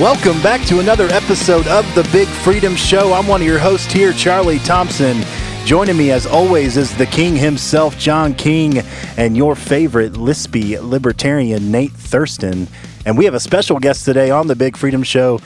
Welcome 0.00 0.42
back 0.42 0.60
to 0.66 0.80
another 0.80 1.06
episode 1.06 1.66
of 1.68 1.86
The 1.94 2.06
Big 2.12 2.28
Freedom 2.28 2.76
Show. 2.76 3.14
I'm 3.14 3.26
one 3.26 3.40
of 3.40 3.46
your 3.46 3.58
hosts 3.58 3.90
here, 3.90 4.12
Charlie 4.12 4.58
Thompson. 4.58 5.22
Joining 5.64 5.96
me, 5.96 6.10
as 6.10 6.26
always, 6.26 6.76
is 6.76 6.94
the 6.98 7.06
king 7.06 7.34
himself, 7.34 7.96
John 7.96 8.34
King, 8.34 8.80
and 9.16 9.34
your 9.38 9.54
favorite 9.56 10.12
lispy 10.12 10.78
libertarian, 10.86 11.70
Nate 11.70 11.92
Thurston. 11.92 12.68
And 13.06 13.16
we 13.16 13.24
have 13.24 13.32
a 13.32 13.40
special 13.40 13.78
guest 13.78 14.04
today 14.04 14.30
on 14.30 14.48
The 14.48 14.54
Big 14.54 14.76
Freedom 14.76 15.02
Show. 15.02 15.40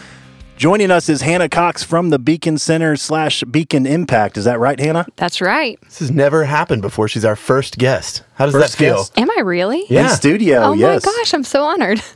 Joining 0.56 0.90
us 0.90 1.08
is 1.08 1.20
Hannah 1.20 1.48
Cox 1.48 1.84
from 1.84 2.10
the 2.10 2.18
Beacon 2.18 2.58
Center 2.58 2.96
slash 2.96 3.44
Beacon 3.44 3.86
Impact. 3.86 4.36
Is 4.36 4.46
that 4.46 4.58
right, 4.58 4.80
Hannah? 4.80 5.06
That's 5.14 5.40
right. 5.40 5.78
This 5.82 6.00
has 6.00 6.10
never 6.10 6.42
happened 6.44 6.82
before. 6.82 7.06
She's 7.06 7.24
our 7.24 7.36
first 7.36 7.78
guest. 7.78 8.24
How 8.34 8.46
does 8.46 8.54
First 8.54 8.72
that 8.72 8.84
feel? 8.84 8.96
guest. 8.96 9.16
Am 9.16 9.30
I 9.30 9.42
really? 9.42 9.84
Yeah. 9.88 10.02
In 10.02 10.08
studio, 10.08 10.58
Oh 10.62 10.72
yes. 10.72 11.06
my 11.06 11.12
gosh, 11.12 11.32
I'm 11.34 11.44
so 11.44 11.62
honored. 11.62 12.02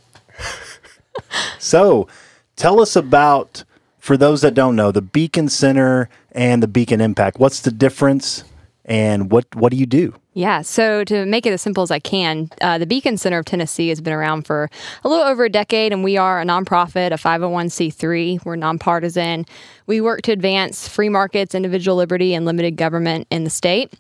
So, 1.60 2.08
tell 2.56 2.80
us 2.80 2.96
about, 2.96 3.64
for 3.98 4.16
those 4.16 4.42
that 4.42 4.54
don't 4.54 4.76
know, 4.76 4.92
the 4.92 5.02
Beacon 5.02 5.48
Center 5.48 6.08
and 6.32 6.62
the 6.62 6.68
Beacon 6.68 7.00
Impact. 7.00 7.38
What's 7.38 7.60
the 7.60 7.70
difference, 7.70 8.44
and 8.84 9.30
what 9.30 9.46
what 9.54 9.70
do 9.70 9.77
you 9.77 9.86
do? 9.86 10.14
Yeah, 10.36 10.62
so 10.62 11.04
to 11.04 11.24
make 11.27 11.46
it 11.46 11.52
as 11.52 11.62
simple 11.62 11.84
as 11.84 11.92
I 11.92 12.00
can, 12.00 12.50
uh, 12.60 12.77
the 12.77 12.86
Beacon 12.86 13.16
Center 13.16 13.38
of 13.38 13.44
Tennessee 13.44 13.88
has 13.90 14.00
been 14.00 14.12
around 14.12 14.46
for 14.46 14.68
a 15.04 15.08
little 15.08 15.24
over 15.24 15.44
a 15.44 15.48
decade, 15.48 15.92
and 15.92 16.02
we 16.02 16.16
are 16.16 16.40
a 16.40 16.44
nonprofit, 16.44 17.12
a 17.12 17.16
501c3. 17.16 18.44
We're 18.44 18.56
nonpartisan. 18.56 19.46
We 19.86 20.00
work 20.00 20.22
to 20.22 20.32
advance 20.32 20.88
free 20.88 21.08
markets, 21.08 21.55
individual 21.55 21.96
liberty, 21.96 22.34
and 22.34 22.44
limited 22.44 22.77
government 22.77 23.28
in 23.30 23.44
the 23.44 23.50
state. 23.50 23.92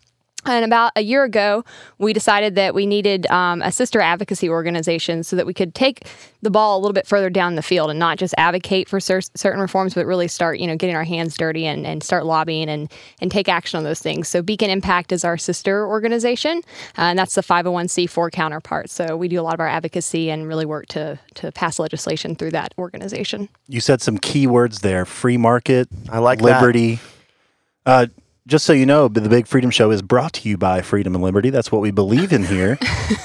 And 0.46 0.64
about 0.64 0.92
a 0.96 1.00
year 1.00 1.24
ago, 1.24 1.64
we 1.98 2.12
decided 2.12 2.54
that 2.56 2.74
we 2.74 2.86
needed 2.86 3.26
um, 3.28 3.62
a 3.62 3.72
sister 3.72 4.00
advocacy 4.00 4.48
organization 4.48 5.22
so 5.22 5.36
that 5.36 5.46
we 5.46 5.54
could 5.54 5.74
take 5.74 6.06
the 6.42 6.50
ball 6.50 6.78
a 6.78 6.80
little 6.80 6.92
bit 6.92 7.06
further 7.06 7.30
down 7.30 7.54
the 7.54 7.62
field 7.62 7.90
and 7.90 7.98
not 7.98 8.18
just 8.18 8.34
advocate 8.36 8.88
for 8.88 9.00
cer- 9.00 9.22
certain 9.34 9.60
reforms, 9.60 9.94
but 9.94 10.06
really 10.06 10.28
start, 10.28 10.58
you 10.58 10.66
know, 10.66 10.76
getting 10.76 10.94
our 10.94 11.04
hands 11.04 11.36
dirty 11.36 11.66
and, 11.66 11.86
and 11.86 12.02
start 12.02 12.26
lobbying 12.26 12.68
and, 12.68 12.92
and 13.20 13.30
take 13.30 13.48
action 13.48 13.78
on 13.78 13.84
those 13.84 14.00
things. 14.00 14.28
So 14.28 14.42
Beacon 14.42 14.70
Impact 14.70 15.12
is 15.12 15.24
our 15.24 15.38
sister 15.38 15.86
organization, 15.86 16.58
uh, 16.98 17.02
and 17.02 17.18
that's 17.18 17.34
the 17.34 17.42
501c4 17.42 18.30
counterpart. 18.30 18.90
So 18.90 19.16
we 19.16 19.28
do 19.28 19.40
a 19.40 19.42
lot 19.42 19.54
of 19.54 19.60
our 19.60 19.68
advocacy 19.68 20.30
and 20.30 20.46
really 20.46 20.66
work 20.66 20.86
to, 20.88 21.18
to 21.34 21.52
pass 21.52 21.78
legislation 21.78 22.34
through 22.34 22.50
that 22.50 22.74
organization. 22.78 23.48
You 23.68 23.80
said 23.80 24.02
some 24.02 24.18
key 24.18 24.46
words 24.46 24.80
there: 24.80 25.04
free 25.06 25.38
market, 25.38 25.88
I 26.10 26.18
like 26.18 26.40
that. 26.40 26.60
liberty. 26.60 27.00
Uh, 27.86 28.06
just 28.46 28.66
so 28.66 28.74
you 28.74 28.84
know, 28.84 29.08
the 29.08 29.26
Big 29.28 29.46
Freedom 29.46 29.70
Show 29.70 29.90
is 29.90 30.02
brought 30.02 30.34
to 30.34 30.46
you 30.48 30.58
by 30.58 30.82
Freedom 30.82 31.14
and 31.14 31.24
Liberty. 31.24 31.48
That's 31.50 31.72
what 31.72 31.80
we 31.80 31.90
believe 31.90 32.30
in 32.32 32.44
here 32.44 32.72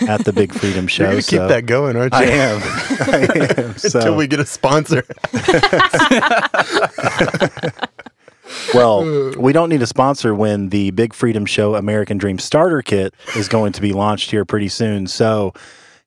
at 0.08 0.23
the 0.23 0.31
Big 0.34 0.53
Freedom 0.53 0.88
Show. 0.88 1.03
You're 1.03 1.12
gonna 1.12 1.23
keep 1.23 1.39
that 1.39 1.66
going, 1.66 1.98
aren't 1.98 2.14
you? 2.14 2.20
I 2.20 2.23
am. 2.23 2.62
I 3.02 3.53
am. 3.58 3.78
So, 3.78 4.00
Until 4.00 4.16
we 4.16 4.28
get 4.28 4.40
a 4.40 4.45
sponsor. 4.45 5.03
well, 8.73 9.34
we 9.38 9.52
don't 9.52 9.67
need 9.70 9.81
a 9.81 9.88
sponsor 9.88 10.34
when 10.34 10.70
the 10.70 10.92
Big 10.92 11.14
Freedom 11.14 11.45
Show 11.45 11.75
American 11.75 12.17
Dream 12.17 12.40
Starter 12.40 12.81
Kit 12.81 13.14
is 13.36 13.50
going 13.50 13.73
to 13.73 13.81
be 13.81 13.92
launched 13.92 14.31
here 14.31 14.45
pretty 14.45 14.70
soon. 14.70 15.06
So 15.06 15.53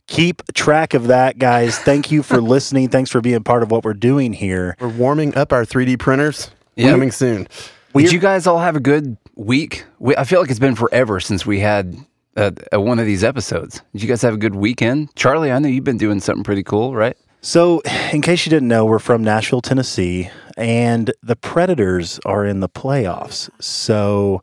keep 0.06 0.42
track 0.54 0.94
of 0.94 1.08
that, 1.08 1.38
guys. 1.38 1.78
Thank 1.78 2.10
you 2.10 2.22
for 2.22 2.40
listening. 2.40 2.88
Thanks 2.88 3.10
for 3.10 3.20
being 3.20 3.44
part 3.44 3.62
of 3.62 3.70
what 3.70 3.84
we're 3.84 3.92
doing 3.92 4.32
here. 4.32 4.74
We're 4.80 4.88
warming 4.88 5.34
up 5.34 5.52
our 5.52 5.66
3D 5.66 5.98
printers. 5.98 6.50
Yeah. 6.76 6.92
Coming 6.92 7.10
soon. 7.10 7.46
We're- 7.92 8.04
Did 8.04 8.12
you 8.12 8.18
guys 8.20 8.46
all 8.46 8.58
have 8.58 8.76
a 8.76 8.80
good 8.80 9.16
week? 9.36 9.84
We, 9.98 10.16
I 10.16 10.24
feel 10.24 10.40
like 10.40 10.50
it's 10.50 10.58
been 10.58 10.74
forever 10.74 11.20
since 11.20 11.44
we 11.44 11.60
had 11.60 11.96
uh, 12.36 12.50
uh, 12.72 12.80
one 12.80 12.98
of 12.98 13.06
these 13.06 13.22
episodes. 13.22 13.82
Did 13.92 14.02
you 14.02 14.08
guys 14.08 14.22
have 14.22 14.34
a 14.34 14.38
good 14.38 14.54
weekend? 14.54 15.14
Charlie, 15.14 15.52
I 15.52 15.58
know 15.58 15.68
you've 15.68 15.84
been 15.84 15.98
doing 15.98 16.20
something 16.20 16.44
pretty 16.44 16.62
cool, 16.62 16.94
right? 16.94 17.16
So, 17.42 17.80
in 18.12 18.22
case 18.22 18.46
you 18.46 18.50
didn't 18.50 18.68
know, 18.68 18.84
we're 18.86 19.00
from 19.00 19.24
Nashville, 19.24 19.60
Tennessee, 19.60 20.30
and 20.56 21.12
the 21.22 21.34
Predators 21.36 22.20
are 22.24 22.46
in 22.46 22.60
the 22.60 22.68
playoffs. 22.68 23.50
So, 23.60 24.42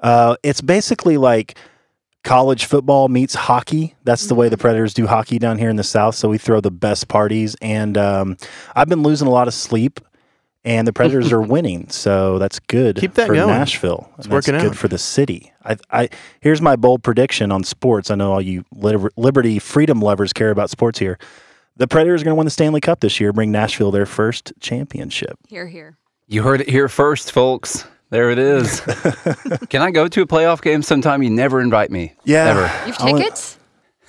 uh, 0.00 0.36
it's 0.42 0.60
basically 0.60 1.16
like 1.16 1.56
college 2.22 2.66
football 2.66 3.08
meets 3.08 3.34
hockey. 3.34 3.94
That's 4.04 4.26
the 4.26 4.34
way 4.34 4.50
the 4.50 4.58
Predators 4.58 4.92
do 4.92 5.06
hockey 5.06 5.38
down 5.38 5.58
here 5.58 5.70
in 5.70 5.76
the 5.76 5.82
South. 5.84 6.14
So, 6.16 6.28
we 6.28 6.36
throw 6.36 6.60
the 6.60 6.70
best 6.70 7.08
parties. 7.08 7.56
And 7.62 7.96
um, 7.96 8.36
I've 8.76 8.88
been 8.90 9.02
losing 9.02 9.26
a 9.26 9.30
lot 9.30 9.48
of 9.48 9.54
sleep, 9.54 9.98
and 10.64 10.86
the 10.86 10.92
Predators 10.92 11.32
are 11.32 11.40
winning. 11.56 11.88
So, 11.90 12.38
that's 12.38 12.58
good 12.58 12.96
Keep 12.96 13.14
that 13.14 13.26
for 13.26 13.34
going. 13.34 13.48
Nashville. 13.48 14.08
It's 14.18 14.26
that's 14.26 14.28
working 14.48 14.54
good 14.60 14.70
out. 14.72 14.76
for 14.76 14.88
the 14.88 14.98
city. 14.98 15.52
I, 15.64 15.76
I 15.90 16.08
Here's 16.40 16.60
my 16.60 16.76
bold 16.76 17.02
prediction 17.02 17.50
on 17.52 17.64
sports. 17.64 18.10
I 18.10 18.14
know 18.14 18.32
all 18.32 18.40
you 18.42 18.64
liberty 18.72 19.58
freedom 19.58 20.00
lovers 20.00 20.32
care 20.32 20.50
about 20.50 20.70
sports 20.70 20.98
here. 20.98 21.18
The 21.76 21.88
Predators 21.88 22.22
are 22.22 22.24
going 22.24 22.34
to 22.34 22.38
win 22.38 22.44
the 22.44 22.50
Stanley 22.52 22.80
Cup 22.80 23.00
this 23.00 23.18
year, 23.18 23.32
bring 23.32 23.50
Nashville 23.50 23.90
their 23.90 24.06
first 24.06 24.52
championship. 24.60 25.38
Here, 25.48 25.66
here. 25.66 25.96
You 26.28 26.42
heard 26.42 26.60
it 26.60 26.68
here 26.70 26.88
first, 26.88 27.32
folks. 27.32 27.84
There 28.10 28.30
it 28.30 28.38
is. 28.38 28.80
Can 29.70 29.82
I 29.82 29.90
go 29.90 30.06
to 30.06 30.22
a 30.22 30.26
playoff 30.26 30.62
game 30.62 30.82
sometime? 30.82 31.22
You 31.22 31.30
never 31.30 31.60
invite 31.60 31.90
me. 31.90 32.14
Yeah. 32.24 32.44
Ever. 32.50 32.60
You 32.60 32.92
have 32.92 32.96
I'll- 33.00 33.16
tickets? 33.18 33.58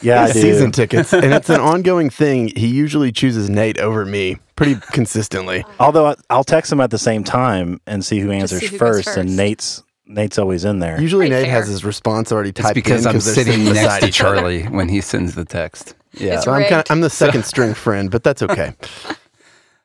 Yeah, 0.01 0.23
I 0.23 0.31
do. 0.31 0.41
season 0.41 0.71
tickets. 0.71 1.13
And 1.13 1.33
it's 1.33 1.49
an 1.49 1.61
ongoing 1.61 2.09
thing. 2.09 2.49
He 2.55 2.67
usually 2.67 3.11
chooses 3.11 3.49
Nate 3.49 3.77
over 3.79 4.05
me 4.05 4.37
pretty 4.55 4.75
consistently. 4.91 5.63
Although 5.79 6.07
I, 6.07 6.15
I'll 6.29 6.43
text 6.43 6.71
him 6.71 6.79
at 6.81 6.91
the 6.91 6.97
same 6.97 7.23
time 7.23 7.79
and 7.87 8.03
see 8.05 8.19
who 8.19 8.31
answers 8.31 8.59
see 8.59 8.67
who 8.67 8.77
goes 8.77 9.03
first, 9.03 9.17
and. 9.17 9.35
Nate's 9.37 9.81
Nate's 10.07 10.37
always 10.37 10.65
in 10.65 10.79
there. 10.79 11.01
Usually 11.01 11.27
Pretty 11.29 11.43
Nate 11.45 11.51
has 11.51 11.67
his 11.67 11.83
response 11.83 12.31
already 12.31 12.49
It's 12.49 12.61
typed 12.61 12.75
because 12.75 13.01
in 13.05 13.07
I'm 13.07 13.13
they're 13.13 13.21
sitting 13.21 13.63
next 13.65 13.79
beside 13.79 13.99
to 14.01 14.07
each 14.07 14.21
other. 14.21 14.35
Charlie 14.35 14.63
when 14.63 14.87
he 14.89 15.01
sends 15.01 15.33
the 15.33 15.45
text. 15.45 15.95
Yeah. 16.13 16.35
It's 16.35 16.43
So 16.45 16.51
I'm 16.51 16.61
kind 16.61 16.73
of 16.73 16.77
rigged. 16.77 16.91
I'm 16.91 17.01
the 17.01 17.09
second 17.25 17.43
string 17.45 17.73
friend, 17.73 18.11
but 18.11 18.23
that's 18.23 18.43
okay. 18.43 18.73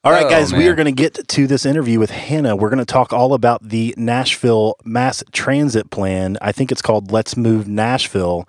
All 0.02 0.12
right, 0.12 0.26
Oh, 0.26 0.30
guys, 0.30 0.52
we 0.52 0.60
man. 0.60 0.68
are 0.68 0.74
going 0.74 0.86
to 0.86 0.92
get 0.92 1.26
to 1.28 1.46
this 1.46 1.64
interview 1.66 1.98
with 1.98 2.10
Hannah. 2.10 2.56
We're 2.56 2.68
going 2.70 2.78
to 2.78 2.84
talk 2.86 3.12
all 3.12 3.34
about 3.34 3.62
the 3.66 3.94
Nashville 3.98 4.76
mass 4.84 5.22
transit 5.32 5.90
plan. 5.90 6.36
I 6.40 6.52
think 6.52 6.70
it's 6.72 6.80
called 6.82 7.12
Let's 7.12 7.36
Move 7.36 7.66
Nashville. 7.68 8.46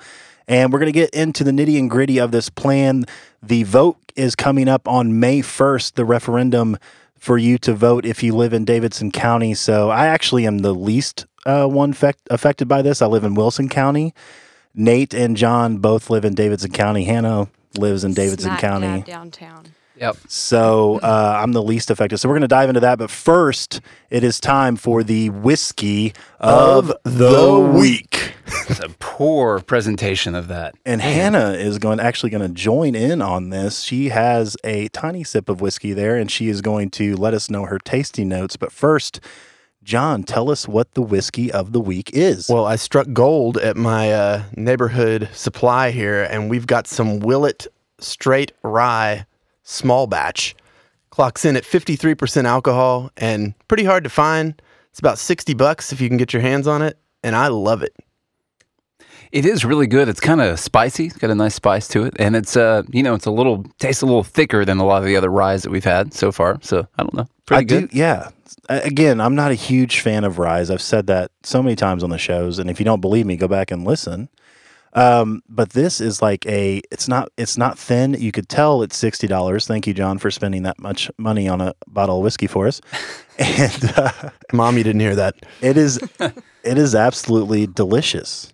And 0.52 0.74
we're 0.74 0.80
going 0.80 0.92
to 0.92 1.00
get 1.00 1.12
into 1.12 1.46
the 1.46 1.52
nitty 1.52 1.80
and 1.80 1.90
gritty 1.90 2.20
of 2.20 2.32
this 2.32 2.50
plan. 2.50 3.06
The 3.42 3.64
vote 3.64 3.96
is 4.18 4.36
coming 4.36 4.68
up 4.68 4.86
on 4.86 5.18
May 5.18 5.40
1st, 5.40 5.94
the 5.94 6.04
referendum 6.04 6.78
for 7.18 7.38
you 7.38 7.58
to 7.60 7.74
vote 7.74 8.06
if 8.06 8.22
you 8.22 8.36
live 8.36 8.52
in 8.52 8.66
Davidson 8.66 9.12
County. 9.14 9.54
So 9.54 9.90
I 9.90 10.08
actually 10.08 10.46
am 10.46 10.58
the 10.58 10.74
least 10.74 11.26
uh, 11.46 11.68
one 11.68 11.94
fect- 11.94 12.28
affected 12.30 12.68
by 12.68 12.82
this. 12.82 13.02
I 13.02 13.06
live 13.06 13.24
in 13.24 13.34
Wilson 13.34 13.70
County. 13.70 14.14
Nate 14.76 15.14
and 15.14 15.38
John 15.38 15.78
both 15.78 16.10
live 16.10 16.26
in 16.26 16.34
Davidson 16.36 16.72
County. 16.74 17.06
Hannah 17.06 17.48
lives 17.78 18.04
in 18.04 18.14
Davidson 18.14 18.50
Smack 18.50 18.60
County. 18.60 18.88
dab 18.88 19.06
downtown. 19.06 19.68
Yep. 19.96 20.18
So 20.28 21.00
uh, 21.02 21.40
I'm 21.42 21.54
the 21.54 21.64
least 21.64 21.90
affected. 21.92 22.18
So 22.18 22.28
we're 22.28 22.36
going 22.36 22.42
to 22.42 22.48
dive 22.50 22.68
into 22.68 22.82
that. 22.82 22.98
But 22.98 23.10
first, 23.10 23.80
it 24.10 24.26
is 24.26 24.42
time 24.42 24.76
for 24.76 25.02
the 25.02 25.30
whiskey 25.30 26.14
of 26.42 26.92
the 27.04 27.72
week. 27.74 28.34
It's 28.70 28.80
a 28.80 28.90
poor 29.00 29.60
presentation 29.60 30.36
of 30.36 30.48
that. 30.48 30.76
And 30.86 31.02
Hannah 31.02 31.52
is 31.52 31.78
going 31.78 32.00
actually 32.00 32.30
going 32.30 32.48
to 32.48 32.54
join 32.54 32.96
in 32.96 33.22
on 33.22 33.50
this. 33.50 33.82
She 33.82 34.10
has 34.10 34.56
a 34.64 34.88
tiny 34.90 35.24
sip 35.24 35.50
of 35.50 35.62
whiskey 35.62 35.94
there, 35.94 36.16
and 36.16 36.32
she 36.32 36.50
is 36.50 36.62
going 36.62 36.90
to 36.92 37.16
let 37.16 37.34
us 37.34 37.50
know 37.50 37.66
her 37.66 37.80
tasting 37.80 38.30
notes. 38.30 38.56
But 38.56 38.72
first, 38.72 39.20
John, 39.84 40.24
tell 40.24 40.52
us 40.52 40.68
what 40.68 40.94
the 40.94 41.02
whiskey 41.02 41.52
of 41.52 41.72
the 41.72 41.80
week 41.80 42.12
is. 42.14 42.48
Well, 42.50 42.66
I 42.66 42.76
struck 42.76 43.08
gold 43.14 43.58
at 43.58 43.78
my 43.78 44.12
uh, 44.12 44.44
neighborhood 44.56 45.30
supply 45.34 45.92
here, 45.92 46.24
and 46.24 46.50
we've 46.50 46.68
got 46.68 46.88
some 46.88 47.20
Willett 47.20 47.68
straight 48.00 48.52
rye 48.64 49.26
small 49.64 50.08
batch. 50.08 50.56
Clocks 51.10 51.46
in 51.46 51.56
at 51.56 51.64
53% 51.64 52.46
alcohol 52.46 53.12
and 53.18 53.54
pretty 53.68 53.84
hard 53.84 54.04
to 54.04 54.10
find. 54.10 54.62
It's 54.92 55.00
about 55.00 55.18
60 55.18 55.54
bucks 55.56 55.92
if 55.92 56.00
you 56.00 56.08
can 56.08 56.18
get 56.18 56.34
your 56.34 56.42
hands 56.42 56.68
on 56.68 56.82
it, 56.82 56.98
and 57.24 57.36
I 57.36 57.48
love 57.48 57.82
it. 57.84 57.94
It 59.32 59.46
is 59.46 59.64
really 59.64 59.88
good. 59.88 60.10
It's 60.10 60.20
kind 60.20 60.42
of 60.42 60.60
spicy. 60.60 61.06
It's 61.06 61.18
got 61.18 61.30
a 61.30 61.36
nice 61.36 61.56
spice 61.56 61.88
to 61.90 62.04
it, 62.04 62.14
and 62.20 62.36
it's 62.36 62.58
uh, 62.58 62.84
you 62.90 63.02
know, 63.02 63.14
it's 63.14 63.26
a 63.26 63.32
little 63.32 63.64
tastes 63.80 64.02
a 64.02 64.06
little 64.06 64.24
thicker 64.24 64.66
than 64.66 64.78
a 64.80 64.86
lot 64.86 64.98
of 65.00 65.06
the 65.06 65.16
other 65.16 65.30
ryes 65.30 65.64
that 65.64 65.70
we've 65.70 65.84
had 65.86 66.14
so 66.14 66.32
far. 66.32 66.60
So 66.62 66.88
I 66.98 67.04
don't 67.04 67.14
know, 67.14 67.28
pretty 67.46 67.60
I 67.60 67.64
good. 67.64 67.90
do, 67.92 67.98
yeah. 67.98 68.30
Again, 68.68 69.22
I'm 69.22 69.36
not 69.36 69.52
a 69.52 69.56
huge 69.56 70.02
fan 70.02 70.24
of 70.24 70.38
ryes. 70.38 70.70
I've 70.70 70.82
said 70.82 71.08
that 71.08 71.32
so 71.44 71.64
many 71.64 71.76
times 71.76 72.04
on 72.04 72.10
the 72.10 72.18
shows, 72.18 72.60
and 72.60 72.70
if 72.70 72.80
you 72.80 72.86
don't 72.86 73.00
believe 73.02 73.26
me, 73.26 73.38
go 73.38 73.48
back 73.48 73.72
and 73.72 73.86
listen. 73.86 74.28
Um, 74.94 75.42
but 75.48 75.70
this 75.70 76.02
is 76.02 76.22
like 76.22 76.46
a. 76.46 76.82
It's 76.92 77.08
not. 77.08 77.30
It's 77.38 77.58
not 77.58 77.80
thin. 77.80 78.14
You 78.16 78.34
could 78.34 78.50
tell 78.50 78.82
it's 78.82 78.98
sixty 78.98 79.28
dollars. 79.28 79.66
Thank 79.66 79.88
you, 79.88 79.94
John, 79.94 80.18
for 80.18 80.30
spending 80.30 80.64
that 80.64 80.80
much 80.80 81.10
money 81.18 81.48
on 81.48 81.62
a 81.62 81.74
bottle 81.88 82.18
of 82.18 82.24
whiskey 82.24 82.48
for 82.48 82.68
us. 82.68 82.82
And 83.40 83.94
uh, 83.98 84.30
Mom, 84.54 84.78
you 84.78 84.84
didn't 84.84 85.00
hear 85.00 85.16
that. 85.16 85.36
it 85.62 85.76
is. 85.76 86.00
it 86.20 86.78
is 86.78 86.94
absolutely 86.94 87.66
delicious. 87.66 88.54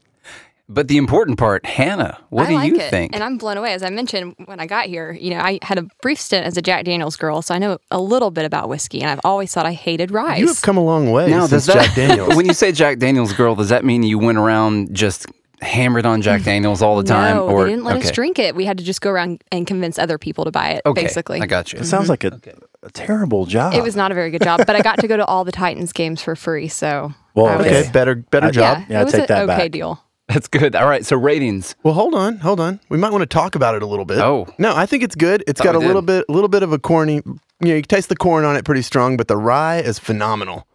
But 0.69 0.89
the 0.89 0.97
important 0.97 1.37
part, 1.39 1.65
Hannah, 1.65 2.17
what 2.29 2.47
I 2.47 2.49
do 2.49 2.55
like 2.55 2.67
you 2.73 2.79
it. 2.79 2.89
think? 2.89 3.13
And 3.13 3.23
I'm 3.23 3.37
blown 3.37 3.55
away. 3.55 3.73
As 3.73 3.83
I 3.83 3.89
mentioned 3.89 4.35
when 4.45 4.59
I 4.59 4.65
got 4.65 4.87
here, 4.87 5.13
you 5.13 5.29
know, 5.29 5.39
I 5.39 5.59
had 5.61 5.77
a 5.77 5.83
brief 6.01 6.19
stint 6.19 6.45
as 6.45 6.57
a 6.57 6.61
Jack 6.61 6.83
Daniels 6.83 7.15
girl, 7.15 7.41
so 7.41 7.55
I 7.55 7.57
know 7.57 7.77
a 7.89 7.99
little 8.01 8.31
bit 8.31 8.43
about 8.43 8.67
whiskey, 8.67 9.01
and 9.01 9.09
I've 9.09 9.21
always 9.23 9.53
thought 9.53 9.65
I 9.65 9.71
hated 9.71 10.11
rye. 10.11 10.37
You 10.37 10.47
have 10.47 10.61
come 10.61 10.75
a 10.75 10.83
long 10.83 11.09
way 11.11 11.29
now, 11.29 11.47
since 11.47 11.65
does 11.65 11.75
that, 11.75 11.85
Jack 11.85 11.95
Daniels. 11.95 12.35
when 12.35 12.45
you 12.45 12.53
say 12.53 12.73
Jack 12.73 12.99
Daniels 12.99 13.31
girl, 13.31 13.55
does 13.55 13.69
that 13.69 13.85
mean 13.85 14.03
you 14.03 14.19
went 14.19 14.37
around 14.37 14.93
just 14.93 15.25
hammered 15.61 16.05
on 16.05 16.21
Jack 16.21 16.43
Daniels 16.43 16.81
all 16.81 16.97
the 16.97 17.03
time? 17.03 17.37
No, 17.37 17.47
or 17.47 17.63
they 17.63 17.69
didn't 17.71 17.85
let 17.85 17.95
okay. 17.97 18.07
us 18.09 18.11
drink 18.13 18.37
it. 18.37 18.53
We 18.53 18.65
had 18.65 18.77
to 18.77 18.83
just 18.83 18.99
go 18.99 19.09
around 19.09 19.41
and 19.53 19.65
convince 19.65 19.97
other 19.97 20.17
people 20.17 20.43
to 20.43 20.51
buy 20.51 20.71
it, 20.71 20.81
Okay, 20.85 21.03
basically. 21.03 21.39
I 21.39 21.45
got 21.45 21.71
you. 21.71 21.79
It 21.79 21.85
sounds 21.85 22.09
mm-hmm. 22.09 22.33
like 22.35 22.45
a 22.45 22.87
a 22.87 22.91
terrible 22.91 23.45
job. 23.45 23.73
It 23.73 23.83
was 23.83 23.95
not 23.95 24.11
a 24.11 24.15
very 24.15 24.31
good 24.31 24.43
job, 24.43 24.61
but 24.67 24.75
I 24.75 24.81
got 24.81 24.99
to 24.99 25.07
go 25.07 25.17
to 25.17 25.25
all 25.25 25.43
the 25.43 25.51
Titans 25.51 25.91
games 25.93 26.21
for 26.21 26.35
free. 26.35 26.67
So 26.67 27.13
Well, 27.35 27.47
I 27.47 27.55
was- 27.55 27.65
Okay, 27.67 27.89
better 27.91 28.15
better 28.15 28.47
I- 28.47 28.51
job. 28.51 28.77
yeah, 28.79 28.85
Yeah, 28.89 29.01
I 29.01 29.09
take 29.09 29.27
that 29.27 29.43
okay 29.43 29.57
back. 29.63 29.71
deal. 29.71 30.03
That's 30.33 30.47
good. 30.47 30.75
All 30.75 30.87
right. 30.87 31.05
So 31.05 31.15
ratings. 31.17 31.75
Well, 31.83 31.93
hold 31.93 32.13
on, 32.13 32.37
hold 32.37 32.59
on. 32.59 32.79
We 32.89 32.97
might 32.97 33.11
want 33.11 33.21
to 33.21 33.25
talk 33.27 33.55
about 33.55 33.75
it 33.75 33.81
a 33.81 33.85
little 33.85 34.05
bit. 34.05 34.19
Oh. 34.19 34.47
no, 34.57 34.75
I 34.75 34.85
think 34.85 35.03
it's 35.03 35.15
good. 35.15 35.43
It's 35.47 35.59
Thought 35.59 35.65
got 35.65 35.75
a 35.75 35.79
we 35.79 35.87
little 35.87 36.01
bit, 36.01 36.25
a 36.27 36.31
little 36.31 36.49
bit 36.49 36.63
of 36.63 36.73
a 36.73 36.79
corny. 36.79 37.15
You 37.15 37.23
know, 37.61 37.75
you 37.75 37.81
can 37.81 37.87
taste 37.87 38.09
the 38.09 38.15
corn 38.15 38.43
on 38.45 38.55
it 38.57 38.65
pretty 38.65 38.81
strong, 38.81 39.15
but 39.17 39.27
the 39.27 39.37
rye 39.37 39.77
is 39.79 39.99
phenomenal. 39.99 40.67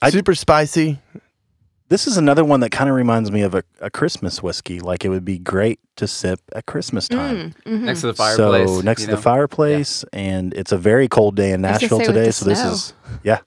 I- 0.00 0.10
Super 0.10 0.34
spicy. 0.34 0.98
This 1.88 2.06
is 2.06 2.16
another 2.16 2.44
one 2.44 2.60
that 2.60 2.70
kind 2.70 2.88
of 2.88 2.94
reminds 2.94 3.32
me 3.32 3.42
of 3.42 3.52
a, 3.52 3.64
a 3.80 3.90
Christmas 3.90 4.40
whiskey. 4.40 4.78
Like 4.78 5.04
it 5.04 5.08
would 5.08 5.24
be 5.24 5.38
great 5.40 5.80
to 5.96 6.06
sip 6.06 6.38
at 6.54 6.66
Christmas 6.66 7.08
time. 7.08 7.52
Mm, 7.66 7.72
mhm. 7.72 7.80
Next 7.80 8.02
to 8.02 8.06
the 8.06 8.14
fireplace. 8.14 8.68
So 8.68 8.80
next 8.80 9.00
you 9.02 9.06
to 9.06 9.10
the 9.10 9.16
know? 9.16 9.22
fireplace, 9.22 10.04
and 10.12 10.54
it's 10.54 10.70
a 10.70 10.78
very 10.78 11.08
cold 11.08 11.34
day 11.34 11.50
in 11.50 11.62
was 11.62 11.66
gonna 11.68 11.72
Nashville 11.80 11.98
say 11.98 12.06
with 12.06 12.14
today. 12.14 12.26
the 12.26 12.32
So 12.32 12.44
this 12.44 12.60
snow. 12.60 12.70
is 12.70 12.92
yeah, 13.24 13.38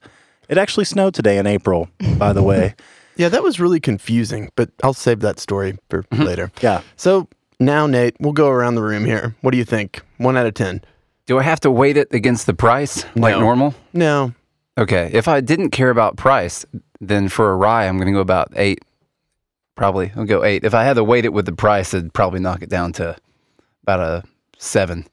it 0.50 0.58
actually 0.58 0.84
snowed 0.84 1.14
today 1.14 1.38
in 1.38 1.46
April. 1.46 1.88
By 2.18 2.34
the 2.34 2.42
way, 2.50 2.74
Yeah, 3.16 3.28
that 3.28 3.42
was 3.42 3.60
really 3.60 3.80
confusing, 3.80 4.50
but 4.56 4.70
I'll 4.82 4.92
save 4.94 5.20
that 5.20 5.38
story 5.38 5.78
for 5.88 6.02
Mm-hmm. 6.04 6.22
later. 6.24 6.52
yeah. 6.60 6.82
So 6.96 7.28
now, 7.60 7.86
Nate, 7.86 8.16
we'll 8.20 8.32
go 8.32 8.48
around 8.48 8.74
the 8.74 8.82
room 8.82 9.04
here. 9.04 9.34
What 9.40 9.52
do 9.52 9.58
you 9.58 9.64
think? 9.64 10.02
One 10.18 10.36
out 10.36 10.46
of 10.46 10.54
ten? 10.54 10.82
Do 11.26 11.38
I 11.38 11.42
have 11.42 11.60
to 11.60 11.70
weight 11.70 11.96
it 11.96 12.12
against 12.12 12.46
the 12.46 12.54
price 12.54 13.04
like 13.16 13.34
No. 13.34 13.40
normal? 13.40 13.74
No. 13.92 14.34
Okay. 14.76 15.08
If 15.12 15.28
I 15.28 15.40
didn't 15.40 15.70
care 15.70 15.90
about 15.90 16.16
price, 16.16 16.66
then 17.00 17.28
for 17.28 17.52
a 17.52 17.56
rye, 17.56 17.86
I'm 17.86 17.96
going 17.96 18.08
to 18.08 18.12
go 18.12 18.20
about 18.20 18.48
eight. 18.56 18.80
Probably. 19.76 20.12
I'll 20.16 20.24
go 20.24 20.44
eight. 20.44 20.64
If 20.64 20.74
I 20.74 20.84
had 20.84 20.94
to 20.94 21.04
weight 21.04 21.24
it 21.24 21.32
with 21.32 21.46
the 21.46 21.52
price, 21.52 21.94
I'd 21.94 22.12
probably 22.12 22.40
knock 22.40 22.62
it 22.62 22.68
down 22.68 22.92
to 22.94 23.16
about 23.82 24.00
a 24.00 24.24
seven. 24.58 25.06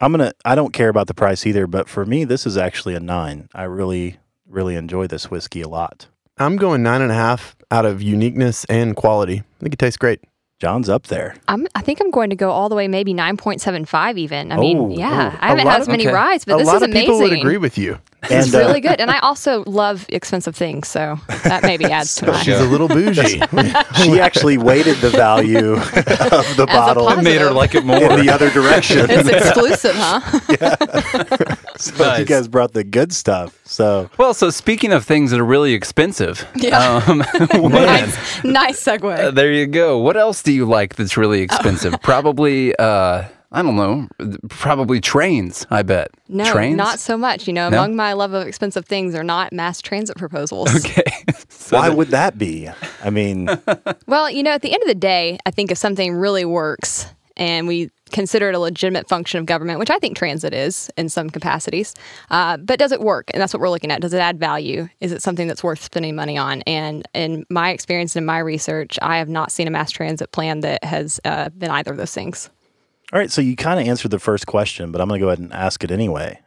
I'm 0.00 0.12
gonna. 0.12 0.32
I 0.44 0.54
don't 0.54 0.72
care 0.72 0.88
about 0.88 1.06
the 1.06 1.14
price 1.14 1.46
either, 1.46 1.66
but 1.66 1.88
for 1.88 2.04
me, 2.04 2.24
this 2.24 2.46
is 2.46 2.56
actually 2.56 2.94
a 2.94 3.00
nine. 3.00 3.48
I 3.54 3.62
really, 3.64 4.18
really 4.48 4.76
enjoy 4.76 5.06
this 5.06 5.30
whiskey 5.30 5.62
a 5.62 5.68
lot. 5.68 6.06
I'm 6.38 6.56
going 6.56 6.82
nine 6.82 7.02
and 7.02 7.10
a 7.10 7.14
half 7.14 7.56
out 7.70 7.84
of 7.86 8.02
uniqueness 8.02 8.64
and 8.66 8.96
quality. 8.96 9.38
I 9.40 9.60
think 9.60 9.74
it 9.74 9.78
tastes 9.78 9.96
great. 9.96 10.20
John's 10.58 10.88
up 10.88 11.08
there. 11.08 11.34
I'm, 11.48 11.66
I 11.74 11.82
think 11.82 12.00
I'm 12.00 12.12
going 12.12 12.30
to 12.30 12.36
go 12.36 12.52
all 12.52 12.68
the 12.68 12.76
way, 12.76 12.86
maybe 12.86 13.12
9.75 13.12 14.16
even. 14.16 14.52
I 14.52 14.56
mean, 14.58 14.78
Oh, 14.78 14.88
yeah, 14.90 15.32
oh. 15.34 15.38
I 15.40 15.48
haven't 15.48 15.66
had 15.66 15.80
as 15.80 15.88
many 15.88 16.06
okay. 16.06 16.14
rides, 16.14 16.44
but 16.44 16.54
a 16.54 16.58
this 16.58 16.68
lot 16.68 16.76
is 16.76 16.82
of 16.82 16.90
amazing. 16.90 17.06
people 17.06 17.18
would 17.20 17.32
agree 17.32 17.56
with 17.56 17.76
you. 17.76 17.98
It's 18.30 18.46
And, 18.46 18.54
uh, 18.54 18.58
really 18.68 18.80
good, 18.80 19.00
and 19.00 19.10
I 19.10 19.18
also 19.18 19.64
love 19.66 20.06
expensive 20.08 20.54
things, 20.54 20.86
so 20.86 21.18
that 21.42 21.64
maybe 21.64 21.86
adds 21.86 22.14
to 22.16 22.30
it. 22.32 22.36
She's 22.44 22.60
a 22.60 22.64
little 22.64 22.86
bougie. 22.86 23.42
She 23.96 24.20
actually 24.20 24.56
weighted 24.56 24.98
the 24.98 25.10
value 25.10 25.72
of 25.72 25.90
the 25.92 26.66
As 26.68 26.76
bottle 26.76 27.06
positive. 27.06 27.24
Made 27.24 27.40
her 27.40 27.50
like 27.50 27.74
it 27.74 27.84
more. 27.84 27.96
in 28.12 28.24
the 28.24 28.32
other 28.32 28.48
direction. 28.50 29.06
It's 29.10 29.28
exclusive, 29.28 29.96
huh? 29.96 31.56
so 31.96 32.16
you 32.16 32.24
guys 32.24 32.48
brought 32.48 32.72
the 32.72 32.84
good 32.84 33.12
stuff. 33.12 33.58
So 33.64 34.10
Well, 34.18 34.34
so 34.34 34.50
speaking 34.50 34.92
of 34.92 35.04
things 35.04 35.30
that 35.30 35.40
are 35.40 35.44
really 35.44 35.72
expensive, 35.74 36.46
Yeah. 36.56 37.02
um, 37.08 37.18
nice, 37.72 38.44
nice 38.44 38.82
segue. 38.84 39.18
Uh, 39.18 39.30
there 39.30 39.52
you 39.52 39.66
go. 39.66 39.98
What 39.98 40.16
else 40.16 40.42
do 40.42 40.52
you 40.52 40.64
like 40.66 40.96
that's 40.96 41.16
really 41.16 41.42
expensive? 41.42 41.94
Probably, 42.02 42.74
uh, 42.76 43.24
I 43.54 43.60
don't 43.62 43.76
know. 43.76 44.08
Probably 44.48 44.98
trains. 45.00 45.66
I 45.70 45.82
bet. 45.82 46.10
No, 46.28 46.44
trains. 46.50 46.76
not 46.76 46.98
so 46.98 47.18
much. 47.18 47.46
You 47.46 47.52
know, 47.52 47.68
No? 47.68 47.78
among 47.78 47.96
my 47.96 48.14
love 48.14 48.32
of 48.32 48.46
expensive 48.46 48.86
things 48.86 49.14
are 49.14 49.22
not 49.24 49.52
mass 49.52 49.82
transit 49.82 50.16
proposals. 50.16 50.74
Okay. 50.76 51.02
So 51.48 51.76
why 51.76 51.90
the- 51.90 51.96
would 51.96 52.08
that 52.08 52.38
be? 52.38 52.68
I 53.04 53.10
mean, 53.10 53.48
Well, 54.06 54.30
you 54.30 54.42
know, 54.42 54.52
at 54.52 54.62
the 54.62 54.72
end 54.72 54.82
of 54.82 54.88
the 54.88 54.94
day, 54.94 55.38
I 55.46 55.50
think 55.50 55.70
if 55.70 55.78
something 55.78 56.14
really 56.14 56.44
works 56.46 57.06
and 57.36 57.66
we 57.68 57.90
consider 58.12 58.48
it 58.48 58.54
a 58.54 58.58
legitimate 58.58 59.08
function 59.08 59.40
of 59.40 59.46
government, 59.46 59.78
which 59.78 59.90
I 59.90 59.98
think 59.98 60.16
transit 60.16 60.54
is 60.54 60.90
in 60.96 61.08
some 61.08 61.30
capacities, 61.30 61.94
uh, 62.30 62.56
but 62.58 62.78
does 62.78 62.92
it 62.92 63.00
work? 63.00 63.30
And 63.32 63.40
that's 63.40 63.52
what 63.52 63.60
we're 63.60 63.70
looking 63.70 63.90
at. 63.90 64.00
Does 64.00 64.12
it 64.12 64.18
add 64.18 64.38
value? 64.38 64.88
Is 65.00 65.12
it 65.12 65.22
something 65.22 65.48
that's 65.48 65.64
worth 65.64 65.82
spending 65.82 66.14
money 66.14 66.38
on? 66.38 66.62
And 66.62 67.06
in 67.14 67.44
my 67.50 67.70
experience 67.70 68.14
and 68.14 68.22
in 68.22 68.26
my 68.26 68.38
research, 68.38 68.98
I 69.02 69.18
have 69.18 69.28
not 69.28 69.50
seen 69.50 69.66
a 69.66 69.70
mass 69.70 69.90
transit 69.90 70.30
plan 70.32 70.60
that 70.60 70.84
has 70.84 71.20
uh, 71.24 71.48
been 71.50 71.70
either 71.70 71.90
of 71.90 71.96
those 71.96 72.14
things. 72.14 72.50
all 73.12 73.18
right. 73.18 73.30
So 73.30 73.40
you 73.40 73.56
kind 73.56 73.80
of 73.80 73.86
answered 73.86 74.10
the 74.10 74.18
first 74.18 74.46
question, 74.46 74.92
but 74.92 75.00
I'm 75.00 75.08
going 75.08 75.18
to 75.20 75.24
go 75.24 75.28
ahead 75.28 75.40
and 75.40 75.52
ask 75.52 75.82
it 75.82 75.90
anyway. 75.90 76.38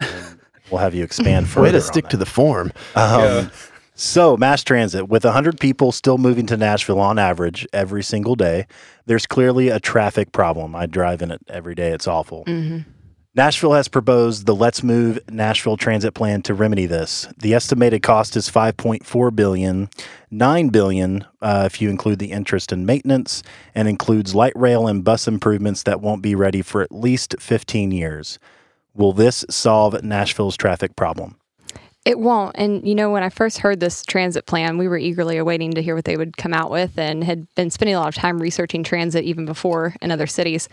we'll 0.72 0.82
have 0.82 0.96
you 0.96 1.04
expand 1.04 1.48
further. 1.50 1.64
Way 1.64 1.72
to 1.72 1.78
on 1.78 1.84
stick 1.84 2.06
that. 2.06 2.12
to 2.12 2.18
the 2.18 2.26
form. 2.26 2.72
Um, 2.96 3.52
So, 3.98 4.36
mass 4.36 4.62
transit, 4.62 5.08
with 5.08 5.24
100 5.24 5.58
people 5.58 5.94
still 5.94 6.18
moving 6.18 6.46
to 6.48 6.58
Nashville 6.58 7.00
on 7.00 7.18
average 7.18 7.66
every 7.72 8.04
single 8.04 8.36
day, 8.36 8.68
there's 9.06 9.26
clearly 9.26 9.70
a 9.70 9.80
traffic 9.80 10.34
problem. 10.34 10.76
I 10.76 10.86
drive 10.86 11.22
in 11.22 11.32
it 11.32 11.42
every 11.48 11.76
day. 11.76 11.92
It's 11.92 12.08
awful. 12.08 12.44
Nashville 13.36 13.74
has 13.74 13.88
proposed 13.88 14.46
the 14.46 14.56
Let's 14.56 14.84
Move 14.84 15.20
Nashville 15.30 15.78
Transit 15.78 16.14
Plan 16.14 16.42
to 16.44 16.54
remedy 16.54 16.86
this. 16.86 17.28
The 17.38 17.54
estimated 17.54 18.02
cost 18.02 18.36
is 18.36 18.50
5.4 18.50 19.36
billion, 19.36 19.90
9 20.32 20.70
billion 20.70 21.26
uh, 21.42 21.64
if 21.66 21.82
you 21.82 21.90
include 21.90 22.20
the 22.20 22.32
interest 22.32 22.72
and 22.74 22.86
maintenance, 22.86 23.44
and 23.74 23.88
includes 23.88 24.36
light 24.36 24.54
rail 24.56 24.88
and 24.88 25.04
bus 25.04 25.28
improvements 25.28 25.84
that 25.84 26.02
won't 26.02 26.22
be 26.22 26.36
ready 26.36 26.62
for 26.62 26.82
at 26.82 26.94
least 26.94 27.36
15 27.40 27.92
years. 27.92 28.40
Will 28.94 29.14
this 29.14 29.44
solve 29.50 30.02
Nashville's 30.02 30.56
traffic 30.56 30.96
problem? 30.96 31.38
It 32.06 32.20
won't. 32.20 32.56
And 32.56 32.88
you 32.88 32.94
know, 32.94 33.10
when 33.10 33.24
I 33.24 33.30
first 33.30 33.58
heard 33.58 33.80
this 33.80 34.06
transit 34.06 34.46
plan, 34.46 34.78
we 34.78 34.88
were 34.88 34.98
eagerly 34.98 35.38
awaiting 35.38 35.72
to 35.72 35.82
hear 35.82 35.96
what 35.96 36.06
they 36.06 36.18
would 36.18 36.38
come 36.38 36.54
out 36.54 36.70
with, 36.70 37.00
and 37.00 37.24
had 37.24 37.48
been 37.56 37.72
spending 37.72 37.96
a 37.96 38.00
lot 38.00 38.10
of 38.10 38.14
time 38.14 38.40
researching 38.40 38.84
transit 38.84 39.24
even 39.26 39.46
before 39.46 39.96
in 40.04 40.12
other 40.12 40.28
cities. 40.28 40.70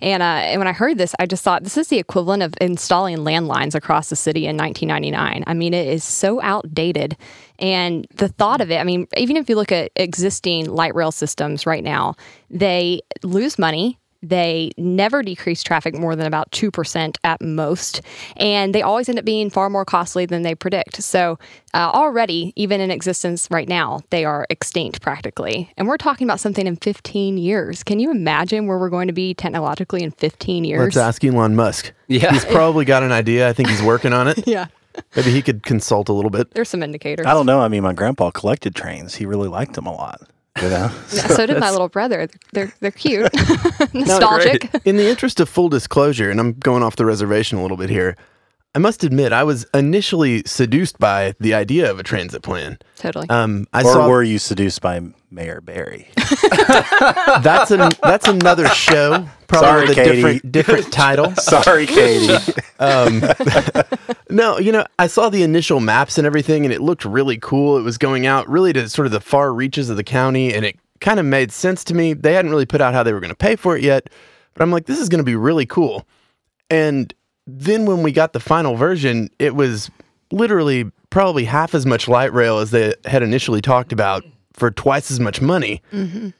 And, 0.00 0.22
uh, 0.22 0.26
and 0.26 0.60
when 0.60 0.68
I 0.68 0.72
heard 0.72 0.96
this, 0.96 1.12
I 1.18 1.26
just 1.26 1.42
thought 1.42 1.64
this 1.64 1.76
is 1.76 1.88
the 1.88 1.98
equivalent 1.98 2.44
of 2.44 2.54
installing 2.60 3.18
landlines 3.18 3.74
across 3.74 4.10
the 4.10 4.16
city 4.16 4.46
in 4.46 4.56
1999. 4.56 5.42
I 5.44 5.54
mean, 5.54 5.74
it 5.74 5.88
is 5.88 6.04
so 6.04 6.40
outdated. 6.40 7.16
And 7.58 8.06
the 8.14 8.28
thought 8.28 8.60
of 8.60 8.70
it, 8.70 8.76
I 8.76 8.84
mean, 8.84 9.08
even 9.16 9.36
if 9.36 9.48
you 9.48 9.56
look 9.56 9.72
at 9.72 9.90
existing 9.96 10.70
light 10.70 10.94
rail 10.94 11.10
systems 11.10 11.66
right 11.66 11.82
now, 11.82 12.14
they 12.48 13.00
lose 13.24 13.58
money 13.58 13.98
they 14.22 14.70
never 14.76 15.22
decrease 15.22 15.62
traffic 15.62 15.96
more 15.96 16.16
than 16.16 16.26
about 16.26 16.50
2% 16.50 17.16
at 17.24 17.40
most. 17.42 18.00
And 18.36 18.74
they 18.74 18.82
always 18.82 19.08
end 19.08 19.18
up 19.18 19.24
being 19.24 19.50
far 19.50 19.70
more 19.70 19.84
costly 19.84 20.26
than 20.26 20.42
they 20.42 20.54
predict. 20.54 21.02
So, 21.02 21.38
uh, 21.74 21.90
already, 21.92 22.52
even 22.56 22.80
in 22.80 22.90
existence 22.90 23.48
right 23.50 23.68
now, 23.68 24.00
they 24.10 24.24
are 24.24 24.46
extinct 24.50 25.02
practically. 25.02 25.70
And 25.76 25.86
we're 25.86 25.98
talking 25.98 26.26
about 26.26 26.40
something 26.40 26.66
in 26.66 26.76
15 26.76 27.36
years. 27.38 27.82
Can 27.82 27.98
you 28.00 28.10
imagine 28.10 28.66
where 28.66 28.78
we're 28.78 28.88
going 28.88 29.08
to 29.08 29.12
be 29.12 29.34
technologically 29.34 30.02
in 30.02 30.10
15 30.10 30.64
years? 30.64 30.80
Let's 30.80 30.96
ask 30.96 31.24
Elon 31.24 31.54
Musk. 31.54 31.92
Yeah. 32.08 32.32
He's 32.32 32.44
probably 32.44 32.84
got 32.84 33.02
an 33.02 33.12
idea. 33.12 33.48
I 33.48 33.52
think 33.52 33.68
he's 33.68 33.82
working 33.82 34.12
on 34.12 34.28
it. 34.28 34.42
Yeah, 34.46 34.66
Maybe 35.14 35.30
he 35.32 35.42
could 35.42 35.62
consult 35.64 36.08
a 36.08 36.12
little 36.12 36.30
bit. 36.30 36.52
there's 36.52 36.68
some 36.68 36.82
indicators. 36.82 37.26
I 37.26 37.34
don't 37.34 37.46
know. 37.46 37.60
I 37.60 37.68
mean, 37.68 37.82
my 37.82 37.92
grandpa 37.92 38.30
collected 38.30 38.74
trains. 38.74 39.16
He 39.16 39.26
really 39.26 39.48
liked 39.48 39.74
them 39.74 39.86
a 39.86 39.92
lot. 39.92 40.20
You 40.62 40.68
know? 40.70 40.90
Yeah, 41.12 41.26
so 41.28 41.46
did 41.46 41.58
my 41.60 41.70
little 41.70 41.88
brother. 41.88 42.28
They're, 42.52 42.72
they're 42.80 42.90
cute, 42.90 43.32
nostalgic. 43.94 44.70
In 44.84 44.96
the 44.96 45.08
interest 45.08 45.40
of 45.40 45.48
full 45.48 45.68
disclosure, 45.68 46.30
and 46.30 46.40
I'm 46.40 46.54
going 46.54 46.82
off 46.82 46.96
the 46.96 47.06
reservation 47.06 47.58
a 47.58 47.62
little 47.62 47.76
bit 47.76 47.90
here, 47.90 48.16
I 48.76 48.78
must 48.78 49.02
admit 49.04 49.32
I 49.32 49.42
was 49.42 49.64
initially 49.72 50.42
seduced 50.44 50.98
by 50.98 51.34
the 51.40 51.54
idea 51.54 51.90
of 51.90 51.98
a 51.98 52.02
transit 52.02 52.42
plan. 52.42 52.78
Totally. 52.96 53.26
Um, 53.30 53.66
I 53.72 53.80
or 53.80 53.90
saw 53.90 54.06
were 54.06 54.22
you 54.22 54.38
seduced 54.38 54.82
by 54.82 55.00
Mayor 55.30 55.62
Barry? 55.62 56.08
that's 57.42 57.70
an 57.70 57.92
that's 58.02 58.28
another 58.28 58.68
show, 58.68 59.26
probably 59.46 59.66
Sorry, 59.66 59.80
with 59.80 59.90
a 59.92 59.94
Katie. 59.94 60.16
different 60.16 60.52
different 60.52 60.92
title. 60.92 61.34
Sorry, 61.36 61.86
Katie. 61.86 62.52
Um, 62.78 63.22
no, 64.28 64.58
you 64.58 64.72
know, 64.72 64.84
I 64.98 65.06
saw 65.06 65.30
the 65.30 65.42
initial 65.42 65.80
maps 65.80 66.18
and 66.18 66.26
everything, 66.26 66.66
and 66.66 66.74
it 66.74 66.82
looked 66.82 67.06
really 67.06 67.38
cool. 67.38 67.78
It 67.78 67.82
was 67.82 67.96
going 67.96 68.26
out 68.26 68.46
really 68.46 68.74
to 68.74 68.90
sort 68.90 69.06
of 69.06 69.12
the 69.12 69.20
far 69.20 69.54
reaches 69.54 69.88
of 69.88 69.96
the 69.96 70.04
county, 70.04 70.52
and 70.52 70.66
it 70.66 70.76
kind 71.00 71.18
of 71.18 71.24
made 71.24 71.50
sense 71.50 71.82
to 71.84 71.94
me. 71.94 72.12
They 72.12 72.34
hadn't 72.34 72.50
really 72.50 72.66
put 72.66 72.82
out 72.82 72.92
how 72.92 73.02
they 73.02 73.14
were 73.14 73.20
going 73.20 73.30
to 73.30 73.34
pay 73.34 73.56
for 73.56 73.74
it 73.74 73.82
yet, 73.82 74.10
but 74.52 74.62
I'm 74.62 74.70
like, 74.70 74.84
this 74.84 75.00
is 75.00 75.08
going 75.08 75.20
to 75.20 75.24
be 75.24 75.34
really 75.34 75.64
cool. 75.64 76.06
And 76.68 77.14
then 77.46 77.86
when 77.86 78.02
we 78.02 78.12
got 78.12 78.32
the 78.32 78.40
final 78.40 78.76
version, 78.76 79.30
it 79.38 79.54
was 79.54 79.90
literally 80.30 80.90
probably 81.10 81.44
half 81.44 81.74
as 81.74 81.86
much 81.86 82.08
light 82.08 82.32
rail 82.32 82.58
as 82.58 82.70
they 82.70 82.94
had 83.04 83.22
initially 83.22 83.60
talked 83.60 83.92
about 83.92 84.24
for 84.52 84.70
twice 84.70 85.10
as 85.10 85.20
much 85.20 85.40
money. 85.40 85.82
Mm-hmm. 85.92 86.30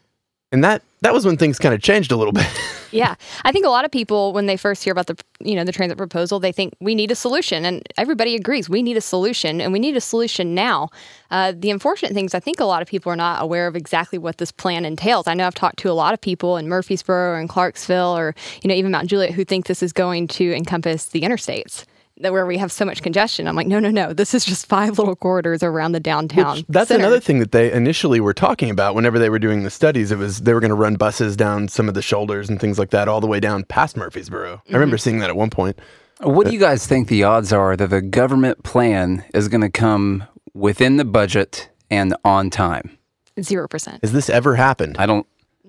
And 0.56 0.64
that 0.64 0.80
that 1.02 1.12
was 1.12 1.26
when 1.26 1.36
things 1.36 1.58
kind 1.58 1.74
of 1.74 1.82
changed 1.82 2.10
a 2.10 2.16
little 2.16 2.32
bit. 2.32 2.46
Yeah, 2.92 3.16
I 3.44 3.50
think 3.50 3.66
a 3.66 3.68
lot 3.68 3.84
of 3.84 3.90
people 3.90 4.32
when 4.32 4.46
they 4.46 4.56
first 4.56 4.82
hear 4.84 4.92
about 4.92 5.08
the 5.08 5.18
you 5.40 5.54
know 5.54 5.64
the 5.64 5.72
transit 5.72 5.98
proposal, 5.98 6.38
they 6.38 6.52
think 6.52 6.72
we 6.80 6.94
need 6.94 7.10
a 7.10 7.16
solution, 7.16 7.66
and 7.66 7.82
everybody 7.98 8.36
agrees 8.36 8.70
we 8.70 8.80
need 8.80 8.96
a 8.96 9.02
solution, 9.02 9.60
and 9.60 9.72
we 9.72 9.80
need 9.80 9.96
a 9.96 10.00
solution 10.00 10.54
now. 10.54 10.88
Uh, 11.30 11.52
the 11.54 11.70
unfortunate 11.70 12.12
thing 12.14 12.24
is, 12.24 12.34
I 12.34 12.40
think 12.40 12.58
a 12.58 12.64
lot 12.64 12.80
of 12.80 12.88
people 12.88 13.12
are 13.12 13.16
not 13.16 13.42
aware 13.42 13.66
of 13.66 13.76
exactly 13.76 14.18
what 14.18 14.38
this 14.38 14.52
plan 14.52 14.86
entails. 14.86 15.26
I 15.26 15.34
know 15.34 15.46
I've 15.46 15.54
talked 15.54 15.78
to 15.80 15.90
a 15.90 15.92
lot 15.92 16.14
of 16.14 16.20
people 16.20 16.56
in 16.56 16.68
Murfreesboro 16.68 17.32
or 17.32 17.40
in 17.40 17.48
Clarksville, 17.48 18.16
or 18.16 18.34
you 18.62 18.68
know 18.68 18.74
even 18.74 18.92
Mount 18.92 19.08
Juliet, 19.08 19.32
who 19.32 19.44
think 19.44 19.66
this 19.66 19.82
is 19.82 19.92
going 19.92 20.28
to 20.28 20.54
encompass 20.54 21.06
the 21.06 21.20
interstates. 21.22 21.84
That 22.20 22.32
where 22.32 22.46
we 22.46 22.56
have 22.56 22.72
so 22.72 22.86
much 22.86 23.02
congestion. 23.02 23.46
I'm 23.46 23.54
like, 23.56 23.66
no, 23.66 23.78
no, 23.78 23.90
no. 23.90 24.14
This 24.14 24.32
is 24.32 24.44
just 24.44 24.66
five 24.66 24.98
little 24.98 25.16
corridors 25.16 25.62
around 25.62 25.92
the 25.92 26.00
downtown. 26.00 26.62
That's 26.68 26.88
center. 26.88 27.00
another 27.04 27.20
thing 27.20 27.40
that 27.40 27.52
they 27.52 27.70
initially 27.70 28.20
were 28.20 28.32
talking 28.32 28.70
about 28.70 28.94
whenever 28.94 29.18
they 29.18 29.28
were 29.28 29.38
doing 29.38 29.64
the 29.64 29.70
studies. 29.70 30.10
It 30.10 30.16
was 30.16 30.40
they 30.40 30.54
were 30.54 30.60
going 30.60 30.70
to 30.70 30.74
run 30.76 30.94
buses 30.96 31.36
down 31.36 31.68
some 31.68 31.88
of 31.88 31.94
the 31.94 32.00
shoulders 32.00 32.48
and 32.48 32.58
things 32.58 32.78
like 32.78 32.88
that 32.90 33.06
all 33.06 33.20
the 33.20 33.26
way 33.26 33.38
down 33.38 33.64
past 33.64 33.96
Murfreesboro. 33.98 34.54
I 34.54 34.56
Mm-hmm. 34.56 34.74
remember 34.74 34.96
seeing 34.98 35.18
that 35.18 35.28
at 35.28 35.36
one 35.36 35.50
point. 35.50 35.78
What 36.22 36.46
do 36.46 36.54
you 36.54 36.58
guys 36.58 36.86
think 36.86 37.08
the 37.08 37.24
odds 37.24 37.52
are 37.52 37.76
that 37.76 37.90
the 37.90 38.00
government 38.00 38.62
plan 38.62 39.22
is 39.34 39.48
going 39.48 39.60
to 39.60 39.68
come 39.70 40.24
within 40.54 40.96
the 40.96 41.04
budget 41.04 41.68
and 41.90 42.16
on 42.24 42.48
time? 42.48 42.96
Zero 43.42 43.68
percent. 43.68 43.98
Has 44.02 44.12
this 44.14 44.30
ever 44.30 44.54
happened? 44.56 44.96
I 44.98 45.04
don't. 45.04 45.26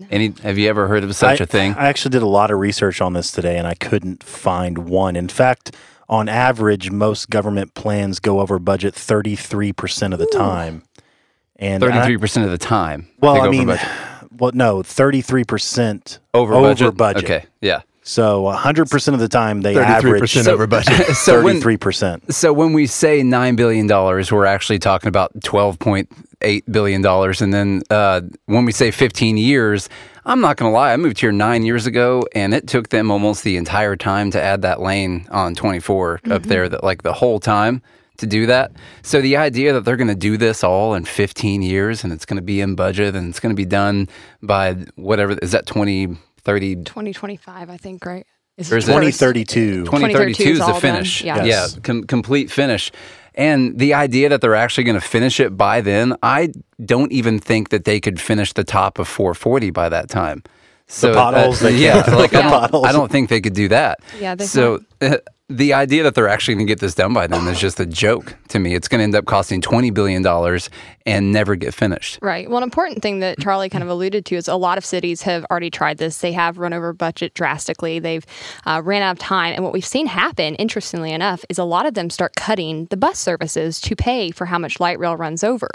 Any? 0.10 0.34
Have 0.44 0.58
you 0.58 0.70
ever 0.70 0.88
heard 0.88 1.04
of 1.04 1.14
such 1.14 1.42
I, 1.42 1.44
a 1.44 1.48
thing? 1.48 1.74
I 1.74 1.88
actually 1.90 2.12
did 2.12 2.22
a 2.22 2.28
lot 2.28 2.52
of 2.52 2.60
research 2.60 3.02
on 3.02 3.12
this 3.12 3.32
today, 3.32 3.58
and 3.58 3.68
I 3.68 3.74
couldn't 3.74 4.24
find 4.24 4.78
one. 4.88 5.18
In 5.18 5.28
fact, 5.28 5.76
on 6.10 6.30
average, 6.30 6.92
most 6.92 7.30
government 7.30 7.74
plans 7.74 8.20
go 8.20 8.40
over 8.40 8.60
budget 8.60 8.94
33% 8.94 10.14
of 10.14 10.20
the 10.20 10.26
time. 10.28 10.84
And 11.60 11.82
Thirty-three 11.82 12.18
percent 12.18 12.46
of 12.46 12.52
the 12.52 12.58
time. 12.60 13.08
well, 13.20 13.42
I 13.42 13.50
mean, 13.50 13.66
budget. 13.66 13.88
well, 14.38 14.52
no, 14.54 14.84
33% 14.84 16.20
over, 16.36 16.54
over 16.54 16.68
budget. 16.92 16.98
budget. 16.98 17.24
Okay, 17.24 17.46
yeah. 17.62 17.82
So 18.04 18.44
100% 18.44 19.14
of 19.14 19.20
the 19.20 19.28
time 19.28 19.62
they 19.62 19.74
33% 19.74 19.82
average 19.84 20.48
over 20.48 20.68
budget. 20.68 21.08
So 21.16 21.44
33%. 21.44 22.32
so 22.32 22.54
when 22.54 22.74
we 22.74 22.86
say 22.86 23.24
nine 23.24 23.56
billion 23.56 23.88
dollars, 23.88 24.32
we're 24.32 24.46
actually 24.46 24.80
talking 24.80 25.08
about 25.10 25.32
twelve 25.44 25.80
point 25.80 26.10
eight 26.42 26.64
billion 26.72 27.02
dollars, 27.02 27.42
and 27.42 27.52
then 27.54 27.82
uh, 27.90 28.22
when 28.46 28.64
we 28.64 28.72
say 28.72 28.92
fifteen 28.92 29.36
years, 29.36 29.90
I'm 30.28 30.42
not 30.42 30.58
going 30.58 30.70
to 30.70 30.74
lie. 30.74 30.92
I 30.92 30.98
moved 30.98 31.22
here 31.22 31.32
nine 31.32 31.64
years 31.64 31.86
ago, 31.86 32.28
and 32.36 32.54
it 32.54 32.68
took 32.68 32.90
them 32.90 33.10
almost 33.12 33.46
the 33.46 33.56
entire 33.56 33.96
time 33.96 34.30
to 34.32 34.42
add 34.42 34.62
that 34.64 34.82
lane 34.82 35.26
on 35.32 35.56
24 35.56 36.16
up 36.16 36.22
mm-hmm. 36.22 36.50
there, 36.50 36.68
that 36.68 36.84
like 36.84 37.04
the 37.04 37.14
whole 37.14 37.40
time 37.40 37.82
to 38.18 38.28
do 38.28 38.46
that. 38.48 38.74
So 39.04 39.22
the 39.22 39.38
idea 39.38 39.72
that 39.72 39.86
they're 39.86 39.96
going 39.96 40.10
to 40.10 40.16
do 40.16 40.36
this 40.36 40.66
all 40.66 40.96
in 40.96 41.06
15 41.06 41.62
years, 41.62 42.04
and 42.04 42.12
it's 42.12 42.26
going 42.26 42.36
to 42.36 42.44
be 42.44 42.60
in 42.60 42.76
budget, 42.76 43.16
and 43.16 43.30
it's 43.30 43.40
going 43.40 43.56
to 43.56 43.58
be 43.58 43.66
done 43.66 44.10
by 44.44 44.74
whatever 44.96 45.38
is 45.42 45.54
that 45.54 45.66
2030 45.66 46.84
Twenty 46.84 47.14
twenty 47.14 47.38
five, 47.38 47.70
I 47.70 47.78
think. 47.78 48.06
Right? 48.06 48.28
Is 48.58 48.74
Or 48.74 48.78
is 48.78 48.90
it- 48.90 48.94
2032. 48.94 49.86
2032 49.86 49.86
2032 49.86 50.44
is 50.44 50.60
is 50.60 50.66
the 50.66 50.74
finish. 50.74 51.20
done? 51.20 51.28
Yeah. 51.28 51.44
Yes. 51.46 51.74
Yeah, 51.76 51.82
com- 51.84 52.04
complete 52.04 52.52
finish. 52.52 52.92
And 53.38 53.78
the 53.78 53.94
idea 53.94 54.30
that 54.30 54.42
they're 54.42 54.56
actually 54.56 54.84
going 54.84 55.00
to 55.00 55.08
finish 55.08 55.40
it 55.40 55.56
by 55.56 55.80
then, 55.80 56.16
I 56.24 56.52
don't 56.84 57.12
even 57.12 57.38
think 57.40 57.70
that 57.70 57.86
they 57.86 58.00
could 58.00 58.20
finish 58.20 58.52
the 58.52 58.64
top 58.64 58.98
of 58.98 59.08
440 59.08 59.70
by 59.70 59.90
that 59.90 60.10
time. 60.10 60.44
So, 60.88 61.14
potholes, 61.14 61.60
they 61.60 61.76
yeah, 61.76 62.02
can't. 62.04 62.18
like 62.18 62.34
I 62.34 62.68
don't. 62.68 62.86
I 62.86 62.92
don't 62.92 63.12
think 63.12 63.30
they 63.30 63.42
could 63.42 63.54
do 63.54 63.68
that. 63.68 64.00
Yeah, 64.20 64.38
so 64.38 64.80
uh, 65.02 65.18
the 65.50 65.74
idea 65.74 66.04
that 66.04 66.16
they're 66.16 66.30
actually 66.30 66.56
going 66.56 66.66
to 66.68 66.72
get 66.72 66.80
this 66.80 66.96
done 66.96 67.14
by 67.14 67.28
then 67.28 67.46
is 67.48 67.60
just 67.60 67.80
a 67.80 67.86
joke 67.86 68.36
to 68.50 68.60
me. 68.60 68.74
It's 68.74 68.88
going 68.88 69.00
to 69.00 69.04
end 69.04 69.16
up 69.16 69.26
costing 69.26 69.62
20 69.62 69.92
billion 69.92 70.22
dollars 70.22 70.70
and 71.08 71.32
never 71.32 71.56
get 71.56 71.74
finished. 71.74 72.20
Right. 72.22 72.50
Well, 72.50 72.58
an 72.58 72.64
important 72.64 73.02
thing 73.02 73.20
that 73.20 73.40
Charlie 73.40 73.70
kind 73.70 73.84
of 73.84 73.90
alluded 73.90 74.26
to 74.26 74.36
is 74.36 74.50
a 74.50 74.56
lot 74.56 74.78
of 74.78 74.86
cities 74.86 75.22
have 75.22 75.46
already 75.50 75.70
tried 75.70 75.98
this. 75.98 76.18
They 76.18 76.34
have 76.34 76.58
run 76.58 76.74
over 76.74 76.92
budget 76.92 77.34
drastically. 77.34 78.00
They've 78.00 78.26
uh, 78.66 78.82
ran 78.84 79.02
out 79.02 79.12
of 79.12 79.20
time. 79.20 79.54
And 79.56 79.64
what 79.64 79.72
we've 79.72 79.86
seen 79.86 80.06
happen, 80.06 80.56
interestingly 80.56 81.14
enough, 81.14 81.46
is 81.48 81.58
a 81.58 81.64
lot 81.64 81.86
of 81.86 81.94
them 81.94 82.10
start 82.10 82.36
cutting 82.36 82.86
the 82.86 82.98
bus 82.98 83.18
services 83.18 83.80
to 83.82 83.96
pay 83.96 84.32
for 84.32 84.46
how 84.46 84.60
much 84.60 84.82
light 84.82 85.00
rail 85.00 85.16
runs 85.16 85.46
over. 85.46 85.70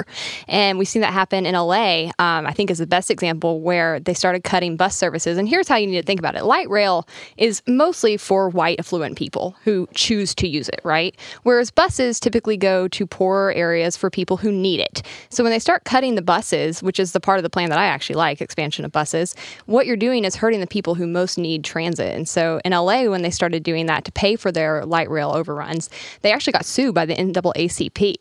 And 0.48 0.78
we've 0.78 0.86
seen 0.86 1.00
that 1.00 1.14
happen 1.14 1.46
in 1.46 1.54
LA, 1.54 2.10
um, 2.18 2.46
I 2.46 2.52
think 2.52 2.70
is 2.70 2.78
the 2.78 2.86
best 2.86 3.10
example 3.10 3.62
where 3.62 4.00
they 4.00 4.14
started 4.14 4.44
cutting 4.44 4.76
bus 4.76 4.94
services. 4.94 5.38
And 5.38 5.48
here's 5.48 5.66
how 5.66 5.76
you 5.76 5.86
need 5.86 6.00
to 6.00 6.06
think 6.06 6.20
about 6.20 6.36
it 6.36 6.44
light 6.44 6.68
rail 6.68 7.08
is 7.38 7.62
mostly 7.66 8.18
for 8.18 8.50
white 8.50 8.78
affluent 8.78 9.16
people 9.16 9.56
who 9.64 9.88
choose 9.94 10.34
to 10.34 10.46
use 10.46 10.68
it, 10.68 10.80
right? 10.84 11.16
Whereas 11.42 11.70
buses 11.70 12.20
typically 12.20 12.58
go 12.58 12.86
to 12.88 13.06
poorer 13.06 13.52
areas 13.54 13.96
for 13.96 14.10
people 14.10 14.36
who 14.36 14.52
need 14.52 14.80
it. 14.80 15.02
So 15.28 15.42
when 15.42 15.50
they 15.50 15.58
start 15.58 15.84
cutting 15.84 16.14
the 16.14 16.22
buses, 16.22 16.82
which 16.82 16.98
is 16.98 17.12
the 17.12 17.20
part 17.20 17.38
of 17.38 17.42
the 17.42 17.50
plan 17.50 17.70
that 17.70 17.78
I 17.78 17.86
actually 17.86 18.16
like, 18.16 18.40
expansion 18.40 18.84
of 18.84 18.92
buses, 18.92 19.34
what 19.66 19.86
you're 19.86 19.96
doing 19.96 20.24
is 20.24 20.36
hurting 20.36 20.60
the 20.60 20.66
people 20.66 20.94
who 20.94 21.06
most 21.06 21.38
need 21.38 21.64
transit. 21.64 22.14
And 22.14 22.28
so 22.28 22.60
in 22.64 22.72
LA, 22.72 23.04
when 23.04 23.22
they 23.22 23.30
started 23.30 23.62
doing 23.62 23.86
that 23.86 24.04
to 24.04 24.12
pay 24.12 24.36
for 24.36 24.52
their 24.52 24.84
light 24.84 25.10
rail 25.10 25.30
overruns, 25.30 25.90
they 26.22 26.32
actually 26.32 26.52
got 26.52 26.64
sued 26.64 26.94
by 26.94 27.06
the 27.06 27.14
NAACP. 27.14 28.14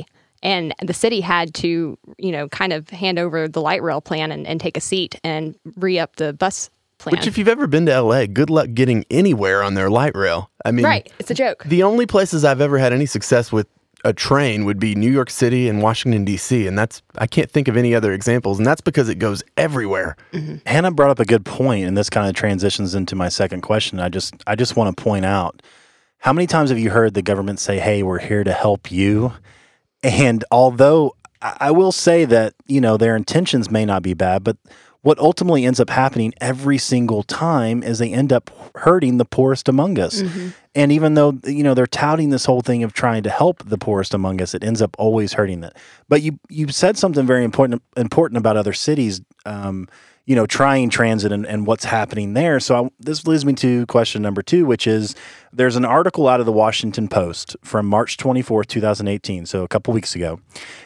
And 0.43 0.74
the 0.81 0.93
city 0.93 1.22
had 1.22 1.53
to, 1.55 1.98
you 2.17 2.31
know, 2.31 2.50
kind 2.50 2.74
of 2.74 2.89
hand 2.89 3.20
over 3.20 3.48
the 3.48 3.62
light 3.62 3.84
rail 3.84 4.01
plan 4.01 4.31
and, 4.31 4.48
and 4.48 4.60
take 4.60 4.75
a 4.75 4.81
seat 4.81 5.20
and 5.24 5.55
re 5.75 6.00
up 6.00 6.15
the 6.15 6.34
bus 6.34 6.72
plan. 6.98 7.12
Which, 7.12 7.27
if 7.27 7.38
you've 7.38 7.48
ever 7.48 7.67
been 7.67 7.86
to 7.86 8.01
LA, 8.01 8.25
good 8.25 8.50
luck 8.50 8.70
getting 8.74 9.05
anywhere 9.12 9.62
on 9.62 9.74
their 9.74 9.89
light 9.89 10.15
rail. 10.15 10.50
I 10.65 10.72
mean, 10.72 10.86
right. 10.86 11.12
It's 11.20 11.29
a 11.29 11.36
joke. 11.36 11.63
The 11.65 11.84
only 11.84 12.05
places 12.05 12.43
I've 12.43 12.62
ever 12.62 12.77
had 12.77 12.93
any 12.93 13.05
success 13.05 13.51
with 13.51 13.67
a 14.03 14.13
train 14.13 14.65
would 14.65 14.79
be 14.79 14.96
New 14.96 15.12
York 15.12 15.29
City 15.29 15.70
and 15.70 15.81
Washington 15.81 16.25
D.C. 16.25 16.67
and 16.67 16.77
that's 16.77 17.01
I 17.17 17.27
can't 17.27 17.50
think 17.50 17.67
of 17.67 17.77
any 17.77 17.93
other 17.93 18.13
examples 18.13 18.58
and 18.58 18.65
that's 18.65 18.81
because 18.81 19.10
it 19.10 19.20
goes 19.20 19.43
everywhere. 19.58 20.15
Mm-hmm. 20.34 20.58
Hannah 20.65 20.91
brought 20.91 21.12
up 21.12 21.20
a 21.20 21.25
good 21.25 21.46
point, 21.46 21.86
and 21.86 21.98
this 21.98 22.10
kind 22.10 22.27
of 22.27 22.36
transitions 22.36 22.96
into 22.96 23.15
my 23.15 23.29
second 23.29 23.62
question. 23.62 24.00
I 24.00 24.10
just 24.10 24.36
I 24.48 24.55
just 24.55 24.75
want 24.75 24.96
to 24.96 25.03
point 25.03 25.25
out 25.25 25.62
how 26.20 26.34
many 26.34 26.48
times 26.48 26.70
have 26.70 26.79
you 26.79 26.91
heard 26.91 27.13
the 27.13 27.22
government 27.22 27.60
say, 27.60 27.79
"Hey, 27.79 28.03
we're 28.03 28.20
here 28.20 28.43
to 28.43 28.53
help 28.53 28.91
you," 28.91 29.34
and 30.03 30.43
although 30.51 31.15
I 31.41 31.58
I 31.60 31.72
will 31.72 31.91
say 31.91 32.25
that 32.25 32.53
you 32.67 32.81
know 32.81 32.98
their 32.98 33.15
intentions 33.15 33.70
may 33.70 33.86
not 33.86 34.03
be 34.03 34.13
bad, 34.13 34.43
but 34.43 34.58
what 35.03 35.17
ultimately 35.17 35.65
ends 35.65 35.79
up 35.79 35.89
happening 35.89 36.34
every 36.39 36.77
single 36.77 37.24
time 37.24 37.81
is 37.81 37.98
they 38.00 38.13
end 38.13 38.31
up 38.31 38.51
hurting 38.75 39.17
the 39.17 39.25
poorest 39.25 39.67
among 39.67 39.98
us. 40.00 40.22
And 40.75 40.91
even 40.91 41.15
though 41.15 41.39
you 41.46 41.63
know 41.63 41.74
they're 41.74 41.88
touting 41.88 42.29
this 42.29 42.46
whole 42.46 42.62
thing 42.62 42.84
of 42.84 42.93
trying 42.93 43.24
to 43.24 43.29
help 43.29 43.63
the 43.67 43.77
poorest 43.77 44.13
among 44.13 44.41
us, 44.41 44.53
it 44.53 44.63
ends 44.63 44.81
up 44.81 44.96
always 45.00 45.34
hurting 45.34 45.62
them. 45.62 45.72
But 46.08 46.22
you 46.22 46.39
you 46.50 46.67
said 46.70 46.98
something 46.98 47.25
very 47.25 47.43
important 47.43 47.81
important 47.98 48.38
about 48.38 48.58
other 48.58 48.74
cities. 48.74 49.22
Um, 49.46 49.88
you 50.31 50.35
know, 50.35 50.45
trying 50.45 50.89
transit 50.89 51.29
and, 51.29 51.45
and 51.45 51.67
what's 51.67 51.83
happening 51.83 52.35
there. 52.35 52.57
So 52.61 52.85
I, 52.85 52.89
this 53.01 53.27
leads 53.27 53.45
me 53.45 53.51
to 53.55 53.85
question 53.88 54.21
number 54.21 54.41
two, 54.41 54.65
which 54.65 54.88
is 54.88 55.13
there's 55.51 55.75
an 55.75 55.83
article 55.83 56.25
out 56.29 56.39
of 56.39 56.45
the 56.45 56.53
Washington 56.53 57.09
Post 57.09 57.57
from 57.61 57.85
March 57.85 58.15
24th, 58.15 58.67
2018, 58.67 59.45
so 59.45 59.63
a 59.63 59.67
couple 59.67 59.93
weeks 59.93 60.15
ago, 60.15 60.39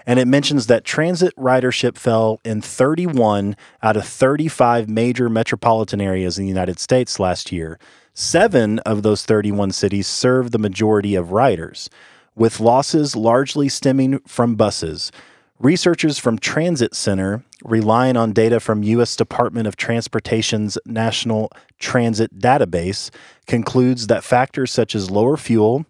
and 0.08 0.18
it 0.18 0.28
mentions 0.28 0.66
that 0.66 0.84
transit 0.84 1.32
ridership 1.36 1.96
fell 1.96 2.42
in 2.44 2.60
31 2.60 3.56
out 3.84 3.96
of 3.96 4.08
35 4.08 4.90
major 4.90 5.30
metropolitan 5.30 6.02
areas 6.02 6.40
in 6.40 6.46
the 6.46 6.50
United 6.50 6.80
States 6.80 7.20
last 7.20 7.52
year. 7.52 7.78
Seven 8.16 8.80
of 8.80 9.04
those 9.04 9.26
31 9.26 9.74
cities 9.74 10.08
serve 10.08 10.50
the 10.50 10.58
majority 10.58 11.14
of 11.14 11.32
riders, 11.32 11.88
with 12.36 12.60
losses 12.60 13.16
largely 13.16 13.70
stemming 13.70 14.22
from 14.22 14.56
buses. 14.56 15.12
Researchers 15.60 16.20
from 16.20 16.38
Transit 16.38 16.94
Center, 16.94 17.46
relying 17.64 18.18
on 18.18 18.34
data 18.34 18.60
from 18.60 18.84
U.S. 18.84 19.16
Department 19.16 19.68
of 19.68 19.78
Transportation's 19.78 20.78
National 20.86 21.50
Transit 21.80 22.40
Database, 22.40 23.10
concludes 23.48 24.08
that 24.08 24.26
factors 24.26 24.72
such 24.72 24.96
as 24.96 25.10
lower 25.10 25.38
fuel, 25.38 25.86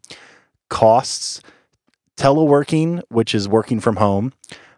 costs, 0.69 1.41
teleworking, 2.15 3.01
which 3.09 3.33
is 3.33 3.47
working 3.47 3.79
from 3.79 3.95
home, 3.95 4.33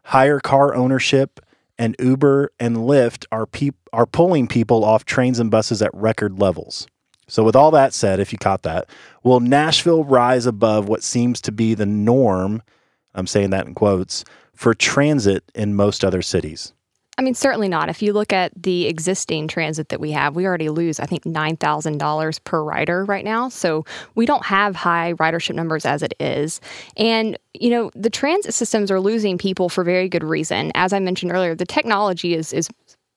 higher 0.06 0.40
car 0.40 0.74
ownership, 0.74 1.42
and 1.78 1.94
Uber 2.00 2.54
and 2.58 2.78
Lyft 2.78 3.26
are 3.30 3.46
peop- 3.46 3.90
are 3.92 4.06
pulling 4.06 4.48
people 4.48 4.86
off 4.86 5.04
trains 5.04 5.38
and 5.38 5.52
buses 5.52 5.82
at 5.82 5.94
record 5.94 6.40
levels. 6.40 6.88
So, 7.28 7.44
with 7.44 7.58
all 7.58 7.72
that 7.72 7.94
said, 7.94 8.22
if 8.22 8.32
you 8.32 8.38
caught 8.38 8.64
that, 8.64 8.90
will 9.22 9.42
Nashville 9.42 10.06
rise 10.06 10.46
above 10.46 10.88
what 10.88 11.04
seems 11.04 11.42
to 11.42 11.52
be 11.52 11.74
the 11.74 11.86
norm? 11.86 12.64
I'm 13.14 13.28
saying 13.28 13.50
that 13.50 13.68
in 13.68 13.74
quotes 13.74 14.24
for 14.58 14.74
transit 14.74 15.44
in 15.54 15.76
most 15.76 16.04
other 16.04 16.22
cities. 16.22 16.74
I 17.20 17.24
mean, 17.24 17.34
certainly 17.34 17.68
not. 17.68 17.90
If 17.90 18.02
you 18.02 18.14
look 18.14 18.32
at 18.32 18.52
the 18.56 18.86
existing 18.86 19.48
transit 19.48 19.90
that 19.90 20.00
we 20.00 20.12
have, 20.12 20.36
we 20.36 20.46
already 20.46 20.70
lose, 20.70 21.00
I 21.00 21.08
think, 21.08 21.24
$9,000 21.24 22.44
per 22.44 22.64
rider 22.64 23.06
right 23.06 23.26
now. 23.26 23.50
So 23.50 23.86
we 24.14 24.28
don't 24.28 24.46
have 24.46 24.76
high 24.76 25.14
ridership 25.14 25.56
numbers 25.56 25.84
as 25.86 26.04
it 26.04 26.14
is. 26.20 26.62
And, 26.96 27.38
you 27.56 27.72
know, 27.72 27.90
the 27.96 28.12
transit 28.12 28.54
systems 28.54 28.92
are 28.92 29.00
losing 29.00 29.40
people 29.40 29.68
for 29.68 29.84
very 29.84 30.10
good 30.10 30.24
reason. 30.24 30.72
As 30.76 30.94
I 30.94 31.00
mentioned 31.00 31.32
earlier, 31.32 31.56
the 31.56 31.66
technology 31.66 32.36
is, 32.36 32.54
is 32.54 32.70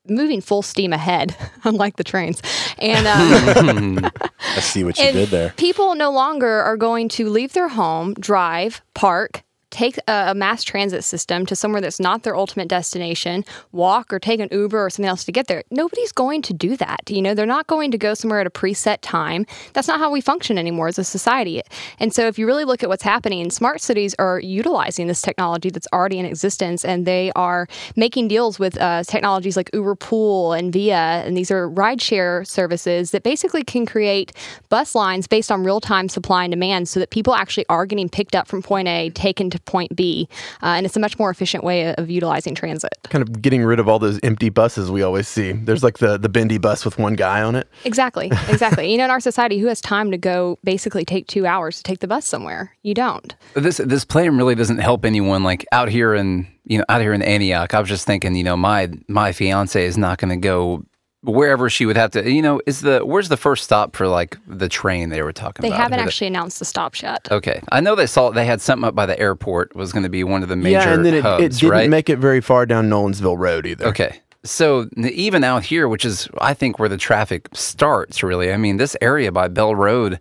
moving 0.09 0.41
full 0.41 0.63
steam 0.63 0.95
ahead, 0.95 1.37
unlike 1.65 1.97
the 1.97 2.05
trains. 2.05 2.41
And, 2.79 3.07
um, 3.07 4.11
I 4.41 4.61
see 4.61 4.83
what 4.83 4.99
you 4.99 5.13
did 5.13 5.29
there. 5.29 5.53
People 5.59 5.95
no 5.95 6.11
longer 6.11 6.49
are 6.49 6.79
going 6.79 7.11
to 7.11 7.29
leave 7.29 7.53
their 7.53 7.69
home, 7.69 8.15
drive, 8.15 8.81
park, 8.95 9.43
take 9.71 9.99
a, 10.09 10.27
a 10.29 10.35
mass 10.35 10.63
transit 10.63 11.05
system 11.05 11.47
to 11.47 11.57
somewhere 11.57 11.81
that's 11.81 12.01
not 12.01 12.23
their 12.23 12.37
ultimate 12.37 12.69
destination, 12.69 13.45
walk 13.73 14.13
or 14.13 14.19
take 14.19 14.41
an 14.41 14.49
Uber 14.51 14.85
or 14.85 14.91
something 14.91 15.09
else 15.09 15.25
to 15.25 15.33
get 15.33 15.47
there. 15.47 15.63
Nobody's 15.71 16.13
going 16.13 16.43
to 16.43 16.53
do 16.53 16.77
that. 16.77 17.09
You 17.09 17.23
know, 17.23 17.35
they're 17.35 17.47
not 17.47 17.67
going 17.67 17.91
to 17.93 17.99
go 17.99 18.15
somewhere 18.15 18.41
at 18.41 18.47
a 18.47 18.51
preset 18.51 18.99
time. 19.01 19.47
That's 19.73 19.89
not 19.89 20.01
how 20.01 20.11
we 20.11 20.21
function 20.21 20.59
anymore 20.59 20.89
as 20.89 20.99
a 20.99 21.05
society. 21.05 21.63
And 21.99 22.13
so 22.13 22.27
if 22.27 22.39
you 22.39 22.47
really 22.47 22.65
look 22.65 22.83
at 22.83 22.89
what's 22.89 23.03
happening, 23.03 23.51
smart 23.51 23.81
cities 23.81 24.15
are 24.19 24.41
utilizing 24.41 25.07
this 25.07 25.23
technology 25.23 25.71
that's 25.71 25.89
already 25.93 26.19
in 26.19 26.25
existence 26.25 26.85
and 26.85 27.07
they 27.07 27.33
are 27.37 27.69
making 27.97 28.29
deals 28.29 28.59
with 28.59 28.81
uh, 28.81 29.05
technologies 29.05 29.57
like 29.57 29.71
Uber 29.73 29.95
Pool 29.95 30.53
and 30.53 30.73
Via. 30.73 31.23
And 31.25 31.37
these 31.37 31.51
are 31.51 31.69
rideshare 31.69 32.47
services 32.47 33.13
that 33.13 33.23
basically 33.23 33.63
can 33.63 33.87
create 33.87 34.33
bus 34.69 34.95
lines 34.95 35.27
based 35.27 35.53
on 35.53 35.63
real 35.63 35.81
time 35.81 36.09
supply 36.09 36.45
and 36.45 36.53
demand 36.53 36.89
so 36.89 36.99
that 37.01 37.11
people 37.11 37.35
actually 37.35 37.67
are 37.69 37.87
getting 37.87 38.09
picked 38.09 38.35
up 38.35 38.49
from 38.49 38.63
point 38.63 38.89
A, 38.89 39.11
taken 39.11 39.51
to 39.51 39.60
to 39.65 39.71
point 39.71 39.95
B. 39.97 40.29
Uh, 40.63 40.67
and 40.67 40.87
it's 40.87 40.97
a 40.97 41.01
much 41.01 41.19
more 41.19 41.31
efficient 41.31 41.65
way 41.65 41.95
of 41.95 42.11
utilizing 42.11 42.55
transit. 42.55 42.93
Kind 43.05 43.23
of 43.23 43.43
getting 43.43 43.65
rid 43.65 43.81
of 43.81 43.89
all 43.89 43.99
those 43.99 44.19
empty 44.23 44.49
buses 44.49 44.91
we 44.91 45.03
always 45.03 45.29
see. 45.29 45.53
There's 45.53 45.83
like 45.83 45.99
the, 45.99 46.19
the 46.19 46.29
bendy 46.29 46.59
bus 46.59 46.85
with 46.85 46.99
one 46.99 47.15
guy 47.15 47.43
on 47.43 47.55
it. 47.55 47.69
Exactly, 47.85 48.31
exactly. 48.49 48.91
you 48.91 48.99
know, 48.99 49.05
in 49.05 49.11
our 49.11 49.21
society, 49.21 49.59
who 49.59 49.67
has 49.67 49.81
time 49.81 50.11
to 50.11 50.19
go 50.19 50.59
basically 50.65 51.05
take 51.05 51.27
two 51.27 51.47
hours 51.47 51.77
to 51.79 51.83
take 51.83 52.01
the 52.01 52.09
bus 52.09 52.27
somewhere? 52.27 52.77
You 52.83 52.95
don't. 52.95 53.35
This 53.55 53.79
this 53.79 54.05
plan 54.05 54.37
really 54.37 54.55
doesn't 54.55 54.79
help 54.79 55.05
anyone. 55.05 55.43
Like 55.45 55.67
out 55.73 55.89
here 55.89 56.15
in 56.15 56.47
you 56.65 56.79
know 56.79 56.85
out 56.89 57.01
here 57.01 57.13
in 57.13 57.23
Antioch, 57.23 57.75
I 57.75 57.81
was 57.81 57.89
just 57.89 58.07
thinking, 58.07 58.35
you 58.35 58.45
know, 58.45 58.57
my 58.57 58.91
my 59.09 59.33
fiance 59.33 59.85
is 59.85 59.99
not 59.99 60.19
going 60.19 60.31
to 60.31 60.37
go 60.37 60.85
wherever 61.23 61.69
she 61.69 61.87
would 61.87 61.97
have 61.97 62.11
to. 62.13 62.31
You 62.31 62.43
know, 62.43 62.61
is 62.67 62.81
the 62.81 63.01
where's 63.05 63.29
the 63.29 63.37
first 63.37 63.65
stop 63.65 63.95
for 63.97 64.09
like 64.09 64.39
the 64.47 64.69
train 64.69 65.09
they 65.11 65.23
were 65.23 65.33
talking 65.33 65.65
about? 65.67 65.75
They 65.77 65.83
haven't 65.83 65.99
Or 66.01 66.03
the- 66.03 66.09
actually 66.09 66.29
announced 66.29 66.59
the 66.59 66.65
stops 66.65 67.03
yet. 67.03 67.29
Okay, 67.31 67.61
I 67.73 67.81
know 67.81 67.95
they 67.95 68.07
saw 68.07 68.31
they 68.31 68.47
had 68.47 68.61
something 68.61 68.87
up 68.87 68.95
by 68.95 69.07
the 69.07 69.19
airport 69.19 69.75
was 69.77 69.93
going 69.93 70.03
to 70.05 70.09
be 70.09 70.25
one 70.25 70.43
of 70.43 70.49
the 70.49 70.57
major 70.57 70.79
yeah, 70.79 70.95
and 70.95 71.05
then 71.05 71.15
it, 71.15 71.23
hubs, 71.23 71.43
it 71.45 71.53
didn't 71.61 71.71
right? 71.71 71.91
make 71.91 72.09
it 72.09 72.19
very 72.19 72.41
far 72.41 72.67
down 72.67 72.89
Nolensville 72.89 73.39
Road 73.39 73.67
either. 73.67 73.87
Okay. 73.87 74.21
So 74.43 74.89
even 74.97 75.45
out 75.45 75.65
here, 75.65 75.87
which 75.87 76.07
is 76.07 76.27
I 76.41 76.55
think 76.55 76.79
where 76.79 76.89
the 76.89 76.97
traffic 76.97 77.49
starts, 77.53 78.23
really. 78.23 78.53
I 78.53 78.57
mean, 78.57 78.79
this 78.79 78.97
area 79.03 79.31
by 79.31 79.49
Bell 79.49 79.75
Road 79.75 80.19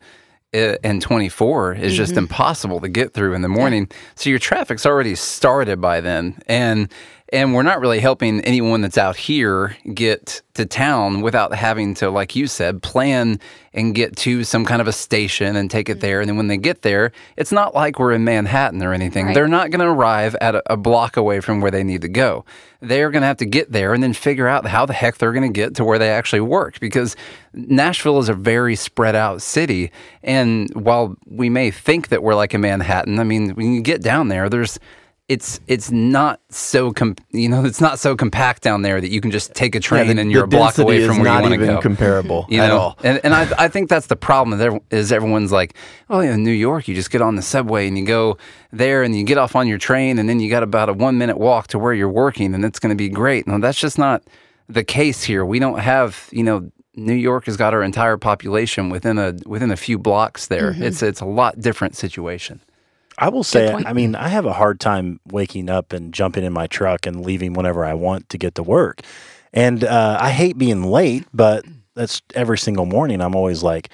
uh, 0.54 0.76
and 0.84 1.02
24 1.02 1.76
is 1.76 1.96
just 1.96 2.12
Mm-hmm. 2.12 2.20
impossible 2.20 2.82
to 2.82 2.90
get 2.90 3.14
through 3.14 3.34
in 3.34 3.44
the 3.44 3.48
morning. 3.48 3.88
So 4.16 4.30
your 4.30 4.40
traffic's 4.40 4.86
already 4.86 5.16
started 5.16 5.80
by 5.80 6.02
then, 6.02 6.38
and 6.48 6.92
and 7.32 7.54
we're 7.54 7.64
not 7.64 7.80
really 7.80 8.00
helping 8.00 8.42
anyone 8.42 8.82
that's 8.82 8.98
out 8.98 9.16
here 9.16 9.78
get 9.94 10.42
to 10.56 10.66
town 10.66 11.22
without 11.22 11.54
having 11.54 11.94
to, 11.96 12.10
like 12.10 12.36
you 12.36 12.48
said, 12.48 12.82
plan 12.82 13.40
and 13.74 13.94
get 13.94 14.16
to 14.18 14.44
some 14.44 14.66
kind 14.66 14.82
of 14.82 14.88
a 14.88 14.92
station 14.92 15.56
and 15.56 15.70
take 15.70 15.90
it 15.90 15.94
mm-hmm. 15.94 16.02
there. 16.02 16.22
And 16.22 16.30
then 16.30 16.38
when 16.38 16.48
they 16.48 16.58
get 16.58 16.82
there, 16.82 17.12
it's 17.38 17.52
not 17.52 17.76
like 17.76 18.00
we're 18.00 18.14
in 18.14 18.24
Manhattan 18.24 18.82
or 18.82 18.94
anything. 18.94 19.28
Right. 19.28 19.36
They're 19.36 19.48
not 19.48 19.70
going 19.70 19.80
to 19.80 19.88
arrive 19.88 20.36
at 20.42 20.56
a, 20.56 20.74
a 20.74 20.78
block 20.78 21.18
away 21.18 21.40
from 21.40 21.62
where 21.62 21.72
they 21.72 21.84
need 21.84 22.02
to 22.02 22.10
go. 22.10 22.46
They're 22.82 23.12
going 23.12 23.22
to 23.22 23.28
have 23.28 23.38
to 23.38 23.46
get 23.46 23.72
there 23.72 23.94
and 23.94 24.02
then 24.02 24.14
figure 24.14 24.48
out 24.48 24.66
how 24.66 24.86
the 24.86 24.94
heck 24.94 25.18
they're 25.18 25.34
going 25.34 25.52
to 25.52 25.56
get 25.56 25.76
to 25.76 25.86
where 25.86 26.00
they 26.00 26.10
actually 26.10 26.42
work 26.42 26.80
because 26.80 27.16
Nashville 27.54 28.20
is 28.20 28.30
a 28.30 28.34
very 28.34 28.76
spread 28.76 29.16
out 29.16 29.42
city. 29.42 29.92
And 30.24 30.70
while 30.74 31.16
we 31.26 31.50
may 31.50 31.72
think 31.72 32.08
that 32.08 32.24
we're 32.24 32.36
like 32.36 32.54
a 32.54 32.58
Manhattan, 32.58 33.20
I 33.20 33.24
mean, 33.24 33.52
when 33.52 33.74
you 33.74 33.82
get 33.82 34.02
down 34.02 34.30
there, 34.30 34.50
there's 34.50 34.80
it's 35.30 35.60
it's 35.68 35.92
not 35.92 36.42
so 36.50 36.92
com- 36.92 37.16
you 37.30 37.48
know 37.48 37.64
it's 37.64 37.80
not 37.80 38.00
so 38.00 38.16
compact 38.16 38.64
down 38.64 38.82
there 38.82 39.00
that 39.00 39.10
you 39.12 39.22
can 39.22 39.30
just 39.30 39.54
take 39.54 39.76
a 39.76 39.80
train 39.80 40.08
Yeah, 40.08 40.14
the- 40.14 40.22
and 40.22 40.32
you're 40.32 40.44
a 40.44 40.48
block 40.48 40.78
away 40.80 41.06
from 41.06 41.20
where 41.20 41.34
you 41.36 41.42
want 41.42 41.54
to 41.54 41.54
even 41.54 41.68
go 41.76 41.82
comparable 41.82 42.46
you 42.50 42.60
at 42.60 42.72
all. 42.72 42.98
And 43.04 43.22
and 43.24 43.34
I 43.36 43.48
I 43.58 43.68
think 43.68 43.90
that's 43.90 44.08
the 44.08 44.16
problem 44.16 44.82
is 44.90 45.12
everyone's 45.12 45.52
like, 45.52 45.76
oh 46.10 46.20
yeah, 46.22 46.34
in 46.34 46.44
New 46.44 46.52
York 46.52 46.88
you 46.88 46.96
just 46.96 47.12
get 47.12 47.22
on 47.22 47.36
the 47.36 47.42
subway 47.44 47.88
and 47.88 47.98
you 47.98 48.06
go 48.06 48.38
there 48.72 49.04
and 49.04 49.16
you 49.16 49.24
get 49.24 49.38
off 49.38 49.56
on 49.56 49.68
your 49.68 49.78
train 49.78 50.18
and 50.20 50.28
then 50.28 50.40
you 50.40 50.50
got 50.50 50.64
about 50.64 50.90
a 50.90 50.94
one 50.94 51.18
minute 51.20 51.38
walk 51.38 51.68
to 51.68 51.80
where 51.80 51.94
you're 51.94 52.10
working 52.10 52.56
and 52.56 52.66
it's 52.66 52.80
going 52.80 52.90
to 52.90 52.96
be 52.96 53.08
great. 53.10 53.48
No, 53.48 53.60
that's 53.60 53.80
just 53.80 53.98
not 54.00 54.24
the 54.68 54.84
case 54.84 55.24
here. 55.24 55.46
We 55.46 55.60
don't 55.60 55.80
have 55.80 56.28
you 56.32 56.44
know. 56.44 56.72
New 56.96 57.14
York 57.14 57.46
has 57.46 57.56
got 57.56 57.74
our 57.74 57.82
entire 57.82 58.18
population 58.18 58.90
within 58.90 59.18
a 59.18 59.34
within 59.46 59.72
a 59.72 59.78
few 59.78 59.98
blocks 59.98 60.48
there. 60.48 60.74
Mm-hmm. 60.74 60.84
It's 60.84 61.02
it's 61.02 61.22
a 61.22 61.26
lot 61.26 61.62
different 61.62 61.96
situation. 61.96 62.60
I 63.20 63.30
will 63.30 63.44
say. 63.44 63.72
I 63.74 63.92
mean, 63.92 64.16
I 64.16 64.30
have 64.30 64.46
a 64.46 64.54
hard 64.54 64.80
time 64.80 65.20
waking 65.30 65.70
up 65.70 65.92
and 65.92 66.14
jumping 66.14 66.46
in 66.46 66.54
my 66.54 66.68
truck 66.68 67.06
and 67.06 67.24
leaving 67.26 67.54
whenever 67.54 67.86
I 67.86 67.94
want 67.94 68.30
to 68.30 68.38
get 68.38 68.56
to 68.56 68.64
work. 68.64 69.02
And 69.54 69.84
uh, 69.84 70.18
I 70.20 70.32
hate 70.32 70.58
being 70.58 70.84
late, 70.84 71.26
but 71.34 71.66
that's 71.96 72.22
every 72.34 72.58
single 72.58 72.86
morning. 72.86 73.20
I'm 73.20 73.36
always 73.36 73.62
like, 73.62 73.90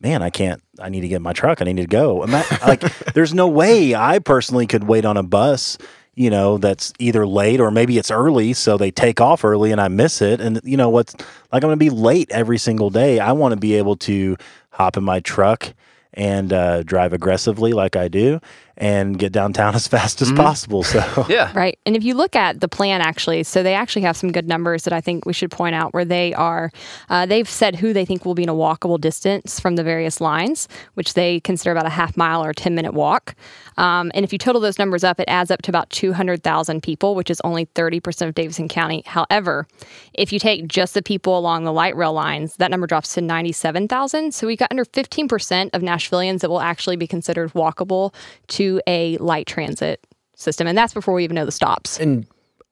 man, 0.00 0.22
I 0.22 0.28
can't, 0.28 0.62
I 0.78 0.90
need 0.90 1.00
to 1.00 1.08
get 1.08 1.16
in 1.16 1.22
my 1.22 1.32
truck. 1.32 1.62
I 1.62 1.64
need 1.64 1.76
to 1.78 1.86
go. 1.86 2.22
And 2.22 2.34
that, 2.34 2.60
like, 2.66 2.80
there's 3.14 3.32
no 3.32 3.48
way 3.48 3.94
I 3.94 4.18
personally 4.18 4.66
could 4.66 4.84
wait 4.84 5.06
on 5.06 5.16
a 5.16 5.22
bus, 5.22 5.78
you 6.14 6.28
know, 6.28 6.58
that's 6.58 6.92
either 6.98 7.26
late 7.26 7.60
or 7.60 7.70
maybe 7.70 7.96
it's 7.96 8.10
early. 8.10 8.52
So 8.52 8.76
they 8.76 8.90
take 8.90 9.22
off 9.22 9.42
early 9.42 9.72
and 9.72 9.80
I 9.80 9.88
miss 9.88 10.20
it. 10.20 10.40
And, 10.40 10.60
you 10.64 10.76
know, 10.76 10.90
what's 10.90 11.14
like, 11.14 11.62
I'm 11.62 11.68
going 11.68 11.78
to 11.78 11.84
be 11.84 11.90
late 11.90 12.30
every 12.30 12.58
single 12.58 12.90
day. 12.90 13.20
I 13.20 13.32
want 13.32 13.52
to 13.52 13.60
be 13.60 13.74
able 13.74 13.96
to 13.98 14.36
hop 14.70 14.98
in 14.98 15.04
my 15.04 15.20
truck 15.20 15.72
and 16.16 16.52
uh, 16.52 16.82
drive 16.82 17.12
aggressively 17.12 17.72
like 17.72 17.94
I 17.94 18.08
do 18.08 18.40
and 18.78 19.18
get 19.18 19.32
downtown 19.32 19.74
as 19.76 19.86
fast 19.86 20.22
as 20.22 20.32
possible. 20.32 20.82
So 20.82 21.26
Yeah. 21.28 21.52
Right. 21.54 21.78
And 21.86 21.96
if 21.96 22.04
you 22.04 22.14
look 22.14 22.34
at 22.36 22.60
the 22.60 22.68
plan, 22.68 23.00
actually, 23.00 23.42
so 23.42 23.62
they 23.62 23.74
actually 23.74 24.02
have 24.02 24.16
some 24.16 24.32
good 24.32 24.48
numbers 24.48 24.84
that 24.84 24.92
I 24.92 25.00
think 25.00 25.26
we 25.26 25.32
should 25.32 25.50
point 25.50 25.74
out 25.74 25.92
where 25.92 26.04
they 26.04 26.34
are, 26.34 26.70
uh, 27.08 27.26
they've 27.26 27.48
said 27.48 27.76
who 27.76 27.92
they 27.92 28.04
think 28.04 28.24
will 28.24 28.34
be 28.34 28.42
in 28.42 28.48
a 28.48 28.54
walkable 28.54 29.00
distance 29.00 29.60
from 29.60 29.76
the 29.76 29.84
various 29.84 30.20
lines, 30.20 30.68
which 30.94 31.14
they 31.14 31.40
consider 31.40 31.72
about 31.72 31.86
a 31.86 31.90
half 31.90 32.16
mile 32.16 32.44
or 32.44 32.52
10 32.52 32.74
minute 32.74 32.94
walk. 32.94 33.34
Um, 33.76 34.10
and 34.14 34.24
if 34.24 34.32
you 34.32 34.38
total 34.38 34.60
those 34.60 34.78
numbers 34.78 35.04
up, 35.04 35.20
it 35.20 35.28
adds 35.28 35.50
up 35.50 35.62
to 35.62 35.70
about 35.70 35.90
200,000 35.90 36.82
people, 36.82 37.14
which 37.14 37.30
is 37.30 37.40
only 37.44 37.66
30% 37.66 38.28
of 38.28 38.34
Davidson 38.34 38.68
County. 38.68 39.02
However, 39.06 39.66
if 40.14 40.32
you 40.32 40.38
take 40.38 40.66
just 40.66 40.94
the 40.94 41.02
people 41.02 41.38
along 41.38 41.64
the 41.64 41.72
light 41.72 41.96
rail 41.96 42.12
lines, 42.12 42.56
that 42.56 42.70
number 42.70 42.86
drops 42.86 43.14
to 43.14 43.20
97,000. 43.20 44.32
So 44.32 44.46
we 44.46 44.56
got 44.56 44.70
under 44.70 44.84
15% 44.84 45.70
of 45.72 45.82
Nashvillians 45.82 46.40
that 46.40 46.50
will 46.50 46.60
actually 46.60 46.96
be 46.96 47.06
considered 47.06 47.52
walkable 47.52 48.14
to 48.48 48.80
a 48.86 49.16
light 49.18 49.46
transit 49.46 50.06
system. 50.34 50.66
And 50.66 50.76
that's 50.76 50.94
before 50.94 51.14
we 51.14 51.24
even 51.24 51.34
know 51.34 51.44
the 51.44 51.52
stops. 51.52 51.98
And 51.98 52.26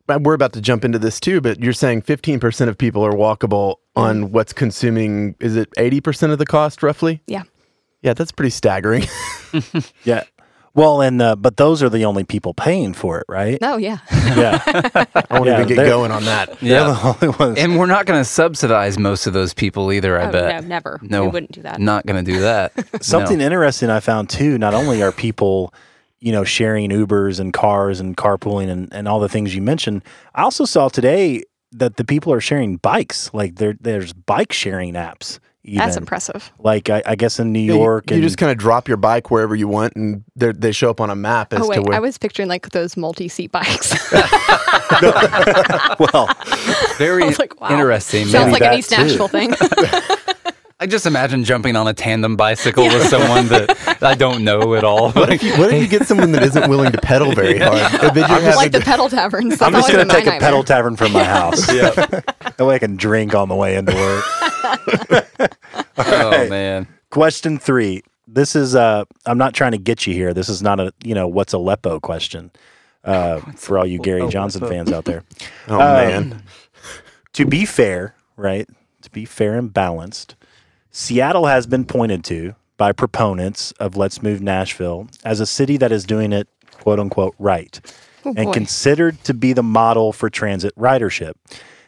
uh, 0.08 0.18
we're 0.22 0.34
about 0.34 0.52
to 0.52 0.60
jump 0.60 0.84
into 0.84 0.98
this 0.98 1.18
too, 1.18 1.40
but 1.40 1.60
you're 1.60 1.72
saying 1.72 2.02
15% 2.02 2.68
of 2.68 2.76
people 2.78 3.04
are 3.04 3.12
walkable 3.12 3.76
on 3.96 4.32
what's 4.32 4.52
consuming, 4.52 5.34
is 5.40 5.56
it 5.56 5.70
80% 5.78 6.32
of 6.32 6.38
the 6.38 6.46
cost 6.46 6.82
roughly? 6.82 7.22
Yeah. 7.26 7.44
Yeah, 8.02 8.12
that's 8.12 8.32
pretty 8.32 8.50
staggering. 8.50 9.04
yeah. 10.04 10.24
Well, 10.74 11.00
and 11.02 11.22
uh, 11.22 11.36
but 11.36 11.56
those 11.56 11.82
are 11.84 11.88
the 11.88 12.04
only 12.04 12.24
people 12.24 12.52
paying 12.52 12.94
for 12.94 13.18
it, 13.20 13.26
right? 13.28 13.58
Oh, 13.62 13.76
yeah. 13.76 13.98
Yeah, 14.34 14.60
I 14.64 15.26
won't 15.30 15.46
Yeah, 15.46 15.62
even 15.62 15.68
get 15.68 15.86
going 15.86 16.10
on 16.10 16.24
that. 16.24 16.48
they're 16.60 16.70
Yeah. 16.70 16.84
the 16.86 17.16
only 17.22 17.38
ones. 17.38 17.58
And 17.58 17.78
we're 17.78 17.86
not 17.86 18.06
going 18.06 18.18
to 18.20 18.24
subsidize 18.24 18.98
most 18.98 19.26
of 19.28 19.32
those 19.32 19.54
people 19.54 19.92
either, 19.92 20.18
I 20.18 20.26
Oh, 20.28 20.32
bet. 20.32 20.62
no, 20.62 20.68
never. 20.68 20.98
No, 21.02 21.24
We 21.26 21.30
wouldn't 21.30 21.52
do 21.52 21.62
that. 21.62 21.78
Not 21.78 22.04
going 22.06 22.24
to 22.24 22.32
do 22.32 22.40
that. 22.40 22.72
Something 23.04 23.38
No. 23.38 23.44
interesting 23.44 23.90
I 23.90 24.00
found 24.00 24.30
too. 24.30 24.58
Not 24.58 24.74
only 24.74 25.02
are 25.02 25.12
people, 25.12 25.72
you 26.20 26.32
know, 26.32 26.42
sharing 26.42 26.90
Ubers 26.90 27.38
and 27.38 27.52
cars 27.52 28.00
and 28.00 28.16
carpooling 28.16 28.68
and, 28.68 28.92
and 28.92 29.06
all 29.06 29.20
the 29.20 29.28
things 29.28 29.54
you 29.54 29.62
mentioned, 29.62 30.02
I 30.34 30.42
also 30.42 30.64
saw 30.64 30.88
today 30.88 31.44
that 31.70 31.96
the 31.96 32.04
people 32.04 32.32
are 32.32 32.40
sharing 32.40 32.78
bikes. 32.78 33.30
Like 33.32 33.56
there, 33.56 33.74
there's 33.80 34.12
bike 34.12 34.52
sharing 34.52 34.94
apps. 34.94 35.38
Even. 35.66 35.78
That's 35.78 35.96
impressive. 35.96 36.52
Like 36.58 36.90
I, 36.90 37.02
I 37.06 37.14
guess 37.14 37.40
in 37.40 37.50
New 37.52 37.58
Yeah, 37.60 37.72
you- 37.72 37.78
York, 37.80 38.10
you, 38.10 38.16
and 38.16 38.22
just 38.22 38.36
kind 38.36 38.52
of 38.52 38.58
drop 38.58 38.86
your 38.86 38.98
bike 38.98 39.30
wherever 39.30 39.54
you 39.56 39.66
want 39.66 39.94
and 39.96 40.22
they're- 40.36 40.72
show 40.74 40.90
up 40.90 41.00
on 41.00 41.08
a 41.08 41.16
map 41.16 41.52
as 41.54 41.60
Oh, 41.60 41.62
to 41.64 41.68
wait. 41.80 41.88
where. 41.88 41.96
I 41.96 42.00
was 42.00 42.18
picturing 42.18 42.48
like 42.48 42.68
those 42.70 42.96
multi 42.98 43.28
seat 43.28 43.50
bikes. 43.50 43.92
well, 45.98 46.28
Very 46.98 47.22
I 47.22 47.26
was 47.26 47.38
like, 47.38 47.58
wow. 47.60 47.70
interesting. 47.70 48.26
Sounds 48.26 48.52
Maybe 48.52 48.60
like 48.60 48.72
an 48.72 48.78
East 48.78 48.90
too. 48.90 48.96
Nashville 49.04 49.28
thing. 49.28 49.54
I 50.80 50.86
just 50.86 51.06
imagine 51.06 51.44
jumping 51.44 51.76
on 51.76 51.86
a 51.86 51.94
tandem 51.94 52.36
bicycle 52.36 52.84
with 52.84 53.06
someone 53.06 53.46
that 53.48 54.02
I 54.02 54.14
don't 54.14 54.42
know 54.44 54.74
at 54.74 54.82
all. 54.84 55.12
what, 55.12 55.32
if 55.32 55.42
you, 55.42 55.52
what 55.56 55.72
if 55.72 55.80
you 55.80 55.88
get 55.88 56.06
someone 56.06 56.32
that 56.32 56.42
isn't 56.42 56.68
willing 56.68 56.90
to 56.92 56.98
pedal 57.00 57.32
very 57.32 57.58
hard? 57.58 57.74
And 58.02 58.14
then 58.16 58.28
you're 58.28 58.54
like 58.56 58.72
the 58.72 58.80
pedal 58.80 59.08
taverns. 59.08 59.62
I'm 59.62 59.72
just 59.72 59.90
gonna 59.90 60.04
take 60.04 60.24
a 60.24 60.30
nightmare. 60.30 60.40
pedal 60.40 60.64
tavern 60.64 60.96
from 60.96 61.12
my 61.12 61.24
house. 61.24 61.72
yeah, 61.72 61.90
that 61.90 62.56
way 62.58 62.74
I 62.74 62.78
can 62.80 62.96
drink 62.96 63.34
on 63.34 63.48
the 63.48 63.54
way 63.54 63.76
into 63.76 63.94
work. 63.94 65.53
Oh 65.98 66.48
man. 66.48 66.86
Question 67.10 67.58
three. 67.58 68.02
This 68.26 68.56
is 68.56 68.74
uh 68.74 69.04
I'm 69.26 69.38
not 69.38 69.54
trying 69.54 69.72
to 69.72 69.78
get 69.78 70.06
you 70.06 70.14
here. 70.14 70.32
This 70.34 70.48
is 70.48 70.62
not 70.62 70.80
a 70.80 70.92
you 71.02 71.14
know 71.14 71.28
what's 71.28 71.52
Aleppo 71.52 72.00
question. 72.00 72.50
Uh, 73.04 73.38
for 73.56 73.78
all 73.78 73.86
you 73.86 73.98
Gary 73.98 74.26
Johnson 74.28 74.66
fans 74.66 74.90
out 74.90 75.04
there. 75.04 75.22
oh, 75.68 75.74
Um, 75.74 75.80
man. 75.80 76.42
To 77.34 77.44
be 77.46 77.64
fair, 77.66 78.14
right? 78.36 78.68
To 79.02 79.10
be 79.10 79.24
fair 79.24 79.58
and 79.58 79.72
balanced, 79.72 80.36
Seattle 80.90 81.46
has 81.46 81.66
been 81.66 81.84
pointed 81.84 82.24
to 82.24 82.54
by 82.76 82.92
proponents 82.92 83.72
of 83.72 83.96
Let's 83.96 84.22
Move 84.22 84.40
Nashville 84.40 85.08
as 85.24 85.40
a 85.40 85.46
city 85.46 85.76
that 85.76 85.92
is 85.92 86.04
doing 86.04 86.32
it 86.32 86.48
quote 86.80 86.98
unquote 86.98 87.34
right 87.38 87.80
and 88.24 88.36
boy. 88.36 88.52
considered 88.52 89.22
to 89.24 89.34
be 89.34 89.52
the 89.52 89.62
model 89.62 90.12
for 90.12 90.30
transit 90.30 90.74
ridership. 90.76 91.34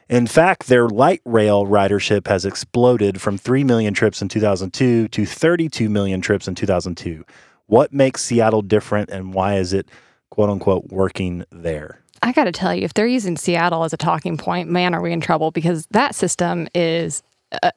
In 0.08 0.26
fact, 0.26 0.68
their 0.68 0.88
light 0.88 1.20
rail 1.24 1.66
ridership 1.66 2.28
has 2.28 2.44
exploded 2.44 3.20
from 3.20 3.36
3 3.36 3.64
million 3.64 3.92
trips 3.92 4.22
in 4.22 4.28
2002 4.28 5.08
to 5.08 5.26
32 5.26 5.88
million 5.88 6.20
trips 6.20 6.46
in 6.46 6.54
2002. 6.54 7.24
What 7.66 7.92
makes 7.92 8.22
Seattle 8.22 8.62
different 8.62 9.10
and 9.10 9.34
why 9.34 9.56
is 9.56 9.72
it 9.72 9.88
quote 10.30 10.48
unquote 10.48 10.86
working 10.90 11.44
there? 11.50 12.00
I 12.22 12.32
got 12.32 12.44
to 12.44 12.52
tell 12.52 12.74
you, 12.74 12.82
if 12.82 12.94
they're 12.94 13.06
using 13.06 13.36
Seattle 13.36 13.84
as 13.84 13.92
a 13.92 13.96
talking 13.96 14.36
point, 14.36 14.70
man, 14.70 14.94
are 14.94 15.02
we 15.02 15.12
in 15.12 15.20
trouble 15.20 15.50
because 15.50 15.86
that 15.90 16.14
system 16.14 16.68
is. 16.74 17.22
Uh, 17.62 17.70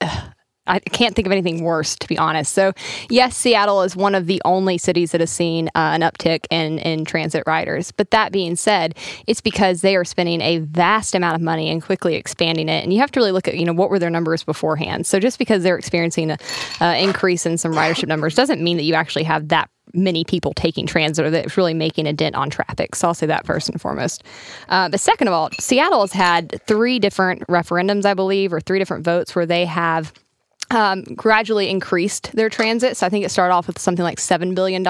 I 0.70 0.80
can't 0.80 1.16
think 1.16 1.26
of 1.26 1.32
anything 1.32 1.64
worse, 1.64 1.96
to 1.96 2.08
be 2.08 2.18
honest. 2.18 2.54
So, 2.54 2.74
yes, 3.10 3.36
Seattle 3.36 3.82
is 3.82 3.96
one 3.96 4.16
of 4.16 4.28
the 4.28 4.42
only 4.46 4.78
cities 4.78 5.12
that 5.12 5.22
has 5.22 5.32
seen 5.32 5.68
uh, 5.70 5.92
an 5.94 6.02
uptick 6.02 6.46
in, 6.50 6.80
in 6.80 7.06
transit 7.06 7.44
riders. 7.46 7.92
But 7.92 8.12
that 8.12 8.32
being 8.32 8.56
said, 8.56 8.96
it's 9.28 9.42
because 9.42 9.82
they 9.82 9.96
are 9.96 10.06
spending 10.06 10.42
a 10.42 10.60
vast 10.60 11.16
amount 11.16 11.36
of 11.36 11.42
money 11.42 11.70
and 11.70 11.82
quickly 11.84 12.16
expanding 12.16 12.70
it. 12.70 12.84
And 12.84 12.94
you 12.94 13.00
have 13.00 13.12
to 13.12 13.20
really 13.20 13.32
look 13.32 13.48
at, 13.48 13.58
you 13.58 13.66
know, 13.66 13.74
what 13.74 13.90
were 13.90 14.00
their 14.00 14.10
numbers 14.10 14.44
beforehand. 14.44 15.06
So, 15.06 15.20
just 15.20 15.40
because 15.40 15.64
they're 15.64 15.78
experiencing 15.78 16.32
an 16.80 16.96
increase 16.98 17.46
in 17.46 17.58
some 17.58 17.74
ridership 17.74 18.08
numbers 18.08 18.36
doesn't 18.36 18.62
mean 18.62 18.78
that 18.78 18.84
you 18.84 18.94
actually 18.94 19.24
have 19.24 19.50
that 19.50 19.70
many 19.94 20.24
people 20.24 20.54
taking 20.54 20.86
transit 20.86 21.26
or 21.26 21.30
that 21.32 21.46
it's 21.46 21.58
really 21.58 21.74
making 21.74 22.08
a 22.08 22.14
dent 22.14 22.36
on 22.36 22.50
traffic. 22.50 22.96
So 22.96 23.08
I'll 23.08 23.14
say 23.14 23.26
that 23.28 23.46
first 23.46 23.70
and 23.70 23.82
foremost. 23.82 24.24
Uh, 24.70 24.90
but 24.90 25.00
second 25.00 25.28
of 25.28 25.34
all, 25.34 25.50
Seattle 25.60 26.02
has 26.02 26.14
had 26.14 26.62
three 26.68 27.00
different 27.00 27.42
referendums, 27.48 28.06
I 28.06 28.14
believe, 28.14 28.54
or 28.54 28.60
three 28.60 28.80
different 28.80 29.04
votes 29.04 29.36
where 29.36 29.46
they 29.46 29.66
have 29.66 30.14
um, 30.72 31.04
gradually 31.16 31.70
increased 31.70 32.32
their 32.36 32.50
transit. 32.50 32.96
So 32.98 33.06
I 33.06 33.10
think 33.10 33.26
it 33.26 33.30
started 33.30 33.54
off 33.54 33.68
with 33.68 33.80
something 33.80 34.04
like 34.04 34.20
$7 34.20 34.54
billion 34.56 34.86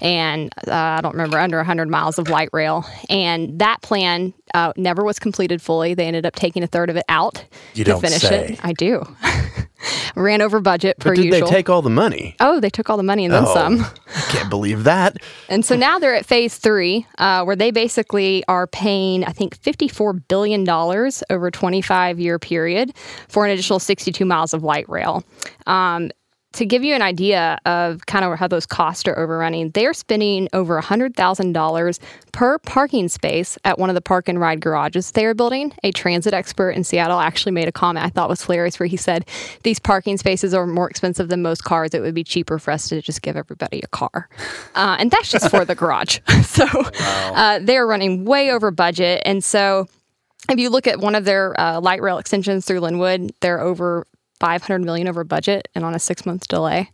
and 0.00 0.52
uh, 0.66 0.72
I 0.72 1.00
don't 1.02 1.12
remember, 1.12 1.38
under 1.38 1.58
100 1.58 1.88
miles 1.88 2.18
of 2.18 2.28
light 2.28 2.48
rail. 2.52 2.86
And 3.10 3.58
that 3.58 3.82
plan 3.82 4.32
uh, 4.54 4.72
never 4.76 5.04
was 5.04 5.18
completed 5.18 5.60
fully. 5.60 5.94
They 5.94 6.06
ended 6.06 6.24
up 6.24 6.34
taking 6.34 6.62
a 6.62 6.66
third 6.66 6.88
of 6.90 6.96
it 6.96 7.04
out 7.08 7.44
You 7.74 7.84
to 7.84 7.90
don't 7.92 8.00
finish 8.00 8.22
say. 8.22 8.52
it. 8.54 8.60
I 8.64 8.72
do. 8.72 9.02
Ran 10.16 10.42
over 10.42 10.60
budget 10.60 10.98
per 10.98 11.10
But 11.10 11.16
did 11.16 11.24
usual. 11.26 11.48
they 11.48 11.54
take 11.54 11.68
all 11.68 11.82
the 11.82 11.90
money? 11.90 12.36
oh, 12.40 12.60
they 12.60 12.70
took 12.70 12.90
all 12.90 12.96
the 12.96 13.02
money 13.02 13.24
and 13.24 13.32
then 13.34 13.44
Oh. 13.46 13.54
some. 13.54 13.80
I 14.16 14.20
can't 14.30 14.50
believe 14.50 14.84
that. 14.84 15.16
And 15.48 15.64
so 15.64 15.76
now 15.76 15.98
they're 15.98 16.14
at 16.14 16.26
phase 16.26 16.56
three, 16.58 17.06
uh, 17.18 17.42
where 17.44 17.56
they 17.56 17.70
basically 17.70 18.44
are 18.48 18.66
paying, 18.66 19.24
I 19.24 19.32
think, 19.32 19.56
$54 19.60 20.22
billion 20.28 20.68
over 20.68 21.46
a 21.46 21.50
25 21.52 22.18
year 22.20 22.38
period 22.38 22.92
for 23.28 23.44
an 23.44 23.50
additional 23.52 23.78
62 23.78 24.24
miles 24.24 24.54
of 24.54 24.62
light 24.62 24.88
rail. 24.88 25.24
Um, 25.66 26.10
to 26.52 26.64
give 26.64 26.82
you 26.82 26.94
an 26.94 27.02
idea 27.02 27.58
of 27.66 28.06
kind 28.06 28.24
of 28.24 28.38
how 28.38 28.48
those 28.48 28.66
costs 28.66 29.06
are 29.06 29.18
overrunning, 29.18 29.70
they 29.70 29.86
are 29.86 29.92
spending 29.92 30.48
over 30.52 30.80
$100,000 30.80 31.98
per 32.32 32.58
parking 32.60 33.08
space 33.08 33.58
at 33.64 33.78
one 33.78 33.90
of 33.90 33.94
the 33.94 34.00
park 34.00 34.28
and 34.28 34.40
ride 34.40 34.60
garages 34.60 35.12
they 35.12 35.26
are 35.26 35.34
building. 35.34 35.72
A 35.82 35.92
transit 35.92 36.32
expert 36.32 36.70
in 36.70 36.84
Seattle 36.84 37.20
actually 37.20 37.52
made 37.52 37.68
a 37.68 37.72
comment 37.72 38.04
I 38.04 38.08
thought 38.08 38.28
was 38.28 38.42
hilarious 38.42 38.80
where 38.80 38.86
he 38.86 38.96
said, 38.96 39.26
These 39.62 39.78
parking 39.78 40.16
spaces 40.16 40.54
are 40.54 40.66
more 40.66 40.88
expensive 40.88 41.28
than 41.28 41.42
most 41.42 41.64
cars. 41.64 41.92
It 41.92 42.00
would 42.00 42.14
be 42.14 42.24
cheaper 42.24 42.58
for 42.58 42.70
us 42.70 42.88
to 42.88 43.02
just 43.02 43.22
give 43.22 43.36
everybody 43.36 43.80
a 43.82 43.88
car. 43.88 44.28
Uh, 44.74 44.96
and 44.98 45.10
that's 45.10 45.30
just 45.30 45.50
for 45.50 45.64
the 45.64 45.74
garage. 45.76 46.20
So 46.48 46.64
uh, 46.64 47.60
they're 47.62 47.86
running 47.86 48.24
way 48.24 48.50
over 48.50 48.72
budget. 48.72 49.22
And 49.24 49.44
so 49.44 49.86
if 50.50 50.58
you 50.58 50.70
look 50.70 50.86
at 50.86 50.98
one 50.98 51.14
of 51.14 51.24
their 51.24 51.58
uh, 51.60 51.80
light 51.80 52.00
rail 52.02 52.18
extensions 52.18 52.64
through 52.64 52.80
Lynnwood, 52.80 53.30
they're 53.40 53.60
over 53.60 54.06
500 54.38 54.84
million 54.84 55.08
over 55.08 55.24
budget 55.24 55.68
and 55.74 55.84
on 55.84 55.94
a 55.94 55.98
six 55.98 56.24
month 56.26 56.48
delay. 56.48 56.90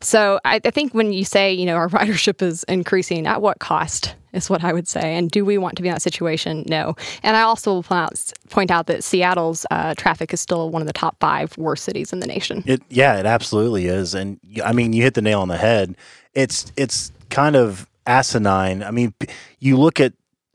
So 0.00 0.40
I, 0.44 0.60
I 0.64 0.70
think 0.70 0.94
when 0.94 1.12
you 1.12 1.24
say, 1.24 1.52
you 1.52 1.66
know, 1.66 1.76
our 1.76 1.88
ridership 1.90 2.42
is 2.42 2.64
increasing, 2.64 3.26
at 3.26 3.42
what 3.42 3.58
cost 3.58 4.14
is 4.32 4.50
what 4.50 4.62
I 4.64 4.72
would 4.72 4.88
say. 4.88 5.16
And 5.16 5.30
do 5.30 5.44
we 5.44 5.58
want 5.58 5.76
to 5.76 5.82
be 5.82 5.88
in 5.88 5.94
that 5.94 6.02
situation? 6.02 6.64
No. 6.68 6.96
And 7.22 7.36
I 7.36 7.42
also 7.42 7.74
will 7.74 7.82
point 7.82 8.00
out, 8.00 8.32
point 8.50 8.70
out 8.70 8.86
that 8.86 9.02
Seattle's 9.04 9.66
uh, 9.70 9.94
traffic 9.94 10.32
is 10.32 10.40
still 10.40 10.70
one 10.70 10.82
of 10.82 10.86
the 10.86 10.92
top 10.92 11.16
five 11.20 11.56
worst 11.56 11.84
cities 11.84 12.12
in 12.12 12.20
the 12.20 12.26
nation. 12.26 12.62
It 12.66 12.82
yeah, 12.88 13.18
it 13.18 13.26
absolutely 13.26 13.86
is, 13.86 14.14
and 14.14 14.38
I 14.64 14.72
mean, 14.72 14.92
you 14.92 15.02
hit 15.02 15.14
the 15.14 15.22
nail 15.22 15.40
on 15.40 15.48
the 15.48 15.56
head. 15.56 15.96
It's 16.34 16.72
it's 16.76 17.12
kind 17.30 17.56
of 17.56 17.88
asinine. 18.06 18.82
I 18.82 18.90
mean, 18.90 19.14
you 19.58 19.76
look 19.76 20.00
at 20.00 20.12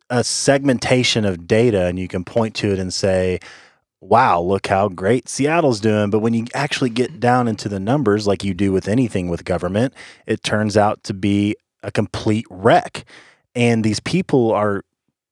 a 0.10 0.24
segmentation 0.24 1.26
of 1.26 1.48
data, 1.48 1.86
and 1.86 2.00
you 2.00 2.08
can 2.08 2.24
point 2.24 2.56
to 2.56 2.72
it 2.72 2.80
and 2.80 2.94
say, 2.94 3.40
"Wow, 4.04 4.42
look 4.42 4.68
how 4.68 4.90
great 4.90 5.30
Seattle's 5.30 5.80
doing." 5.80 6.10
But 6.10 6.20
when 6.20 6.34
you 6.34 6.46
actually 6.54 6.90
get 6.90 7.20
down 7.20 7.48
into 7.48 7.70
the 7.70 7.80
numbers, 7.80 8.28
like 8.28 8.44
you 8.44 8.54
do 8.54 8.72
with 8.72 8.88
anything 8.88 9.30
with 9.30 9.46
government, 9.46 9.94
it 10.26 10.44
turns 10.44 10.78
out 10.78 11.04
to 11.06 11.14
be 11.14 11.56
a 11.82 11.92
complete 11.92 12.46
wreck. 12.50 13.06
And 13.56 13.84
these 13.84 14.00
people 14.00 14.52
are 14.52 14.84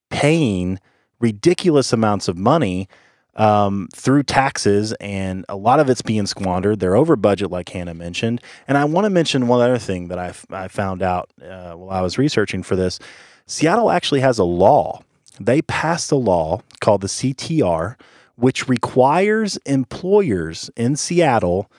paying 0.10 0.80
ridiculous 1.20 1.94
amounts 1.94 2.28
of 2.28 2.38
money 2.38 2.88
um, 3.36 3.88
through 3.96 4.24
taxes, 4.24 4.94
and 5.00 5.46
a 5.48 5.56
lot 5.56 5.80
of 5.80 5.90
it's 5.90 6.02
being 6.02 6.26
squandered. 6.26 6.80
They're 6.80 6.96
over 6.96 7.16
budget, 7.16 7.50
like 7.50 7.70
Hannah 7.70 7.94
mentioned. 7.94 8.42
And 8.68 8.78
I 8.78 8.86
want 8.86 9.06
to 9.06 9.10
mention 9.10 9.48
one 9.48 9.62
other 9.62 9.78
thing 9.78 10.10
that 10.10 10.20
I, 10.20 10.34
I 10.52 10.68
found 10.68 11.02
out 11.02 11.30
uh, 11.42 11.74
while 11.74 11.98
I 11.98 12.02
was 12.02 12.18
researching 12.18 12.64
for 12.64 12.76
this. 12.76 13.00
Seattle 13.46 13.90
actually 13.90 14.20
has 14.22 14.38
a 14.38 14.44
law. 14.44 15.02
They 15.40 15.62
passed 15.62 16.12
a 16.12 16.18
law 16.18 16.62
called 16.82 17.02
the 17.02 17.08
CTR, 17.08 17.96
which 18.42 18.68
requires 18.68 19.58
employers 19.66 20.72
in 20.76 20.96
Seattle 20.96 21.72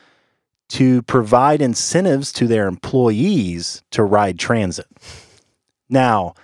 to 0.68 1.02
provide 1.02 1.60
incentives 1.60 2.32
to 2.32 2.46
their 2.46 2.68
employees 2.68 3.82
to 3.90 4.04
ride 4.04 4.38
transit. 4.38 4.86
Now, 5.90 6.34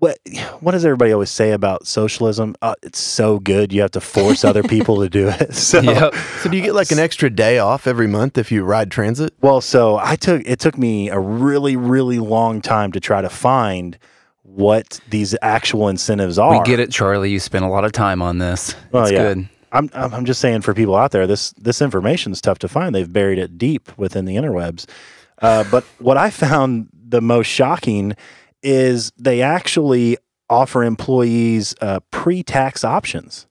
what 0.00 0.18
what 0.58 0.72
does 0.72 0.84
everybody 0.84 1.12
always 1.12 1.30
say 1.30 1.52
about 1.52 1.86
socialism? 1.86 2.56
Uh, 2.60 2.74
it's 2.82 2.98
so 2.98 3.38
good 3.38 3.72
you 3.72 3.80
have 3.80 3.92
to 3.92 4.00
force 4.00 4.44
other 4.44 4.62
people 4.74 5.00
to 5.00 5.08
do 5.08 5.28
it. 5.28 5.54
So 5.62 5.80
Yep. 5.80 6.14
So 6.40 6.50
do 6.50 6.56
you 6.56 6.62
get 6.62 6.74
like 6.74 6.90
an 6.90 6.98
extra 6.98 7.30
day 7.30 7.58
off 7.58 7.86
every 7.86 8.08
month 8.08 8.36
if 8.36 8.50
you 8.50 8.64
ride 8.64 8.90
transit? 8.90 9.32
well, 9.40 9.60
so 9.60 9.98
I 9.98 10.16
took 10.16 10.42
it 10.44 10.58
took 10.58 10.76
me 10.76 11.08
a 11.08 11.20
really 11.20 11.76
really 11.76 12.18
long 12.18 12.60
time 12.60 12.90
to 12.92 13.00
try 13.00 13.22
to 13.22 13.30
find 13.30 13.96
what 14.54 15.00
these 15.08 15.34
actual 15.42 15.88
incentives 15.88 16.38
are. 16.38 16.58
We 16.58 16.64
get 16.64 16.78
it, 16.78 16.90
Charlie. 16.90 17.30
You 17.30 17.40
spent 17.40 17.64
a 17.64 17.68
lot 17.68 17.84
of 17.84 17.92
time 17.92 18.20
on 18.20 18.38
this. 18.38 18.74
Well, 18.90 19.04
it's 19.04 19.12
yeah. 19.12 19.34
good. 19.34 19.48
I'm 19.72 19.90
I'm 19.94 20.14
I'm 20.14 20.24
just 20.24 20.40
saying 20.40 20.60
for 20.60 20.74
people 20.74 20.94
out 20.94 21.12
there, 21.12 21.26
this 21.26 21.52
this 21.52 21.80
information 21.80 22.32
is 22.32 22.40
tough 22.40 22.58
to 22.60 22.68
find. 22.68 22.94
They've 22.94 23.10
buried 23.10 23.38
it 23.38 23.56
deep 23.56 23.96
within 23.96 24.26
the 24.26 24.36
interwebs. 24.36 24.86
Uh, 25.40 25.64
but 25.70 25.84
what 25.98 26.16
I 26.16 26.30
found 26.30 26.88
the 26.92 27.20
most 27.20 27.46
shocking 27.46 28.14
is 28.62 29.10
they 29.18 29.42
actually 29.42 30.18
offer 30.48 30.84
employees 30.84 31.74
uh, 31.80 32.00
pre-tax 32.10 32.84
options. 32.84 33.46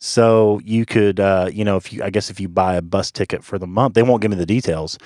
So 0.00 0.60
you 0.64 0.84
could, 0.86 1.20
uh, 1.20 1.50
you 1.52 1.64
know, 1.64 1.76
if 1.76 1.92
you, 1.92 2.02
I 2.02 2.10
guess 2.10 2.30
if 2.30 2.40
you 2.40 2.48
buy 2.48 2.76
a 2.76 2.82
bus 2.82 3.10
ticket 3.10 3.44
for 3.44 3.58
the 3.58 3.66
month, 3.66 3.94
they 3.94 4.02
won't 4.02 4.22
give 4.22 4.30
me 4.30 4.36
the 4.36 4.46
details. 4.46 4.98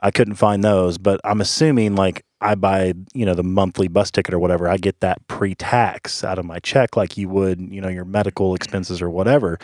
I 0.00 0.10
couldn't 0.10 0.34
find 0.34 0.64
those, 0.64 0.98
but 0.98 1.20
I'm 1.24 1.40
assuming 1.40 1.94
like 1.96 2.24
I 2.42 2.54
buy, 2.54 2.94
you 3.14 3.24
know, 3.24 3.34
the 3.34 3.42
monthly 3.42 3.88
bus 3.88 4.10
ticket 4.10 4.34
or 4.34 4.38
whatever, 4.38 4.68
I 4.68 4.76
get 4.76 5.00
that 5.00 5.26
pre-tax 5.28 6.24
out 6.24 6.38
of 6.38 6.44
my 6.44 6.58
check, 6.58 6.96
like 6.96 7.16
you 7.16 7.28
would, 7.28 7.60
you 7.60 7.80
know, 7.80 7.88
your 7.88 8.04
medical 8.04 8.54
expenses 8.54 9.00
or 9.00 9.08
whatever. 9.08 9.58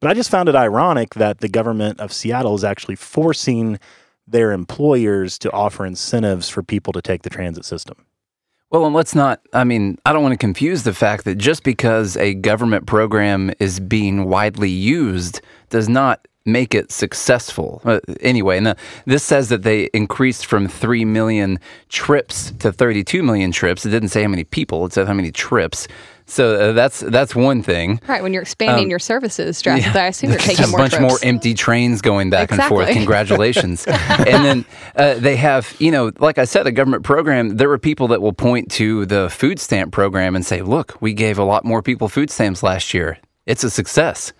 But 0.00 0.10
I 0.10 0.14
just 0.14 0.30
found 0.30 0.48
it 0.48 0.56
ironic 0.56 1.14
that 1.14 1.38
the 1.38 1.48
government 1.48 2.00
of 2.00 2.12
Seattle 2.12 2.54
is 2.54 2.64
actually 2.64 2.96
forcing 2.96 3.78
their 4.26 4.52
employers 4.52 5.38
to 5.40 5.52
offer 5.52 5.86
incentives 5.86 6.48
for 6.48 6.62
people 6.62 6.92
to 6.92 7.02
take 7.02 7.22
the 7.22 7.30
transit 7.30 7.64
system. 7.64 8.04
Well, 8.70 8.86
and 8.86 8.94
let's 8.94 9.14
not, 9.14 9.40
I 9.52 9.64
mean, 9.64 9.98
I 10.06 10.14
don't 10.14 10.22
want 10.22 10.32
to 10.32 10.38
confuse 10.38 10.82
the 10.82 10.94
fact 10.94 11.24
that 11.26 11.36
just 11.36 11.62
because 11.62 12.16
a 12.16 12.32
government 12.34 12.86
program 12.86 13.52
is 13.60 13.78
being 13.78 14.24
widely 14.24 14.70
used 14.70 15.42
does 15.68 15.90
not 15.90 16.26
make 16.44 16.74
it 16.74 16.90
successful. 16.90 17.80
Uh, 17.84 18.00
anyway, 18.20 18.58
and, 18.58 18.68
uh, 18.68 18.74
this 19.06 19.22
says 19.22 19.48
that 19.50 19.62
they 19.62 19.84
increased 19.94 20.46
from 20.46 20.68
3 20.68 21.04
million 21.04 21.58
trips 21.88 22.52
to 22.58 22.72
32 22.72 23.22
million 23.22 23.52
trips. 23.52 23.86
It 23.86 23.90
didn't 23.90 24.08
say 24.08 24.22
how 24.22 24.28
many 24.28 24.44
people, 24.44 24.84
it 24.86 24.92
said 24.92 25.06
how 25.06 25.14
many 25.14 25.30
trips. 25.30 25.86
So 26.24 26.54
uh, 26.70 26.72
that's 26.72 27.00
that's 27.00 27.34
one 27.34 27.62
thing. 27.62 28.00
Right. 28.08 28.22
When 28.22 28.32
you're 28.32 28.42
expanding 28.42 28.84
Um, 28.84 28.90
your 28.90 29.00
services 29.00 29.60
drastically, 29.60 30.00
I 30.00 30.06
assume 30.06 30.30
you're 30.30 30.38
taking 30.52 30.64
a 30.64 30.68
more 30.68 30.78
bunch 30.78 30.92
trips. 30.94 31.02
more 31.02 31.18
empty 31.22 31.52
trains 31.52 32.00
going 32.00 32.30
back 32.30 32.52
and 32.52 32.62
forth. 32.62 32.88
Congratulations. 32.88 33.84
and 33.88 34.44
then 34.44 34.64
uh, 34.96 35.14
they 35.14 35.36
have, 35.36 35.74
you 35.78 35.90
know, 35.90 36.12
like 36.20 36.38
I 36.38 36.44
said, 36.44 36.66
a 36.66 36.72
government 36.72 37.02
program. 37.02 37.56
There 37.56 37.70
are 37.72 37.78
people 37.78 38.08
that 38.08 38.22
will 38.22 38.32
point 38.32 38.70
to 38.72 39.04
the 39.04 39.28
food 39.30 39.58
stamp 39.58 39.92
program 39.92 40.34
and 40.36 40.46
say, 40.46 40.62
"Look, 40.62 40.96
we 41.00 41.12
gave 41.12 41.38
a 41.38 41.44
lot 41.44 41.64
more 41.64 41.82
people 41.82 42.08
food 42.08 42.30
stamps 42.30 42.62
last 42.62 42.94
year. 42.94 43.18
It's 43.44 43.64
a 43.64 43.70
success." 43.70 44.32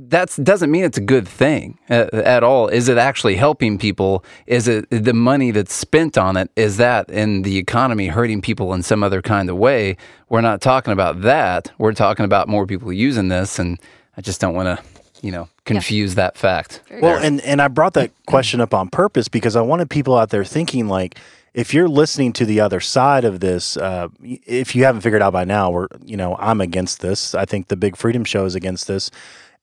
That 0.00 0.36
doesn't 0.40 0.70
mean 0.70 0.84
it's 0.84 0.98
a 0.98 1.02
good 1.02 1.26
thing 1.26 1.78
uh, 1.90 2.06
at 2.12 2.44
all. 2.44 2.68
Is 2.68 2.88
it 2.88 2.98
actually 2.98 3.34
helping 3.34 3.78
people? 3.78 4.24
Is 4.46 4.68
it 4.68 4.88
the 4.90 5.12
money 5.12 5.50
that's 5.50 5.74
spent 5.74 6.16
on 6.16 6.36
it? 6.36 6.52
Is 6.54 6.76
that 6.76 7.10
in 7.10 7.42
the 7.42 7.58
economy 7.58 8.06
hurting 8.06 8.40
people 8.40 8.72
in 8.74 8.84
some 8.84 9.02
other 9.02 9.20
kind 9.20 9.50
of 9.50 9.56
way? 9.56 9.96
We're 10.28 10.40
not 10.40 10.60
talking 10.60 10.92
about 10.92 11.22
that. 11.22 11.72
We're 11.78 11.94
talking 11.94 12.24
about 12.24 12.46
more 12.46 12.64
people 12.64 12.92
using 12.92 13.26
this, 13.26 13.58
and 13.58 13.76
I 14.16 14.20
just 14.20 14.40
don't 14.40 14.54
want 14.54 14.78
to, 14.78 14.84
you 15.20 15.32
know, 15.32 15.48
confuse 15.64 16.14
that 16.14 16.38
fact. 16.38 16.80
Well, 17.02 17.20
and 17.20 17.40
and 17.40 17.60
I 17.60 17.66
brought 17.66 17.94
that 17.94 18.12
question 18.26 18.60
up 18.60 18.72
on 18.72 18.90
purpose 18.90 19.26
because 19.26 19.56
I 19.56 19.62
wanted 19.62 19.90
people 19.90 20.16
out 20.16 20.30
there 20.30 20.44
thinking 20.44 20.86
like, 20.86 21.18
if 21.54 21.74
you're 21.74 21.88
listening 21.88 22.32
to 22.34 22.44
the 22.44 22.60
other 22.60 22.78
side 22.78 23.24
of 23.24 23.40
this, 23.40 23.76
uh, 23.76 24.08
if 24.22 24.76
you 24.76 24.84
haven't 24.84 25.00
figured 25.00 25.22
out 25.22 25.32
by 25.32 25.44
now, 25.44 25.70
we're 25.70 25.88
you 26.04 26.16
know 26.16 26.36
I'm 26.38 26.60
against 26.60 27.00
this. 27.00 27.34
I 27.34 27.44
think 27.46 27.66
the 27.66 27.76
Big 27.76 27.96
Freedom 27.96 28.24
Show 28.24 28.44
is 28.44 28.54
against 28.54 28.86
this. 28.86 29.10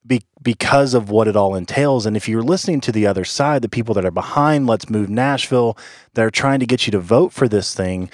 Be, 0.05 0.21
because 0.41 0.93
of 0.93 1.09
what 1.09 1.27
it 1.27 1.35
all 1.35 1.55
entails. 1.55 2.05
And 2.05 2.15
if 2.15 2.29
you're 2.29 2.43
listening 2.43 2.79
to 2.81 2.91
the 2.91 3.07
other 3.07 3.25
side, 3.25 3.61
the 3.61 3.69
people 3.69 3.95
that 3.95 4.05
are 4.05 4.11
behind 4.11 4.67
Let's 4.67 4.89
Move 4.89 5.09
Nashville, 5.09 5.77
that 6.13 6.23
are 6.23 6.31
trying 6.31 6.59
to 6.59 6.65
get 6.65 6.85
you 6.85 6.91
to 6.91 6.99
vote 6.99 7.33
for 7.33 7.47
this 7.47 7.73
thing, 7.73 8.09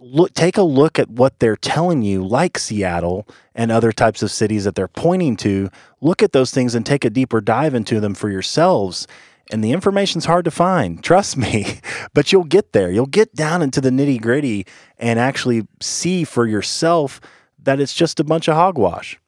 look 0.00 0.34
take 0.34 0.56
a 0.56 0.62
look 0.62 0.98
at 0.98 1.08
what 1.08 1.38
they're 1.38 1.56
telling 1.56 2.02
you 2.02 2.26
like 2.26 2.58
Seattle 2.58 3.26
and 3.54 3.70
other 3.70 3.92
types 3.92 4.22
of 4.22 4.30
cities 4.30 4.64
that 4.64 4.74
they're 4.74 4.88
pointing 4.88 5.36
to. 5.36 5.70
Look 6.00 6.22
at 6.22 6.32
those 6.32 6.50
things 6.50 6.74
and 6.74 6.84
take 6.84 7.04
a 7.04 7.10
deeper 7.10 7.40
dive 7.40 7.74
into 7.74 8.00
them 8.00 8.14
for 8.14 8.30
yourselves. 8.30 9.06
And 9.50 9.62
the 9.62 9.72
information's 9.72 10.24
hard 10.24 10.44
to 10.46 10.50
find 10.50 11.02
trust 11.02 11.36
me 11.44 11.80
but 12.14 12.32
you'll 12.32 12.44
get 12.44 12.72
there. 12.72 12.90
You'll 12.90 13.06
get 13.06 13.34
down 13.34 13.62
into 13.62 13.80
the 13.80 13.90
nitty 13.90 14.20
gritty 14.20 14.66
and 14.98 15.18
actually 15.18 15.66
see 15.80 16.24
for 16.24 16.46
yourself 16.46 17.20
that 17.64 17.80
it's 17.80 17.94
just 17.94 18.20
a 18.20 18.24
bunch 18.24 18.48
of 18.48 18.54
hogwash 18.54 19.18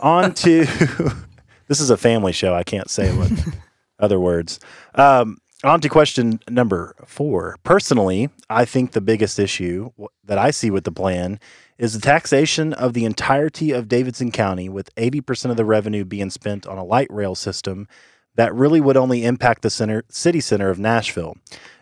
on 0.00 0.34
to 0.34 0.64
this 1.68 1.80
is 1.80 1.90
a 1.90 1.96
family 1.96 2.32
show 2.32 2.54
i 2.54 2.62
can't 2.62 2.90
say 2.90 3.14
what 3.16 3.30
other 3.98 4.18
words 4.18 4.58
um, 4.94 5.38
on 5.64 5.80
to 5.80 5.88
question 5.88 6.40
number 6.48 6.94
four. 7.06 7.56
Personally, 7.62 8.30
I 8.50 8.64
think 8.64 8.92
the 8.92 9.00
biggest 9.00 9.38
issue 9.38 9.90
that 10.24 10.38
I 10.38 10.50
see 10.50 10.70
with 10.70 10.84
the 10.84 10.92
plan 10.92 11.38
is 11.78 11.94
the 11.94 12.00
taxation 12.00 12.72
of 12.72 12.92
the 12.94 13.04
entirety 13.04 13.70
of 13.70 13.88
Davidson 13.88 14.32
County, 14.32 14.68
with 14.68 14.94
80% 14.96 15.50
of 15.50 15.56
the 15.56 15.64
revenue 15.64 16.04
being 16.04 16.30
spent 16.30 16.66
on 16.66 16.78
a 16.78 16.84
light 16.84 17.08
rail 17.10 17.34
system 17.34 17.86
that 18.34 18.54
really 18.54 18.80
would 18.80 18.96
only 18.96 19.24
impact 19.24 19.62
the 19.62 19.70
center, 19.70 20.04
city 20.08 20.40
center 20.40 20.70
of 20.70 20.78
Nashville. 20.78 21.36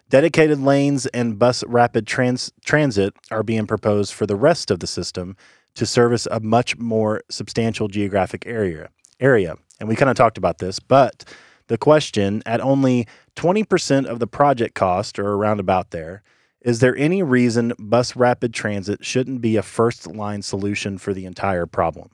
Dedicated 0.08 0.58
lanes 0.58 1.06
and 1.06 1.38
bus 1.38 1.62
rapid 1.66 2.06
trans- 2.06 2.52
transit 2.64 3.14
are 3.30 3.44
being 3.44 3.66
proposed 3.66 4.12
for 4.12 4.26
the 4.26 4.36
rest 4.36 4.70
of 4.70 4.80
the 4.80 4.86
system 4.86 5.36
to 5.74 5.86
service 5.86 6.26
a 6.30 6.40
much 6.40 6.76
more 6.78 7.22
substantial 7.30 7.88
geographic 7.88 8.46
area. 8.46 8.88
Area, 9.18 9.56
and 9.78 9.88
we 9.88 9.96
kind 9.96 10.10
of 10.10 10.16
talked 10.16 10.38
about 10.38 10.58
this, 10.58 10.80
but 10.80 11.24
the 11.66 11.76
question 11.78 12.42
at 12.46 12.60
only 12.60 13.06
20% 13.36 14.06
of 14.06 14.18
the 14.18 14.26
project 14.26 14.74
cost, 14.74 15.18
or 15.18 15.34
around 15.34 15.60
about 15.60 15.90
there, 15.90 16.22
is 16.60 16.80
there 16.80 16.96
any 16.96 17.22
reason 17.22 17.72
bus 17.78 18.16
rapid 18.16 18.52
transit 18.52 19.04
shouldn't 19.04 19.40
be 19.40 19.56
a 19.56 19.62
first 19.62 20.06
line 20.06 20.42
solution 20.42 20.98
for 20.98 21.14
the 21.14 21.26
entire 21.26 21.66
problem? 21.66 22.10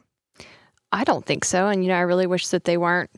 I 0.93 1.05
don't 1.05 1.27
think 1.27 1.45
so. 1.45 1.69
And, 1.69 1.83
you 1.83 1.89
know, 1.89 1.97
I 1.97 2.01
really 2.01 2.27
wish 2.27 2.49
that 2.49 2.65
they 2.65 2.77
weren't 2.77 3.11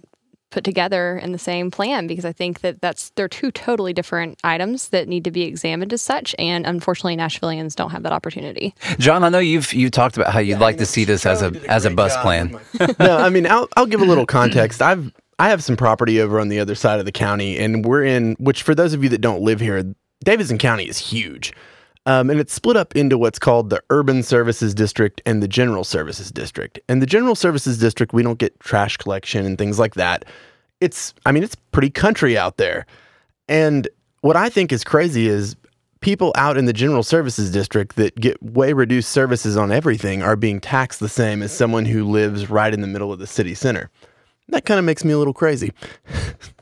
put 0.50 0.64
together 0.64 1.18
in 1.18 1.32
the 1.32 1.38
same 1.38 1.70
plan 1.70 2.06
because 2.06 2.24
I 2.24 2.32
think 2.32 2.60
that 2.60 2.80
that's 2.80 3.10
they're 3.10 3.28
two 3.28 3.50
totally 3.50 3.92
different 3.92 4.38
items 4.44 4.88
that 4.90 5.08
need 5.08 5.24
to 5.24 5.30
be 5.30 5.42
examined 5.42 5.92
as 5.92 6.02
such. 6.02 6.34
And 6.38 6.66
unfortunately, 6.66 7.16
Nashvilleians 7.16 7.74
don't 7.74 7.90
have 7.90 8.02
that 8.02 8.12
opportunity. 8.12 8.74
John, 8.98 9.24
I 9.24 9.28
know 9.28 9.38
you've 9.38 9.72
you 9.72 9.90
talked 9.90 10.16
about 10.16 10.32
how 10.32 10.40
you'd 10.40 10.58
like 10.58 10.78
to 10.78 10.86
see 10.86 11.04
this 11.04 11.26
as 11.26 11.42
a 11.42 11.52
as 11.68 11.84
a 11.84 11.90
bus 11.90 12.16
plan. 12.18 12.58
no, 12.98 13.16
I 13.18 13.30
mean, 13.30 13.46
I'll, 13.46 13.68
I'll 13.76 13.86
give 13.86 14.00
a 14.00 14.06
little 14.06 14.26
context. 14.26 14.82
I've 14.82 15.12
I 15.38 15.50
have 15.50 15.62
some 15.62 15.76
property 15.76 16.20
over 16.20 16.40
on 16.40 16.48
the 16.48 16.58
other 16.58 16.74
side 16.74 16.98
of 16.98 17.04
the 17.04 17.12
county, 17.12 17.58
and 17.58 17.84
we're 17.84 18.04
in. 18.04 18.34
Which, 18.38 18.62
for 18.62 18.74
those 18.74 18.92
of 18.92 19.02
you 19.02 19.08
that 19.10 19.20
don't 19.20 19.42
live 19.42 19.60
here, 19.60 19.94
Davidson 20.24 20.58
County 20.58 20.88
is 20.88 20.98
huge, 20.98 21.52
um, 22.08 22.30
and 22.30 22.40
it's 22.40 22.54
split 22.54 22.76
up 22.76 22.96
into 22.96 23.18
what's 23.18 23.38
called 23.38 23.68
the 23.68 23.82
Urban 23.90 24.22
Services 24.22 24.74
District 24.74 25.20
and 25.26 25.42
the 25.42 25.46
General 25.46 25.84
Services 25.84 26.30
District. 26.30 26.80
And 26.88 27.02
the 27.02 27.06
General 27.06 27.34
Services 27.34 27.76
District, 27.76 28.14
we 28.14 28.22
don't 28.22 28.38
get 28.38 28.58
trash 28.60 28.96
collection 28.96 29.44
and 29.44 29.58
things 29.58 29.78
like 29.78 29.94
that. 29.94 30.24
It's, 30.80 31.12
I 31.26 31.32
mean, 31.32 31.42
it's 31.42 31.54
pretty 31.70 31.90
country 31.90 32.38
out 32.38 32.56
there, 32.56 32.86
and 33.46 33.86
what 34.22 34.36
I 34.36 34.48
think 34.48 34.72
is 34.72 34.84
crazy 34.84 35.28
is 35.28 35.54
people 36.00 36.32
out 36.34 36.56
in 36.56 36.64
the 36.64 36.72
general 36.72 37.02
services 37.02 37.50
district 37.50 37.96
that 37.96 38.14
get 38.16 38.42
way 38.42 38.72
reduced 38.72 39.10
services 39.10 39.56
on 39.56 39.70
everything 39.70 40.22
are 40.22 40.36
being 40.36 40.60
taxed 40.60 41.00
the 41.00 41.08
same 41.08 41.42
as 41.42 41.52
someone 41.52 41.84
who 41.84 42.04
lives 42.04 42.48
right 42.48 42.72
in 42.72 42.80
the 42.80 42.86
middle 42.86 43.12
of 43.12 43.18
the 43.18 43.26
city 43.26 43.54
center. 43.54 43.90
That 44.48 44.64
kind 44.64 44.78
of 44.78 44.84
makes 44.84 45.04
me 45.04 45.12
a 45.12 45.18
little 45.18 45.34
crazy. 45.34 45.72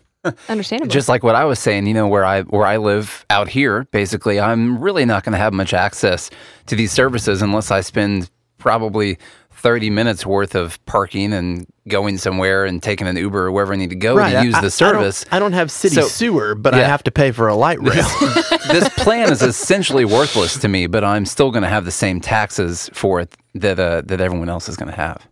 Understandable. 0.49 0.91
Just 0.91 1.09
like 1.09 1.23
what 1.23 1.35
I 1.35 1.45
was 1.45 1.59
saying, 1.59 1.87
you 1.87 1.95
know, 1.95 2.07
where 2.09 2.25
I 2.25 2.43
where 2.43 2.67
I 2.67 2.77
live 2.77 3.25
out 3.31 3.49
here, 3.49 3.85
basically, 3.91 4.41
I'm 4.41 4.79
really 4.79 5.05
not 5.05 5.25
going 5.25 5.33
to 5.33 5.39
have 5.39 5.53
much 5.53 5.75
access 5.75 6.31
to 6.67 6.77
these 6.77 6.93
services 6.93 7.43
unless 7.43 7.71
I 7.71 7.81
spend 7.81 8.31
probably 8.59 9.19
30 9.53 9.91
minutes 9.91 10.27
worth 10.27 10.55
of 10.55 10.85
parking 10.87 11.33
and 11.33 11.67
going 11.89 12.19
somewhere 12.19 12.65
and 12.67 12.83
taking 12.83 13.07
an 13.07 13.17
Uber 13.17 13.47
or 13.47 13.53
wherever 13.53 13.73
I 13.73 13.77
need 13.77 13.91
to 13.91 13.97
go 13.97 14.17
to 14.19 14.45
use 14.45 14.55
I- 14.55 14.61
the 14.61 14.71
service. 14.71 15.25
I 15.25 15.25
don't, 15.25 15.33
I 15.37 15.39
don't 15.39 15.53
have 15.55 15.71
city 15.71 15.95
So- 15.95 16.09
sewer, 16.09 16.55
but 16.55 16.75
I 16.75 16.83
have 16.83 17.03
to 17.05 17.11
pay 17.11 17.33
for 17.33 17.49
a 17.49 17.55
light 17.57 17.81
rail. 17.81 18.07
this 18.69 18.89
plan 18.91 19.33
is 19.33 19.43
essentially 19.43 20.05
worthless 20.05 20.59
to 20.59 20.69
me, 20.69 20.87
but 20.87 21.05
I'm 21.05 21.25
still 21.25 21.51
going 21.51 21.63
to 21.63 21.69
have 21.69 21.85
the 21.85 21.91
same 21.91 22.21
taxes 22.21 22.91
for 22.93 23.21
it 23.21 23.35
that 23.55 23.79
uh, 23.79 24.03
that 24.07 24.21
everyone 24.21 24.49
else 24.51 24.69
is 24.69 24.77
going 24.77 24.91
to 24.91 24.97
have. 24.97 25.27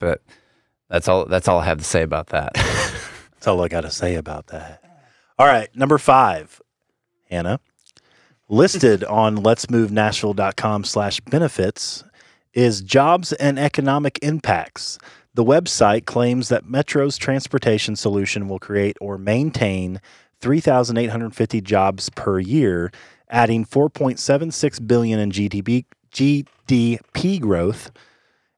But 0.00 0.22
that's 0.88 1.06
all. 1.08 1.26
That's 1.26 1.46
all 1.48 1.58
I 1.58 1.64
have 1.66 1.78
to 1.78 1.84
say 1.84 2.02
about 2.02 2.28
that. 2.28 2.52
That's 3.42 3.48
all 3.48 3.64
I 3.64 3.66
got 3.66 3.80
to 3.80 3.90
say 3.90 4.14
about 4.14 4.46
that. 4.46 4.84
All 5.36 5.48
right, 5.48 5.68
number 5.74 5.98
five, 5.98 6.62
Hannah. 7.28 7.58
Listed 8.48 9.02
on 9.08 9.38
letsmovenashville.com 9.38 10.84
slash 10.84 11.18
benefits 11.22 12.04
is 12.54 12.82
jobs 12.82 13.32
and 13.32 13.58
economic 13.58 14.20
impacts. 14.22 14.96
The 15.34 15.42
website 15.42 16.06
claims 16.06 16.50
that 16.50 16.66
Metro's 16.66 17.18
transportation 17.18 17.96
solution 17.96 18.46
will 18.46 18.60
create 18.60 18.96
or 19.00 19.18
maintain 19.18 20.00
3,850 20.40 21.60
jobs 21.62 22.10
per 22.10 22.38
year, 22.38 22.92
adding 23.28 23.64
4.76 23.64 24.86
billion 24.86 25.18
in 25.18 25.32
GDP, 25.32 25.84
GDP 26.12 27.40
growth 27.40 27.90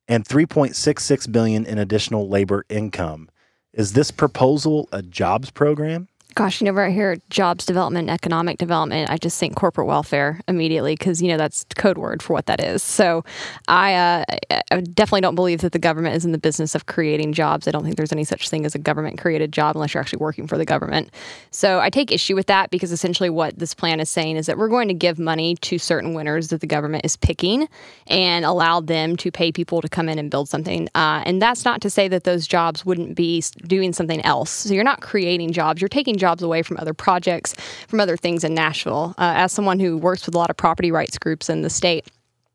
and 0.07 0.27
3.66 0.27 1.33
billion 1.33 1.64
in 1.64 1.79
additional 1.79 2.29
labor 2.29 2.66
income. 2.68 3.31
Is 3.76 3.92
this 3.92 4.12
proposal 4.12 4.88
a 4.92 5.02
jobs 5.02 5.50
program? 5.50 6.06
Gosh, 6.35 6.61
you 6.61 6.64
know, 6.64 6.73
right 6.73 6.92
here, 6.92 7.16
jobs 7.31 7.64
development, 7.64 8.11
economic 8.11 8.59
development, 8.59 9.09
I 9.09 9.18
just 9.18 9.38
think 9.38 9.55
corporate 9.55 9.87
welfare 9.87 10.40
immediately 10.49 10.97
because, 10.97 11.23
you 11.23 11.29
know, 11.29 11.37
that's 11.37 11.64
code 11.77 11.97
word 11.97 12.25
for 12.25 12.33
what 12.33 12.47
that 12.47 12.61
is. 12.61 12.83
So 12.83 13.25
I, 13.68 13.94
uh, 13.94 14.25
I 14.73 14.81
definitely 14.81 15.20
don't 15.20 15.37
believe 15.37 15.61
that 15.61 15.70
the 15.70 15.79
government 15.79 16.16
is 16.16 16.25
in 16.25 16.33
the 16.33 16.38
business 16.38 16.75
of 16.75 16.87
creating 16.87 17.35
jobs. 17.35 17.68
I 17.68 17.70
don't 17.70 17.85
think 17.85 17.97
there's 17.97 18.11
any 18.11 18.25
such 18.25 18.49
thing 18.49 18.66
as 18.66 18.75
a 18.75 18.81
government 18.81 19.20
created 19.20 19.53
job 19.53 19.77
unless 19.77 19.94
you're 19.94 20.01
actually 20.01 20.18
working 20.18 20.49
for 20.49 20.59
the 20.59 20.64
government. 20.64 21.14
So 21.53 21.79
I 21.79 21.88
take 21.88 22.11
issue 22.11 22.35
with 22.35 22.49
that 22.49 22.70
because 22.70 22.90
essentially 22.90 23.31
what 23.31 23.57
this 23.57 23.73
plan 23.73 24.01
is 24.01 24.11
saying 24.11 24.37
is 24.37 24.47
that 24.47 24.59
we're 24.59 24.68
going 24.68 24.88
to 24.88 24.94
give 24.94 25.20
money 25.20 25.55
to 25.55 25.79
certain 25.79 26.14
winners 26.14 26.49
that 26.49 26.61
the 26.61 26.66
government 26.66 27.05
is 27.05 27.16
picking 27.16 27.68
and 28.09 28.44
allow 28.44 28.81
them 28.81 29.14
to 29.18 29.31
pay 29.31 29.53
people 29.53 29.81
to 29.83 29.88
come 29.88 30.09
in 30.09 30.18
and 30.18 30.33
build 30.33 30.49
something. 30.49 30.88
Uh, 30.97 31.23
and 31.27 31.40
that's 31.40 31.64
not 31.64 31.81
to 31.83 31.90
say 31.90 32.09
that 32.09 32.25
those 32.25 32.49
jobs 32.49 32.85
wouldn't 32.85 33.14
be 33.14 33.40
doing 33.68 33.92
something 33.92 34.20
else. 34.23 34.51
So 34.51 34.75
you're 34.75 34.83
not 34.83 35.01
creating 35.01 35.53
jobs, 35.53 35.81
you're 35.81 35.88
taking 35.88 36.16
jobs 36.16 36.23
away 36.42 36.62
from 36.62 36.76
other 36.78 36.94
projects, 36.94 37.54
from 37.88 38.00
other 38.00 38.16
things 38.16 38.44
in 38.44 38.54
Nashville. 38.54 39.14
Uh, 39.18 39.34
as 39.37 39.52
someone 39.52 39.78
who 39.78 39.96
works 39.96 40.26
with 40.26 40.34
a 40.34 40.38
lot 40.38 40.50
of 40.50 40.56
property 40.56 40.90
rights 40.90 41.18
groups 41.18 41.48
in 41.48 41.62
the 41.62 41.70
state, 41.70 42.08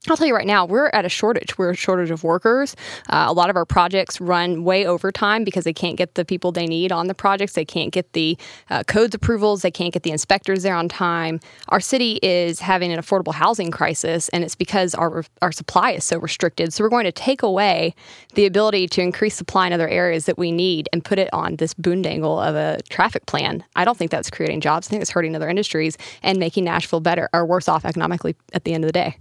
I'll 0.07 0.15
tell 0.15 0.27
you 0.27 0.35
right 0.35 0.47
now, 0.47 0.65
we're 0.65 0.87
at 0.93 1.03
a 1.03 1.09
shortage. 1.09 1.57
We're 1.57 1.71
a 1.71 1.75
shortage 1.75 2.09
of 2.09 2.23
workers. 2.23 2.73
Uh, 3.09 3.25
a 3.27 3.33
lot 3.33 3.49
of 3.49 3.57
our 3.57 3.65
projects 3.65 4.21
run 4.21 4.63
way 4.63 4.85
over 4.85 5.11
time 5.11 5.43
because 5.43 5.65
they 5.65 5.73
can't 5.73 5.97
get 5.97 6.15
the 6.15 6.23
people 6.23 6.53
they 6.53 6.67
need 6.67 6.93
on 6.93 7.07
the 7.07 7.13
projects. 7.13 7.51
They 7.51 7.65
can't 7.65 7.91
get 7.91 8.13
the 8.13 8.37
uh, 8.69 8.83
codes 8.85 9.13
approvals. 9.13 9.61
They 9.61 9.71
can't 9.71 9.93
get 9.93 10.03
the 10.03 10.11
inspectors 10.11 10.63
there 10.63 10.73
on 10.73 10.87
time. 10.87 11.41
Our 11.67 11.81
city 11.81 12.17
is 12.23 12.61
having 12.61 12.93
an 12.93 12.99
affordable 12.99 13.33
housing 13.33 13.71
crisis, 13.71 14.29
and 14.29 14.41
it's 14.41 14.55
because 14.55 14.95
our 14.95 15.25
our 15.41 15.51
supply 15.51 15.91
is 15.91 16.05
so 16.05 16.17
restricted. 16.17 16.71
So 16.71 16.85
we're 16.85 16.89
going 16.89 17.03
to 17.03 17.11
take 17.11 17.43
away 17.43 17.93
the 18.35 18.45
ability 18.45 18.87
to 18.87 19.01
increase 19.01 19.35
supply 19.35 19.67
in 19.67 19.73
other 19.73 19.89
areas 19.89 20.27
that 20.27 20.37
we 20.37 20.53
need 20.53 20.87
and 20.93 21.03
put 21.03 21.19
it 21.19 21.27
on 21.33 21.57
this 21.57 21.73
boondangle 21.73 22.47
of 22.47 22.55
a 22.55 22.81
traffic 22.89 23.25
plan. 23.25 23.65
I 23.75 23.83
don't 23.83 23.97
think 23.97 24.11
that's 24.11 24.29
creating 24.29 24.61
jobs. 24.61 24.87
I 24.87 24.89
think 24.91 25.01
it's 25.01 25.11
hurting 25.11 25.35
other 25.35 25.49
industries 25.49 25.97
and 26.23 26.39
making 26.39 26.63
Nashville 26.63 27.01
better 27.01 27.27
or 27.33 27.45
worse 27.45 27.67
off 27.67 27.83
economically 27.83 28.37
at 28.53 28.63
the 28.63 28.73
end 28.73 28.85
of 28.85 28.87
the 28.87 28.93
day. 28.93 29.17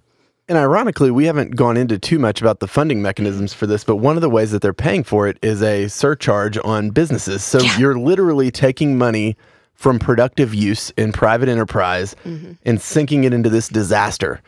And 0.48 0.56
ironically, 0.56 1.10
we 1.10 1.26
haven't 1.26 1.56
gone 1.56 1.76
into 1.76 1.98
too 1.98 2.18
much 2.18 2.40
about 2.40 2.60
the 2.60 2.66
funding 2.66 3.02
mechanisms 3.02 3.52
for 3.52 3.66
this, 3.66 3.84
but 3.84 3.96
one 3.96 4.16
of 4.16 4.22
the 4.22 4.30
ways 4.30 4.50
that 4.52 4.62
they're 4.62 4.72
paying 4.72 5.04
for 5.04 5.28
it 5.28 5.38
is 5.42 5.62
a 5.62 5.88
surcharge 5.88 6.56
on 6.64 6.88
businesses. 6.90 7.44
So 7.44 7.58
you're 7.78 7.98
literally 7.98 8.50
taking 8.50 8.96
money 8.96 9.36
from 9.74 9.98
productive 9.98 10.54
use 10.54 10.90
in 10.96 11.12
private 11.12 11.48
enterprise 11.48 12.16
and 12.64 12.80
sinking 12.80 13.24
it 13.24 13.32
into 13.34 13.50
this 13.50 13.68
disaster. 13.68 14.40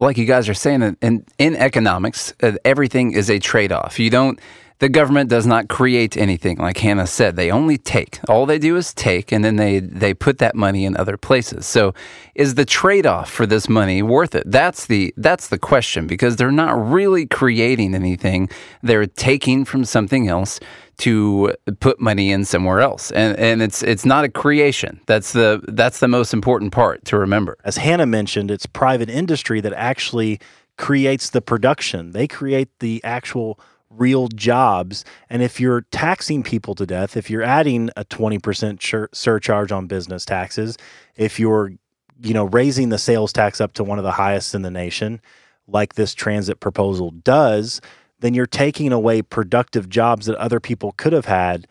like 0.00 0.16
you 0.18 0.24
guys 0.24 0.48
are 0.48 0.54
saying, 0.54 0.82
in- 0.82 0.96
in, 1.02 1.24
in 1.38 1.56
economics, 1.56 2.32
uh, 2.42 2.52
everything 2.64 3.12
is 3.12 3.28
a 3.30 3.38
trade 3.38 3.72
off. 3.72 3.98
You 3.98 4.10
don't, 4.10 4.38
the 4.80 4.88
government 4.88 5.30
does 5.30 5.46
not 5.46 5.68
create 5.68 6.16
anything. 6.16 6.58
Like 6.58 6.78
Hannah 6.78 7.06
said, 7.06 7.36
they 7.36 7.50
only 7.50 7.78
take. 7.78 8.18
All 8.28 8.44
they 8.44 8.58
do 8.58 8.76
is 8.76 8.92
take, 8.92 9.30
and 9.30 9.44
then 9.44 9.56
they, 9.56 9.78
they 9.78 10.14
put 10.14 10.38
that 10.38 10.54
money 10.56 10.84
in 10.84 10.96
other 10.96 11.16
places. 11.16 11.64
So, 11.64 11.94
is 12.34 12.54
the 12.56 12.64
trade 12.64 13.06
off 13.06 13.30
for 13.30 13.46
this 13.46 13.68
money 13.68 14.02
worth 14.02 14.34
it? 14.34 14.44
That's 14.50 14.86
the 14.86 15.14
that's 15.16 15.48
the 15.48 15.58
question 15.58 16.06
because 16.06 16.36
they're 16.36 16.50
not 16.50 16.72
really 16.72 17.26
creating 17.26 17.94
anything. 17.94 18.50
They're 18.82 19.06
taking 19.06 19.64
from 19.64 19.84
something 19.84 20.28
else 20.28 20.58
to 20.98 21.54
put 21.80 22.00
money 22.00 22.32
in 22.32 22.44
somewhere 22.44 22.80
else, 22.80 23.12
and 23.12 23.38
and 23.38 23.62
it's 23.62 23.82
it's 23.82 24.04
not 24.04 24.24
a 24.24 24.28
creation. 24.28 25.00
That's 25.06 25.32
the 25.32 25.62
that's 25.68 26.00
the 26.00 26.08
most 26.08 26.32
important 26.32 26.72
part 26.72 27.04
to 27.06 27.18
remember. 27.18 27.56
As 27.64 27.76
Hannah 27.76 28.06
mentioned, 28.06 28.50
it's 28.50 28.66
private 28.66 29.08
industry 29.08 29.60
that 29.60 29.72
actually 29.72 30.40
creates 30.76 31.30
the 31.30 31.40
production. 31.40 32.10
They 32.10 32.26
create 32.26 32.68
the 32.80 33.00
actual 33.04 33.60
real 33.96 34.28
jobs. 34.28 35.04
And 35.30 35.42
if 35.42 35.60
you're 35.60 35.82
taxing 35.90 36.42
people 36.42 36.74
to 36.74 36.86
death, 36.86 37.16
if 37.16 37.30
you're 37.30 37.42
adding 37.42 37.90
a 37.96 38.04
20% 38.04 38.82
sur- 38.82 39.08
surcharge 39.12 39.72
on 39.72 39.86
business 39.86 40.24
taxes, 40.24 40.76
if 41.16 41.38
you're 41.38 41.72
you 42.20 42.34
know, 42.34 42.44
raising 42.44 42.88
the 42.88 42.98
sales 42.98 43.32
tax 43.32 43.60
up 43.60 43.72
to 43.74 43.84
one 43.84 43.98
of 43.98 44.04
the 44.04 44.12
highest 44.12 44.54
in 44.54 44.62
the 44.62 44.70
nation, 44.70 45.20
like 45.66 45.94
this 45.94 46.14
transit 46.14 46.60
proposal 46.60 47.10
does, 47.10 47.80
then 48.20 48.34
you're 48.34 48.46
taking 48.46 48.92
away 48.92 49.22
productive 49.22 49.88
jobs 49.88 50.26
that 50.26 50.36
other 50.36 50.60
people 50.60 50.92
could 50.92 51.12
have 51.12 51.24
had 51.26 51.66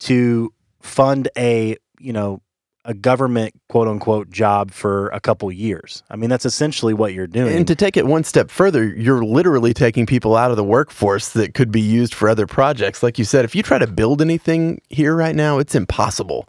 to 0.00 0.52
fund 0.80 1.28
a, 1.36 1.76
you 1.98 2.12
know, 2.12 2.42
a 2.86 2.94
government 2.94 3.52
quote 3.68 3.88
unquote 3.88 4.30
job 4.30 4.70
for 4.70 5.08
a 5.08 5.20
couple 5.20 5.50
years. 5.52 6.02
I 6.08 6.16
mean, 6.16 6.30
that's 6.30 6.46
essentially 6.46 6.94
what 6.94 7.12
you're 7.12 7.26
doing. 7.26 7.54
And 7.54 7.66
to 7.66 7.74
take 7.74 7.96
it 7.96 8.06
one 8.06 8.24
step 8.24 8.50
further, 8.50 8.84
you're 8.86 9.24
literally 9.24 9.74
taking 9.74 10.06
people 10.06 10.36
out 10.36 10.50
of 10.50 10.56
the 10.56 10.64
workforce 10.64 11.30
that 11.30 11.54
could 11.54 11.70
be 11.72 11.80
used 11.80 12.14
for 12.14 12.28
other 12.28 12.46
projects. 12.46 13.02
Like 13.02 13.18
you 13.18 13.24
said, 13.24 13.44
if 13.44 13.54
you 13.54 13.62
try 13.62 13.78
to 13.78 13.86
build 13.86 14.22
anything 14.22 14.80
here 14.88 15.14
right 15.14 15.34
now, 15.34 15.58
it's 15.58 15.74
impossible. 15.74 16.48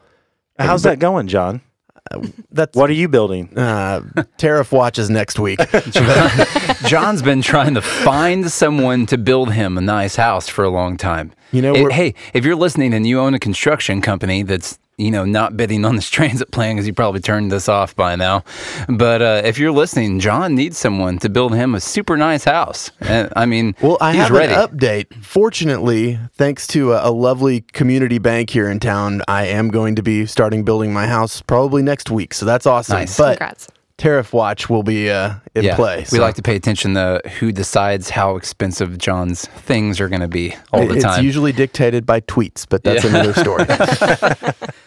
How's 0.59 0.83
that 0.83 0.99
going, 0.99 1.27
John? 1.27 1.61
That's 2.51 2.75
What 2.75 2.89
are 2.89 2.93
you 2.93 3.09
building? 3.09 3.57
uh, 3.57 4.01
tariff 4.37 4.71
watches 4.71 5.09
next 5.09 5.39
week. 5.39 5.59
John's 6.85 7.21
been 7.21 7.41
trying 7.41 7.73
to 7.73 7.81
find 7.81 8.49
someone 8.49 9.05
to 9.07 9.17
build 9.17 9.51
him 9.51 9.77
a 9.77 9.81
nice 9.81 10.15
house 10.15 10.47
for 10.47 10.63
a 10.63 10.69
long 10.69 10.95
time. 10.97 11.33
You 11.51 11.61
know, 11.61 11.75
It- 11.75 11.91
hey, 11.91 12.13
if 12.33 12.43
you're 12.45 12.55
listening 12.55 12.93
and 12.93 13.05
you 13.07 13.19
own 13.19 13.33
a 13.33 13.39
construction 13.39 14.01
company 14.01 14.43
that's 14.43 14.79
you 14.99 15.11
know 15.11 15.25
not 15.25 15.55
bidding 15.55 15.85
on 15.85 15.95
this 15.95 16.09
transit 16.17 16.49
plan 16.51 16.75
because 16.75 16.87
you 16.87 16.93
probably 16.93 17.21
turned 17.21 17.51
this 17.51 17.69
off 17.69 17.95
by 17.95 18.15
now, 18.15 18.43
but 18.89 19.21
uh, 19.21 19.41
if 19.45 19.59
you're 19.59 19.71
listening, 19.71 20.19
John 20.19 20.55
needs 20.55 20.77
someone 20.77 21.19
to 21.19 21.29
build 21.29 21.53
him 21.53 21.75
a 21.75 21.79
super 21.79 22.17
nice 22.17 22.43
house. 22.45 22.89
And, 23.01 23.31
I 23.35 23.45
mean, 23.45 23.75
Well, 23.81 23.97
I 24.01 24.13
he's 24.13 24.23
have 24.23 24.31
ready. 24.31 24.53
an 24.53 24.59
update. 24.67 25.13
Fortunately, 25.23 26.19
thanks 26.33 26.65
to 26.67 26.93
a, 26.93 27.09
a 27.09 27.11
lovely 27.11 27.61
community 27.61 28.17
bank 28.17 28.49
here 28.49 28.69
in 28.69 28.79
town, 28.79 29.21
I 29.27 29.45
am 29.45 29.69
going 29.69 29.95
to 29.95 30.01
be 30.03 30.25
starting 30.25 30.63
building 30.65 30.91
my 30.93 31.05
house 31.07 31.41
probably 31.41 31.83
next 31.83 32.09
week. 32.11 32.33
So 32.33 32.45
that's 32.45 32.65
awesome. 32.65 32.97
Nice. 32.97 33.17
But 33.17 33.37
Congrats. 33.37 33.67
Tariff 33.97 34.31
Watch 34.31 34.69
will 34.69 34.83
be 34.83 35.09
uh, 35.09 35.35
in 35.55 35.63
yeah, 35.65 35.75
play. 35.75 36.05
we 36.11 36.19
like 36.19 36.35
to 36.35 36.43
pay 36.43 36.55
attention 36.55 36.93
to 36.93 37.19
who 37.39 37.51
decides 37.51 38.11
how 38.11 38.35
expensive 38.35 38.97
John's 38.99 39.45
things 39.47 39.99
are 39.99 40.07
going 40.07 40.21
to 40.21 40.27
be 40.27 40.55
all 40.71 40.87
the 40.87 40.93
it's 40.95 41.03
time. 41.03 41.15
It's 41.15 41.23
usually 41.23 41.51
dictated 41.51 42.05
by 42.05 42.21
tweets, 42.21 42.65
but 42.69 42.83
that's 42.83 43.03
Yeah. 43.03 43.09
another 43.09 43.33
story. 43.33 43.65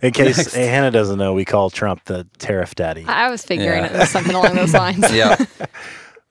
In 0.02 0.12
case 0.12 0.54
Hannah 0.54 0.92
doesn't 0.92 1.18
know, 1.18 1.34
we 1.34 1.44
call 1.44 1.70
Trump 1.70 2.04
the 2.04 2.26
tariff 2.38 2.74
daddy. 2.76 3.04
I 3.06 3.26
I 3.26 3.30
was 3.30 3.44
figuring 3.44 3.84
Yeah. 3.84 3.92
it 3.94 3.98
was 3.98 4.08
something 4.08 4.34
along 4.34 4.54
those 4.54 4.72
lines. 4.72 5.12
yeah. 5.12 5.36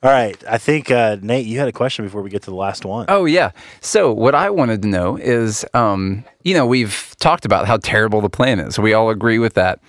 All 0.02 0.10
right. 0.10 0.42
I 0.48 0.58
think, 0.58 0.92
uh, 0.92 1.18
Nate, 1.22 1.46
you 1.46 1.60
had 1.60 1.68
a 1.68 1.74
question 1.74 2.06
before 2.06 2.22
we 2.22 2.30
get 2.30 2.42
to 2.44 2.52
the 2.52 2.56
last 2.56 2.86
one. 2.86 3.06
Oh 3.10 3.26
yeah. 3.26 3.52
So 3.82 4.14
what 4.14 4.34
I 4.34 4.50
wanted 4.50 4.82
to 4.84 4.88
know 4.88 5.18
is, 5.18 5.66
um, 5.74 6.24
you 6.44 6.54
know, 6.54 6.66
we've 6.66 7.14
talked 7.20 7.44
about 7.44 7.68
how 7.68 7.78
terrible 7.78 8.22
the 8.22 8.30
plan 8.30 8.60
is. 8.62 8.80
We 8.80 8.94
all 8.94 9.10
agree 9.10 9.40
with 9.40 9.56
that. 9.56 9.80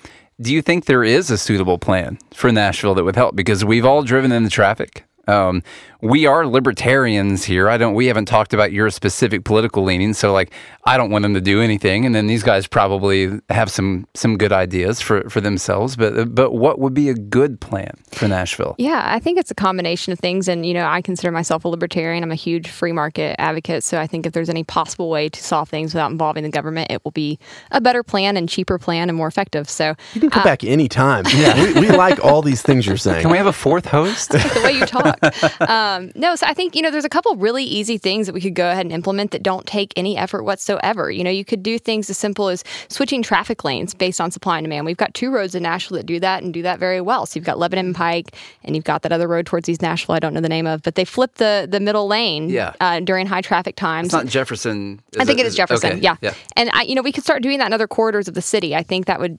Do 0.40 0.53
you 0.53 0.62
think 0.62 0.87
there 0.87 1.05
is 1.05 1.31
a 1.31 1.37
suitable 1.37 1.79
plan 1.79 2.18
for 2.33 2.50
Nashville 2.50 2.94
that 2.94 3.05
would 3.05 3.16
help? 3.16 3.37
Because 3.37 3.64
we've 3.64 3.85
all 3.85 4.03
driven 4.03 4.33
in 4.33 4.44
the 4.44 4.50
traffic. 4.50 5.05
Um, 5.29 5.62
we 6.02 6.26
are 6.26 6.46
libertarians 6.46 7.44
here. 7.44 7.68
I 7.68 7.76
don't. 7.76 7.94
We 7.94 8.06
haven't 8.06 8.26
talked 8.26 8.52
about 8.52 8.72
your 8.72 8.90
specific 8.90 9.44
political 9.44 9.82
leanings. 9.82 10.18
So, 10.18 10.32
like, 10.32 10.52
I 10.84 10.96
don't 10.96 11.10
want 11.10 11.22
them 11.22 11.34
to 11.34 11.40
do 11.40 11.60
anything, 11.60 12.06
and 12.06 12.14
then 12.14 12.26
these 12.26 12.42
guys 12.42 12.66
probably 12.66 13.40
have 13.48 13.70
some 13.70 14.06
some 14.14 14.38
good 14.38 14.52
ideas 14.52 15.00
for 15.00 15.28
for 15.28 15.40
themselves. 15.40 15.96
But 15.96 16.34
but 16.34 16.52
what 16.52 16.78
would 16.78 16.94
be 16.94 17.08
a 17.08 17.14
good 17.14 17.60
plan 17.60 17.92
for 18.12 18.28
Nashville? 18.28 18.74
Yeah, 18.78 19.02
I 19.04 19.18
think 19.18 19.38
it's 19.38 19.50
a 19.50 19.54
combination 19.54 20.12
of 20.12 20.18
things. 20.18 20.48
And, 20.48 20.64
you 20.64 20.74
know, 20.74 20.86
I 20.86 21.02
consider 21.02 21.30
myself 21.30 21.64
a 21.64 21.68
libertarian. 21.68 22.22
I'm 22.22 22.30
a 22.30 22.36
huge 22.36 22.68
free 22.68 22.92
market 22.92 23.36
advocate. 23.38 23.84
So 23.84 23.98
I 23.98 24.06
think 24.06 24.26
if 24.26 24.32
there's 24.32 24.48
any 24.48 24.64
possible 24.64 25.10
way 25.10 25.28
to 25.28 25.42
solve 25.42 25.68
things 25.68 25.92
without 25.92 26.10
involving 26.10 26.44
the 26.44 26.50
government, 26.50 26.90
it 26.90 27.04
will 27.04 27.10
be 27.10 27.38
a 27.70 27.80
better 27.80 28.02
plan 28.02 28.36
and 28.36 28.48
cheaper 28.48 28.78
plan 28.78 29.08
and 29.08 29.16
more 29.16 29.28
effective. 29.28 29.68
So 29.68 29.94
You 30.14 30.20
can 30.20 30.30
come 30.30 30.44
back 30.44 30.64
anytime. 30.64 31.24
we, 31.56 31.80
we 31.80 31.90
like 31.90 32.24
all 32.24 32.42
these 32.42 32.62
things 32.62 32.86
you're 32.86 32.96
saying. 32.96 33.22
Can 33.22 33.30
we 33.30 33.36
have 33.36 33.46
a 33.46 33.52
fourth 33.52 33.86
host? 33.86 34.30
the 34.30 34.60
way 34.64 34.72
you 34.72 34.86
talk. 34.86 35.18
um, 35.68 35.89
no, 36.14 36.37
so 36.37 36.46
I 36.46 36.55
think, 36.55 36.74
you 36.76 36.83
know, 36.83 36.90
there's 36.90 37.05
a 37.05 37.09
couple 37.09 37.35
really 37.37 37.64
easy 37.64 37.98
things 37.98 38.26
that 38.26 38.33
we 38.33 38.40
could 38.40 38.55
go 38.55 38.70
ahead 38.70 38.85
and 38.87 38.92
implement 38.92 39.31
that 39.33 39.42
don't 39.42 39.66
take 39.66 39.92
any 39.96 40.16
effort 40.16 40.42
whatsoever. 40.44 41.11
You 41.11 41.24
know, 41.24 41.31
you 41.31 41.44
could 41.44 41.62
do 41.62 41.79
things 41.79 42.09
as 42.11 42.18
simple 42.18 42.48
as 42.48 42.64
switching 42.88 43.22
traffic 43.22 43.64
lanes 43.64 43.94
based 43.94 44.20
on 44.20 44.31
supply 44.31 44.59
and 44.59 44.64
demand. 44.64 44.87
We've 44.87 44.96
got 44.96 45.14
two 45.14 45.31
roads 45.31 45.55
in 45.55 45.62
Nashville 45.62 45.96
that 45.96 46.07
do 46.07 46.20
that 46.20 46.42
and 46.42 46.53
do 46.55 46.62
that 46.62 46.79
very 46.79 47.00
well. 47.00 47.26
So 47.26 47.38
you've 47.38 47.44
got 47.46 47.59
Lebanon 47.59 47.87
and 47.87 47.94
Pike, 47.94 48.35
and 48.64 48.74
you've 48.76 48.85
got 48.85 49.03
that 49.03 49.12
other 49.12 49.29
road 49.29 49.46
towards 49.46 49.68
East 49.68 49.83
Nashville, 49.83 50.14
I 50.14 50.18
don't 50.18 50.35
know 50.35 50.40
the 50.40 50.48
name 50.48 50.66
of, 50.66 50.83
but 50.83 50.94
they 50.94 51.05
flip 51.05 51.35
the, 51.37 51.66
the 51.70 51.81
middle 51.81 52.07
lane 52.07 52.48
Yeah. 52.50 52.72
uh, 52.81 53.00
during 53.00 53.26
high 53.26 53.40
traffic 53.42 53.76
times. 53.76 54.07
It's 54.07 54.14
not 54.14 54.26
Jefferson. 54.26 55.00
I 55.18 55.24
think 55.24 55.38
it 55.40 55.46
is 55.46 55.55
Jefferson. 55.55 55.92
okay, 55.92 56.00
Yeah. 56.00 56.16
yeah. 56.20 56.35
And 56.57 56.70
I, 56.72 56.83
you 56.83 56.94
know, 56.94 57.03
we 57.03 57.12
could 57.12 57.24
start 57.24 57.42
doing 57.42 57.59
that 57.59 57.66
in 57.66 57.72
other 57.72 57.88
corridors 57.88 58.29
of 58.29 58.35
the 58.35 58.42
city. 58.42 58.74
I 58.76 58.83
think 58.83 59.07
that 59.07 59.20
would 59.20 59.38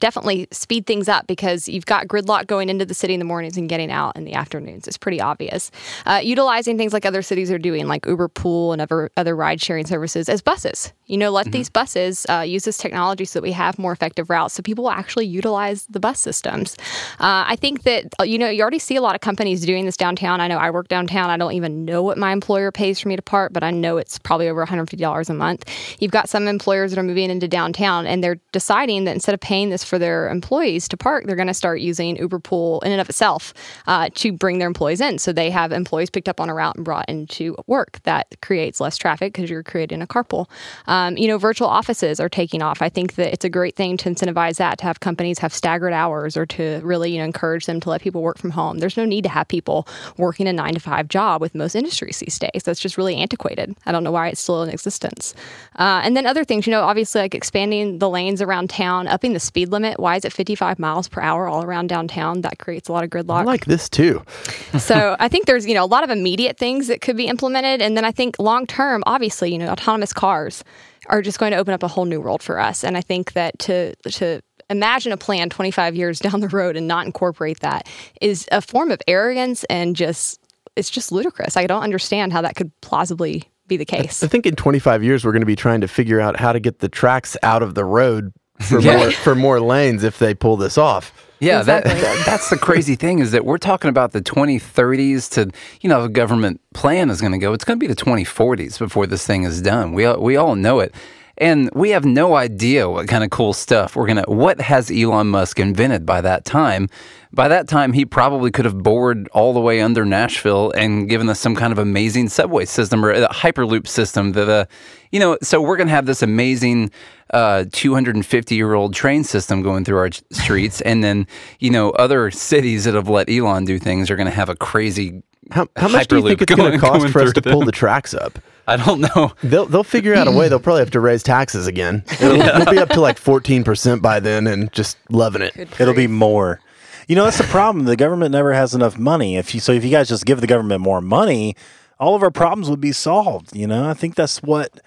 definitely 0.00 0.48
speed 0.50 0.86
things 0.86 1.08
up 1.08 1.26
because 1.26 1.68
you've 1.68 1.86
got 1.86 2.06
gridlock 2.08 2.46
going 2.46 2.68
into 2.68 2.84
the 2.84 2.94
city 2.94 3.14
in 3.14 3.18
the 3.18 3.24
mornings 3.24 3.56
and 3.56 3.68
getting 3.68 3.90
out 3.90 4.16
in 4.16 4.24
the 4.24 4.34
afternoons. 4.34 4.86
It's 4.88 4.98
pretty 4.98 5.20
obvious. 5.20 5.70
Uh, 6.06 6.20
utilizing 6.22 6.78
things 6.78 6.92
like 6.92 7.04
other 7.06 7.22
cities 7.22 7.50
are 7.50 7.58
doing, 7.58 7.86
like 7.86 8.06
Uber 8.06 8.28
Pool 8.28 8.72
and 8.72 8.82
other 8.82 9.10
other 9.16 9.36
ride 9.36 9.60
sharing 9.60 9.86
services 9.86 10.28
as 10.28 10.42
buses. 10.42 10.92
You 11.12 11.18
know, 11.18 11.30
let 11.30 11.52
these 11.52 11.68
buses 11.68 12.24
uh, 12.30 12.40
use 12.40 12.64
this 12.64 12.78
technology 12.78 13.26
so 13.26 13.38
that 13.38 13.42
we 13.42 13.52
have 13.52 13.78
more 13.78 13.92
effective 13.92 14.30
routes, 14.30 14.54
so 14.54 14.62
people 14.62 14.84
will 14.84 14.92
actually 14.92 15.26
utilize 15.26 15.84
the 15.90 16.00
bus 16.00 16.18
systems. 16.18 16.74
Uh, 17.20 17.44
I 17.46 17.56
think 17.56 17.82
that 17.82 18.06
uh, 18.18 18.24
you 18.24 18.38
know 18.38 18.48
you 18.48 18.62
already 18.62 18.78
see 18.78 18.96
a 18.96 19.02
lot 19.02 19.14
of 19.14 19.20
companies 19.20 19.60
doing 19.66 19.84
this 19.84 19.98
downtown. 19.98 20.40
I 20.40 20.48
know 20.48 20.56
I 20.56 20.70
work 20.70 20.88
downtown. 20.88 21.28
I 21.28 21.36
don't 21.36 21.52
even 21.52 21.84
know 21.84 22.02
what 22.02 22.16
my 22.16 22.32
employer 22.32 22.72
pays 22.72 22.98
for 22.98 23.10
me 23.10 23.16
to 23.16 23.20
park, 23.20 23.52
but 23.52 23.62
I 23.62 23.70
know 23.70 23.98
it's 23.98 24.18
probably 24.18 24.48
over 24.48 24.64
$150 24.64 25.28
a 25.28 25.34
month. 25.34 25.70
You've 26.00 26.12
got 26.12 26.30
some 26.30 26.48
employers 26.48 26.92
that 26.92 26.98
are 26.98 27.02
moving 27.02 27.28
into 27.28 27.46
downtown 27.46 28.06
and 28.06 28.24
they're 28.24 28.40
deciding 28.52 29.04
that 29.04 29.12
instead 29.12 29.34
of 29.34 29.40
paying 29.40 29.68
this 29.68 29.84
for 29.84 29.98
their 29.98 30.30
employees 30.30 30.88
to 30.88 30.96
park, 30.96 31.26
they're 31.26 31.36
going 31.36 31.46
to 31.46 31.52
start 31.52 31.82
using 31.82 32.16
Uber 32.16 32.38
Pool 32.38 32.80
in 32.80 32.90
and 32.90 33.02
of 33.02 33.10
itself 33.10 33.52
uh, 33.86 34.08
to 34.14 34.32
bring 34.32 34.60
their 34.60 34.68
employees 34.68 35.02
in. 35.02 35.18
So 35.18 35.30
they 35.30 35.50
have 35.50 35.72
employees 35.72 36.08
picked 36.08 36.30
up 36.30 36.40
on 36.40 36.48
a 36.48 36.54
route 36.54 36.76
and 36.76 36.86
brought 36.86 37.06
into 37.10 37.54
work. 37.66 38.00
That 38.04 38.28
creates 38.40 38.80
less 38.80 38.96
traffic 38.96 39.34
because 39.34 39.50
you're 39.50 39.62
creating 39.62 40.00
a 40.00 40.06
carpool. 40.06 40.48
Um, 40.86 41.01
you 41.10 41.28
know, 41.28 41.38
virtual 41.38 41.68
offices 41.68 42.20
are 42.20 42.28
taking 42.28 42.62
off. 42.62 42.82
I 42.82 42.88
think 42.88 43.14
that 43.14 43.32
it's 43.32 43.44
a 43.44 43.50
great 43.50 43.76
thing 43.76 43.96
to 43.98 44.10
incentivize 44.10 44.56
that 44.56 44.78
to 44.78 44.84
have 44.84 45.00
companies 45.00 45.38
have 45.38 45.52
staggered 45.52 45.92
hours 45.92 46.36
or 46.36 46.46
to 46.46 46.80
really 46.82 47.12
you 47.12 47.18
know 47.18 47.24
encourage 47.24 47.66
them 47.66 47.80
to 47.80 47.90
let 47.90 48.00
people 48.00 48.22
work 48.22 48.38
from 48.38 48.50
home. 48.50 48.78
There's 48.78 48.96
no 48.96 49.04
need 49.04 49.22
to 49.22 49.30
have 49.30 49.48
people 49.48 49.86
working 50.16 50.46
a 50.48 50.52
nine 50.52 50.74
to 50.74 50.80
five 50.80 51.08
job 51.08 51.40
with 51.40 51.54
most 51.54 51.74
industries 51.74 52.18
these 52.18 52.38
days. 52.38 52.62
That's 52.64 52.80
just 52.80 52.96
really 52.96 53.16
antiquated. 53.16 53.76
I 53.86 53.92
don't 53.92 54.04
know 54.04 54.12
why 54.12 54.28
it's 54.28 54.40
still 54.40 54.62
in 54.62 54.70
existence. 54.70 55.34
Uh, 55.76 56.00
and 56.04 56.16
then 56.16 56.26
other 56.26 56.44
things, 56.44 56.66
you 56.66 56.70
know, 56.70 56.82
obviously 56.82 57.20
like 57.20 57.34
expanding 57.34 57.98
the 57.98 58.08
lanes 58.08 58.42
around 58.42 58.70
town, 58.70 59.08
upping 59.08 59.32
the 59.32 59.40
speed 59.40 59.70
limit. 59.70 59.98
Why 59.98 60.16
is 60.16 60.24
it 60.24 60.32
55 60.32 60.78
miles 60.78 61.08
per 61.08 61.20
hour 61.20 61.48
all 61.48 61.62
around 61.62 61.88
downtown? 61.88 62.42
That 62.42 62.58
creates 62.58 62.88
a 62.88 62.92
lot 62.92 63.04
of 63.04 63.10
gridlock. 63.10 63.40
I 63.40 63.44
like 63.44 63.66
this 63.66 63.88
too. 63.88 64.22
so 64.78 65.16
I 65.18 65.28
think 65.28 65.46
there's 65.46 65.66
you 65.66 65.74
know 65.74 65.84
a 65.84 65.86
lot 65.86 66.04
of 66.04 66.10
immediate 66.10 66.58
things 66.58 66.88
that 66.88 67.00
could 67.00 67.16
be 67.16 67.26
implemented, 67.26 67.82
and 67.82 67.96
then 67.96 68.04
I 68.04 68.12
think 68.12 68.38
long 68.38 68.66
term, 68.66 69.02
obviously, 69.06 69.52
you 69.52 69.58
know, 69.58 69.68
autonomous 69.68 70.12
cars 70.12 70.64
are 71.12 71.22
just 71.22 71.38
going 71.38 71.52
to 71.52 71.58
open 71.58 71.72
up 71.74 71.82
a 71.84 71.88
whole 71.88 72.04
new 72.06 72.20
world 72.20 72.42
for 72.42 72.58
us. 72.58 72.82
And 72.82 72.96
I 72.96 73.00
think 73.00 73.34
that 73.34 73.56
to 73.60 73.94
to 74.10 74.40
imagine 74.70 75.12
a 75.12 75.16
plan 75.16 75.48
25 75.50 75.94
years 75.94 76.18
down 76.26 76.40
the 76.40 76.48
road 76.48 76.76
and 76.76 76.88
not 76.88 77.06
incorporate 77.06 77.60
that 77.60 77.88
is 78.20 78.48
a 78.50 78.60
form 78.60 78.90
of 78.90 79.00
arrogance 79.06 79.62
and 79.64 79.94
just 79.94 80.40
it's 80.74 80.90
just 80.90 81.12
ludicrous. 81.12 81.56
I 81.56 81.66
don't 81.66 81.82
understand 81.82 82.32
how 82.32 82.40
that 82.42 82.56
could 82.56 82.72
plausibly 82.80 83.44
be 83.68 83.76
the 83.76 83.84
case. 83.84 84.22
I 84.24 84.26
think 84.26 84.46
in 84.46 84.56
25 84.56 85.04
years 85.04 85.24
we're 85.24 85.32
going 85.32 85.40
to 85.42 85.46
be 85.46 85.54
trying 85.56 85.82
to 85.82 85.88
figure 85.88 86.18
out 86.20 86.40
how 86.40 86.52
to 86.52 86.58
get 86.60 86.80
the 86.80 86.88
tracks 86.88 87.36
out 87.42 87.62
of 87.62 87.74
the 87.74 87.84
road 87.84 88.32
for 88.60 88.80
Yeah. 88.80 88.96
more 88.96 89.10
for 89.12 89.34
more 89.34 89.60
lanes 89.60 90.02
if 90.02 90.18
they 90.18 90.34
pull 90.34 90.56
this 90.56 90.76
off. 90.78 91.12
Yeah, 91.42 91.58
Exactly. 91.60 91.94
that- 91.94 92.22
that's 92.26 92.48
the 92.50 92.56
crazy 92.56 92.94
thing 92.96 93.18
is 93.18 93.32
that 93.32 93.44
we're 93.44 93.58
talking 93.58 93.88
about 93.88 94.12
the 94.12 94.22
2030s 94.22 95.28
to 95.32 95.50
you 95.80 95.88
know 95.88 96.02
the 96.02 96.08
government 96.08 96.60
plan 96.72 97.10
is 97.10 97.20
going 97.20 97.32
to 97.32 97.38
go. 97.38 97.52
It's 97.52 97.64
going 97.64 97.78
to 97.78 97.82
be 97.82 97.92
the 97.92 97.96
2040s 97.96 98.78
before 98.78 99.06
this 99.06 99.26
thing 99.26 99.42
is 99.42 99.60
done. 99.60 99.92
We 99.92 100.04
all, 100.04 100.20
we 100.20 100.36
all 100.36 100.54
know 100.54 100.80
it, 100.80 100.94
and 101.42 101.68
we 101.74 101.90
have 101.90 102.04
no 102.04 102.36
idea 102.36 102.88
what 102.88 103.08
kind 103.08 103.24
of 103.24 103.30
cool 103.30 103.52
stuff 103.52 103.96
we're 103.96 104.06
gonna. 104.06 104.22
What 104.28 104.60
has 104.60 104.92
Elon 104.92 105.26
Musk 105.26 105.58
invented 105.58 106.06
by 106.06 106.20
that 106.20 106.44
time? 106.44 106.88
By 107.32 107.48
that 107.48 107.66
time, 107.66 107.92
he 107.92 108.04
probably 108.04 108.52
could 108.52 108.64
have 108.64 108.78
bored 108.78 109.28
all 109.32 109.52
the 109.52 109.60
way 109.60 109.80
under 109.80 110.04
Nashville 110.04 110.70
and 110.76 111.08
given 111.08 111.28
us 111.28 111.40
some 111.40 111.56
kind 111.56 111.72
of 111.72 111.78
amazing 111.78 112.28
subway 112.28 112.64
system 112.64 113.04
or 113.04 113.10
a 113.10 113.26
hyperloop 113.28 113.88
system 113.88 114.32
that, 114.32 114.48
uh, 114.48 114.66
you 115.10 115.18
know. 115.18 115.36
So 115.42 115.60
we're 115.60 115.76
gonna 115.76 115.90
have 115.90 116.06
this 116.06 116.22
amazing 116.22 116.92
uh, 117.32 117.64
250 117.72 118.54
year 118.54 118.74
old 118.74 118.94
train 118.94 119.24
system 119.24 119.62
going 119.62 119.84
through 119.84 119.98
our 119.98 120.10
streets, 120.30 120.80
and 120.82 121.02
then 121.02 121.26
you 121.58 121.70
know 121.70 121.90
other 121.90 122.30
cities 122.30 122.84
that 122.84 122.94
have 122.94 123.08
let 123.08 123.28
Elon 123.28 123.64
do 123.64 123.80
things 123.80 124.12
are 124.12 124.16
going 124.16 124.28
to 124.28 124.34
have 124.34 124.48
a 124.48 124.54
crazy. 124.54 125.24
How, 125.50 125.66
how 125.76 125.88
much 125.88 126.06
do 126.06 126.18
you 126.18 126.22
think 126.22 126.40
it's 126.40 126.54
going 126.54 126.70
to 126.70 126.78
cost 126.78 127.08
for 127.08 127.20
us 127.20 127.32
to 127.32 127.42
pull 127.42 127.64
the 127.64 127.72
tracks 127.72 128.14
up? 128.14 128.38
I 128.66 128.76
don't 128.76 129.00
know. 129.00 129.32
They'll 129.42 129.66
they'll 129.66 129.84
figure 129.84 130.14
out 130.14 130.28
a 130.28 130.30
way. 130.30 130.48
They'll 130.48 130.60
probably 130.60 130.80
have 130.80 130.90
to 130.92 131.00
raise 131.00 131.22
taxes 131.22 131.66
again. 131.66 132.04
It'll, 132.20 132.38
we'll 132.38 132.70
be 132.70 132.78
up 132.78 132.90
to 132.90 133.00
like 133.00 133.18
14% 133.18 134.00
by 134.00 134.20
then 134.20 134.46
and 134.46 134.72
just 134.72 134.96
loving 135.10 135.42
it. 135.42 135.56
It'll 135.80 135.94
be 135.94 136.06
more. 136.06 136.60
You 137.08 137.16
know, 137.16 137.24
that's 137.24 137.38
the 137.38 137.44
problem. 137.44 137.86
The 137.86 137.96
government 137.96 138.32
never 138.32 138.52
has 138.52 138.74
enough 138.74 138.98
money. 138.98 139.36
If 139.36 139.54
you 139.54 139.60
so 139.60 139.72
if 139.72 139.84
you 139.84 139.90
guys 139.90 140.08
just 140.08 140.24
give 140.24 140.40
the 140.40 140.46
government 140.46 140.80
more 140.80 141.00
money, 141.00 141.56
all 141.98 142.14
of 142.14 142.22
our 142.22 142.30
problems 142.30 142.70
would 142.70 142.80
be 142.80 142.92
solved. 142.92 143.54
You 143.54 143.66
know, 143.66 143.88
I 143.88 143.94
think 143.94 144.14
that's 144.14 144.42
what 144.42 144.80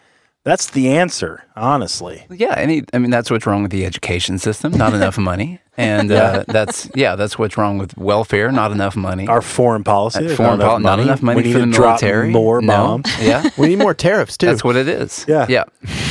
That's 0.45 0.69
the 0.69 0.89
answer, 0.91 1.43
honestly. 1.55 2.25
Yeah, 2.29 2.53
any. 2.55 2.83
I 2.93 2.99
mean, 2.99 3.09
that's 3.11 3.29
what's 3.31 3.45
wrong 3.47 3.63
with 3.63 3.71
the 3.71 3.83
education 3.85 4.37
system. 4.37 4.71
Not 4.73 4.93
enough 4.99 5.17
money, 5.17 5.59
and 5.75 6.11
uh, 6.11 6.43
that's 6.47 6.87
yeah, 6.93 7.15
that's 7.15 7.39
what's 7.39 7.57
wrong 7.57 7.79
with 7.79 7.97
welfare. 7.97 8.51
Not 8.51 8.71
enough 8.71 8.95
money. 8.95 9.27
Our 9.27 9.41
foreign 9.41 9.83
policy, 9.83 10.27
Uh, 10.27 10.35
foreign 10.35 10.59
not, 10.59 10.65
pol- 10.67 10.75
enough 10.77 10.81
not 10.83 10.97
money. 10.97 11.03
enough 11.03 11.21
money 11.23 11.37
we 11.37 11.43
need 11.47 11.53
for 11.53 11.59
to 11.61 11.65
the 11.65 11.71
drop 11.71 12.01
military. 12.01 12.29
more 12.29 12.61
No. 12.61 12.67
bombs. 13.01 13.11
Yeah, 13.19 13.49
We 13.57 13.69
need 13.69 13.79
more 13.79 13.95
tariffs 13.95 14.37
too. 14.37 14.45
That's 14.45 14.63
what 14.63 14.75
it 14.75 14.87
is. 14.87 15.25
Yeah. 15.27 15.47
Yeah. 15.49 15.63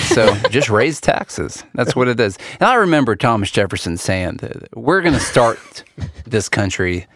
So 0.09 0.35
just 0.51 0.69
raise 0.69 1.01
taxes. 1.01 1.63
That's 1.75 1.95
what 1.95 2.09
it 2.09 2.19
is. 2.19 2.37
And 2.59 2.69
I 2.69 2.75
remember 2.75 3.15
Thomas 3.17 3.51
Jefferson 3.53 3.97
saying 3.97 4.39
that 4.39 4.69
we're 4.77 5.01
going 5.01 5.15
to 5.15 5.21
start 5.21 5.85
this 6.27 6.49
country. 6.49 7.07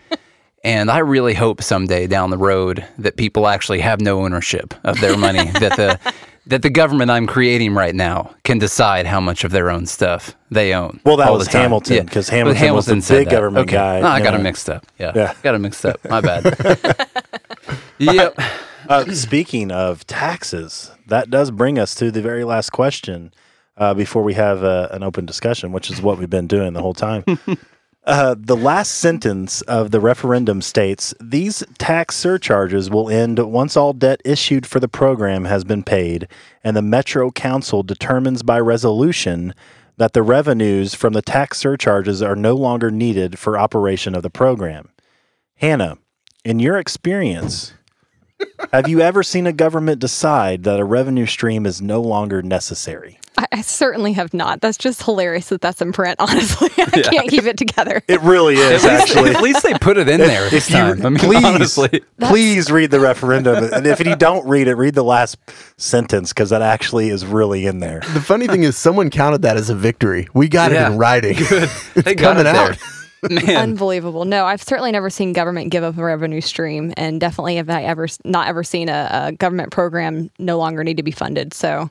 And 0.69 0.91
I 0.91 0.99
really 0.99 1.33
hope 1.33 1.63
someday 1.63 2.07
down 2.07 2.29
the 2.29 2.37
road 2.37 2.85
that 2.99 3.17
people 3.17 3.47
actually 3.49 3.81
have 3.81 4.03
no 4.03 4.21
ownership 4.23 4.75
of 4.85 5.01
their 5.01 5.17
money, 5.17 5.51
that 5.61 5.77
the 5.77 5.99
that 6.47 6.61
the 6.61 6.69
government 6.69 7.11
I'm 7.11 7.27
creating 7.27 7.73
right 7.75 7.95
now 7.95 8.35
can 8.45 8.59
decide 8.59 9.07
how 9.07 9.19
much 9.21 9.45
of 9.45 9.51
their 9.51 9.71
own 9.71 9.87
stuff 9.87 10.35
they 10.51 10.75
own. 10.75 11.01
Well, 11.05 11.17
that 11.17 11.31
was. 11.33 11.47
Hamilton, 11.47 11.97
Yeah. 11.97 12.03
'cause 12.05 12.29
But 12.29 12.35
Hamilton 12.37 12.75
was 12.75 12.85
the 12.87 12.95
big 12.97 13.29
that. 13.29 13.31
government 13.31 13.67
Okay. 13.69 13.77
guy, 13.77 14.01
No, 14.01 14.09
I 14.09 14.21
got 14.21 14.35
it 14.35 14.43
mixed 14.43 14.69
up. 14.69 14.85
Yeah. 14.99 15.13
Yeah. 15.15 15.33
Got 15.43 15.55
it 15.55 15.59
mixed 15.59 15.87
up. 15.87 16.01
My 16.09 16.21
bad. 16.21 16.45
yep. 17.99 18.39
Uh, 18.91 19.05
speaking 19.13 19.71
of 19.71 20.07
taxes, 20.07 20.91
that 21.07 21.31
does 21.31 21.51
bring 21.51 21.79
us 21.79 21.95
to 21.95 22.11
the 22.11 22.21
very 22.21 22.45
last 22.45 22.71
question 22.73 23.33
uh, 23.79 23.95
before 23.95 24.23
we 24.23 24.35
have 24.35 24.63
uh, 24.65 24.89
an 24.91 25.03
open 25.03 25.25
discussion, 25.25 25.73
which 25.73 25.91
is 25.91 26.03
what 26.03 26.19
we've 26.19 26.31
been 26.31 26.47
doing 26.47 26.75
the 26.75 26.83
whole 26.83 26.95
time. 26.95 27.25
Uh, 28.05 28.35
the 28.39 28.57
last 28.57 28.93
sentence 28.93 29.61
of 29.63 29.91
the 29.91 30.01
referendum 30.01 30.63
states 30.63 31.13
these 31.21 31.63
tax 31.77 32.17
surcharges 32.17 32.89
will 32.89 33.11
end 33.11 33.39
once 33.39 33.77
all 33.77 33.93
debt 33.93 34.21
issued 34.25 34.65
for 34.65 34.81
the 34.81 34.89
program 34.89 35.45
has 35.45 35.63
been 35.65 35.83
paid, 35.83 36.27
and 36.65 36.77
the 36.77 36.83
Metro 36.83 37.31
Council 37.31 37.83
determines 37.83 38.43
by 38.43 38.59
resolution 38.59 39.53
that 39.99 40.13
the 40.13 40.23
revenues 40.23 40.95
from 40.95 41.13
the 41.13 41.23
tax 41.23 41.59
surcharges 41.59 42.23
are 42.23 42.37
no 42.37 42.55
longer 42.55 42.91
needed 42.91 43.39
for 43.39 43.59
operation 43.59 44.15
of 44.15 44.23
the 44.23 44.31
program. 44.31 44.89
Hannah, 45.57 45.99
in 46.45 46.61
your 46.61 46.79
experience, 46.79 47.75
have 48.73 48.89
you 48.89 49.01
ever 49.01 49.23
seen 49.23 49.47
a 49.47 49.53
government 49.53 50.01
decide 50.01 50.65
that 50.65 50.79
a 50.79 50.85
revenue 50.85 51.27
stream 51.27 51.67
is 51.67 51.81
no 51.83 52.01
longer 52.01 52.43
necessary? 52.43 53.19
I, 53.37 53.47
I 53.53 53.61
certainly 53.63 54.15
have 54.15 54.35
not. 54.35 54.61
That's 54.61 54.77
just 54.77 55.03
hilarious 55.05 55.49
that 55.51 55.61
that's 55.61 55.81
in 55.81 55.93
print. 55.93 56.17
Honestly, 56.21 56.69
I 56.77 57.03
can't 57.03 57.29
keep 57.29 57.45
it 57.45 57.57
together. 57.57 58.03
It 58.09 58.21
really 58.23 58.57
is, 58.57 58.85
At 58.85 58.93
least, 59.01 59.17
actually. 59.17 59.31
at 59.35 59.43
least 59.43 59.63
they 59.63 59.75
put 59.75 59.97
it 59.97 60.09
in 60.09 60.19
there 60.21 60.51
this 60.51 60.69
If 60.69 60.75
you. 60.75 60.81
I 60.81 61.09
mean, 61.09 61.17
please, 61.19 61.45
honestly. 61.45 62.03
please 62.21 62.71
read 62.71 62.91
the 62.91 62.99
referendum, 63.01 63.63
and 63.73 63.87
if 63.87 64.05
you 64.05 64.17
don't 64.17 64.47
read 64.49 64.67
it, 64.67 64.75
read 64.75 64.95
the 64.95 65.05
last 65.05 65.37
sentence 65.77 66.33
because 66.33 66.51
that 66.51 66.63
actually 66.63 67.11
is 67.11 67.25
really 67.25 67.67
in 67.67 67.79
there. 67.79 68.01
the 68.13 68.21
funny 68.21 68.47
thing 68.49 68.65
is, 68.65 68.77
someone 68.77 69.09
counted 69.09 69.43
that 69.43 69.57
as 69.57 69.71
a 69.71 69.75
victory. 69.75 70.27
We 70.35 70.49
got 70.49 70.73
Yeah. 70.73 70.89
it 70.89 70.93
in 70.93 70.99
writing. 70.99 71.37
They 71.95 72.15
got 72.17 72.37
coming 72.37 72.41
it 72.47 72.53
there. 72.53 72.77
Out. 73.25 73.31
Man, 73.31 73.57
Unbelievable. 73.57 74.25
No, 74.25 74.45
I've 74.45 74.63
certainly 74.63 74.93
never 74.93 75.11
seen 75.11 75.33
government 75.33 75.71
give 75.71 75.85
up 75.85 75.97
a 75.99 76.05
revenue 76.05 76.41
stream, 76.41 76.93
and 76.97 77.21
definitely 77.21 77.57
have 77.57 77.69
I 77.71 77.85
ever 77.85 78.07
not 78.25 78.49
ever 78.49 78.63
seen 78.63 78.89
a, 78.89 79.09
a 79.29 79.33
government 79.33 79.71
program 79.73 80.31
no 80.39 80.59
longer 80.59 80.85
need 80.85 80.97
to 80.99 81.03
be 81.03 81.11
funded. 81.11 81.55
So, 81.55 81.91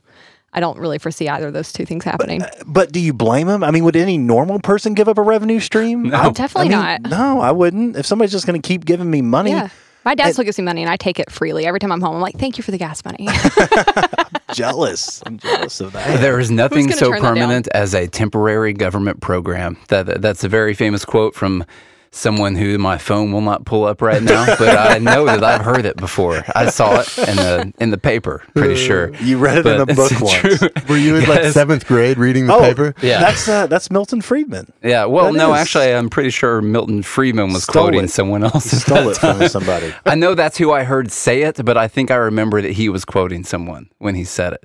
I 0.54 0.60
don't 0.60 0.80
really 0.80 0.98
foresee 0.98 1.28
either 1.30 1.48
of 1.48 1.54
those 1.54 1.72
two 1.72 1.86
things 1.86 2.04
happening. 2.04 2.42
Uh, 2.42 2.50
but 2.66 2.92
do 2.92 3.00
you 3.00 3.14
blame 3.14 3.48
them? 3.48 3.64
I 3.64 3.72
mean, 3.72 3.84
would 3.84 3.96
any 3.96 4.18
normal 4.18 4.60
person 4.60 4.94
give 4.94 5.08
up 5.08 5.18
a 5.18 5.22
revenue 5.22 5.60
stream? 5.60 6.14
I- 6.14 6.32
Definitely 6.32 6.74
I 6.74 6.98
mean, 6.98 7.02
not. 7.04 7.12
No, 7.12 7.42
I 7.42 7.52
wouldn't. 7.52 7.96
If 7.98 8.06
somebody's 8.06 8.32
just 8.32 8.48
going 8.48 8.60
to 8.60 8.68
keep 8.68 8.86
giving 8.86 9.10
me 9.12 9.22
money, 9.22 9.52
yeah. 9.52 9.70
My 10.06 10.16
dad 10.16 10.32
still 10.32 10.46
gives 10.46 10.58
me 10.58 10.64
money, 10.64 10.82
and 10.82 10.90
I 10.90 10.96
take 10.96 11.20
it 11.20 11.30
freely 11.30 11.66
every 11.66 11.82
time 11.82 11.92
I'm 11.92 12.00
home. 12.00 12.16
I'm 12.16 12.22
like, 12.22 12.38
"Thank 12.38 12.58
you 12.58 12.64
for 12.64 12.72
the 12.72 12.78
gas 12.78 13.04
money." 13.04 13.28
jealous. 14.54 15.22
I'm 15.26 15.38
jealous 15.38 15.80
of 15.82 15.94
that. 15.94 16.22
there 16.22 16.40
is 16.40 16.52
nothing 16.52 16.92
so 16.92 17.12
turn 17.12 17.12
that 17.12 17.22
down? 17.22 17.36
permanent 17.36 17.68
as 17.74 17.94
a 17.94 18.08
temporary 18.08 18.74
government 18.74 19.22
program. 19.22 19.78
That 19.90 20.22
that's 20.22 20.44
a 20.44 20.50
very 20.50 20.74
famous 20.74 21.06
quote 21.06 21.36
from 21.36 21.66
someone 22.12 22.56
who 22.56 22.78
my 22.78 22.98
phone 22.98 23.32
will 23.32 23.42
not 23.42 23.66
pull 23.66 23.86
up 23.86 24.02
right 24.02 24.22
now, 24.24 24.46
but 24.58 24.78
I 24.78 24.98
know 25.00 25.26
that 25.26 25.44
I've 25.44 25.62
heard 25.64 25.86
it 25.86 25.98
before. 25.98 26.44
I 26.56 26.70
saw 26.70 27.00
it 27.02 27.18
in 27.18 27.36
the 27.36 27.74
in 27.80 27.90
the 27.92 27.98
paper, 27.98 28.44
pretty 28.56 28.76
sure. 28.76 29.14
You 29.18 29.38
read 29.38 29.58
it 29.60 29.66
in 29.68 29.78
But 29.78 29.90
a 29.92 29.96
book 29.96 30.12
it's 30.12 30.22
once. 30.22 30.60
true. 30.60 30.70
Were 30.90 30.98
you 30.98 31.16
in 31.18 31.26
like 31.30 31.46
seventh 31.52 31.86
grade 31.88 32.18
reading 32.18 32.48
the 32.48 32.54
Oh, 32.54 32.60
paper? 32.62 32.94
Yeah. 33.02 33.20
That's 33.20 33.48
uh, 33.48 33.68
that's 33.68 33.92
Milton 33.92 34.22
Friedman. 34.22 34.72
Yeah, 34.84 35.06
well, 35.06 35.32
That 35.32 35.38
no, 35.38 35.54
is- 35.54 35.62
actually, 35.62 35.94
I'm 35.94 36.10
pretty 36.10 36.30
sure 36.32 36.62
Milton 36.62 37.04
Friedman 37.04 37.54
was 37.54 37.64
Stole 37.64 37.84
quoting 37.84 38.06
it. 38.06 38.10
someone 38.12 38.44
else. 38.44 38.74
at 38.74 38.80
Stole 38.82 39.04
that 39.06 39.12
it 39.12 39.18
from 39.40 39.48
somebody. 39.50 39.94
I 40.06 40.16
know 40.16 40.34
that's 40.36 40.58
who 40.58 40.72
I 40.72 40.84
heard 40.84 41.12
say 41.12 41.44
it, 41.44 41.64
but 41.64 41.78
I 41.78 41.88
think 41.88 42.12
I 42.12 42.16
remember 42.16 42.62
that 42.62 42.72
he 42.74 42.90
was 42.90 43.06
quoting 43.06 43.44
someone 43.44 43.90
when 44.00 44.16
he 44.16 44.24
said 44.24 44.54
it. 44.54 44.64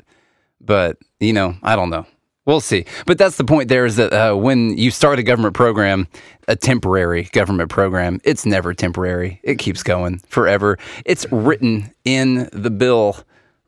But, 0.60 0.96
you 1.18 1.32
know, 1.32 1.56
I 1.62 1.74
don't 1.74 1.90
know. 1.90 2.06
We'll 2.44 2.60
see. 2.60 2.86
But 3.06 3.18
that's 3.18 3.36
the 3.36 3.44
point 3.44 3.68
there 3.68 3.86
is 3.86 3.96
that 3.96 4.12
uh, 4.12 4.34
when 4.34 4.76
you 4.76 4.90
start 4.90 5.20
a 5.20 5.22
government 5.22 5.54
program, 5.54 6.08
a 6.48 6.56
temporary 6.56 7.24
government 7.32 7.70
program, 7.70 8.20
it's 8.24 8.44
never 8.44 8.74
temporary. 8.74 9.40
It 9.44 9.58
keeps 9.58 9.84
going 9.84 10.18
forever. 10.28 10.76
It's 11.06 11.24
written 11.30 11.92
in 12.04 12.48
the 12.52 12.70
bill 12.70 13.16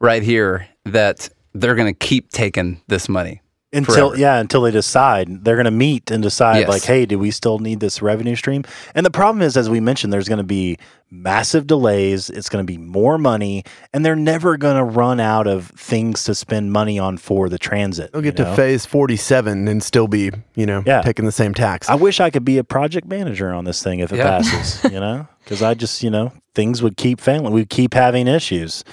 right 0.01 0.22
here 0.22 0.68
that 0.85 1.29
they're 1.55 1.77
going 1.77 1.93
to 1.93 2.07
keep 2.07 2.31
taking 2.31 2.81
this 2.89 3.09
money. 3.09 3.41
Until 3.75 4.09
forever. 4.11 4.16
yeah 4.20 4.39
until 4.39 4.62
they 4.62 4.70
decide 4.70 5.45
they're 5.45 5.57
going 5.57 5.64
to 5.64 5.70
meet 5.70 6.11
and 6.11 6.22
decide 6.22 6.61
Yes. 6.61 6.68
like 6.68 6.83
hey 6.85 7.05
do 7.07 7.18
we 7.18 7.31
still 7.31 7.59
need 7.59 7.81
this 7.81 8.01
revenue 8.01 8.37
stream 8.37 8.64
and 8.95 9.05
the 9.05 9.11
problem 9.11 9.43
is 9.43 9.57
as 9.57 9.68
we 9.68 9.81
mentioned 9.81 10.12
there's 10.12 10.29
going 10.29 10.39
to 10.39 10.45
be 10.45 10.79
massive 11.11 11.66
delays 11.66 12.29
it's 12.31 12.49
going 12.49 12.64
to 12.64 12.70
be 12.70 12.79
more 12.79 13.18
money 13.18 13.62
and 13.93 14.05
they're 14.05 14.16
never 14.16 14.57
going 14.57 14.77
to 14.77 14.83
run 14.85 15.20
out 15.20 15.47
of 15.47 15.68
things 15.70 16.25
to 16.25 16.35
spend 16.35 16.72
money 16.72 16.99
on 16.99 17.16
for 17.16 17.49
the 17.49 17.59
transit 17.59 18.11
They'll 18.12 18.25
you 18.25 18.33
get 18.33 18.37
to 18.45 18.57
phase 18.57 18.85
47 18.87 19.68
and 19.68 19.83
still 19.83 20.09
be, 20.09 20.31
you 20.57 20.66
know, 20.66 20.83
Yeah. 20.87 21.03
taking 21.03 21.25
the 21.25 21.33
same 21.33 21.55
tax. 21.55 21.89
i 21.89 21.95
wish 21.95 22.20
i 22.20 22.31
could 22.31 22.45
be 22.45 22.59
a 22.59 22.64
project 22.64 23.07
manager 23.07 23.53
on 23.53 23.64
this 23.64 23.83
thing 23.83 24.01
if 24.01 24.12
it 24.12 24.16
Yeah. 24.16 24.25
passes 24.41 24.93
you 24.93 24.99
know 25.01 25.27
because 25.45 25.63
i 25.63 25.75
just 25.75 26.03
you 26.03 26.11
know 26.11 26.33
things 26.55 26.83
would 26.83 26.97
keep 26.97 27.21
failing 27.21 27.53
we'd 27.53 27.69
keep 27.71 27.95
having 27.95 28.27
issues 28.27 28.85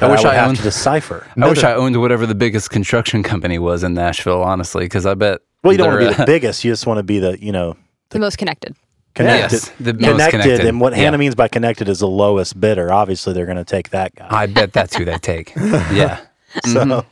I 0.00 0.08
wish 0.08 0.22
would 0.22 0.28
I 0.32 0.34
have 0.34 0.48
owned- 0.48 0.56
to 0.58 0.62
decipher 0.62 1.26
I 1.40 1.48
wish 1.48 1.62
I 1.64 1.74
owned 1.74 2.00
whatever 2.00 2.26
the 2.26 2.34
biggest 2.34 2.70
construction 2.70 3.22
company 3.22 3.58
was 3.58 3.82
in 3.82 3.94
Nashville, 3.94 4.42
honestly, 4.42 4.84
because 4.84 5.04
I 5.06 5.14
bet. 5.14 5.40
well 5.64 5.72
you 5.72 5.78
don't 5.78 5.88
want 5.88 6.00
to 6.02 6.08
be 6.08 6.14
the 6.14 6.22
uh, 6.22 6.26
biggest 6.26 6.64
you 6.64 6.70
just 6.72 6.86
want 6.86 6.98
to 6.98 7.02
be 7.02 7.18
the 7.18 7.36
you 7.42 7.50
know 7.52 7.76
the 8.10 8.18
most 8.20 8.38
connected. 8.38 8.76
connected 9.14 9.52
Yes, 9.56 9.72
the 9.80 9.94
most 9.94 10.02
connected, 10.02 10.30
connected. 10.42 10.66
and 10.66 10.80
what 10.80 10.92
Yeah. 10.92 10.98
hannah 11.04 11.18
means 11.18 11.34
by 11.34 11.48
connected 11.48 11.88
is 11.88 11.98
the 11.98 12.08
lowest 12.08 12.58
bidder 12.60 12.92
obviously 12.92 13.32
they're 13.34 13.46
going 13.46 13.58
to 13.58 13.64
take 13.64 13.90
that 13.90 14.14
guy 14.14 14.28
I 14.30 14.46
bet 14.46 14.72
that's 14.72 14.94
who 14.96 15.04
they 15.04 15.18
take. 15.18 15.52
Yeah. 15.56 16.20
so 16.64 16.84
Mm-hmm. 16.84 17.08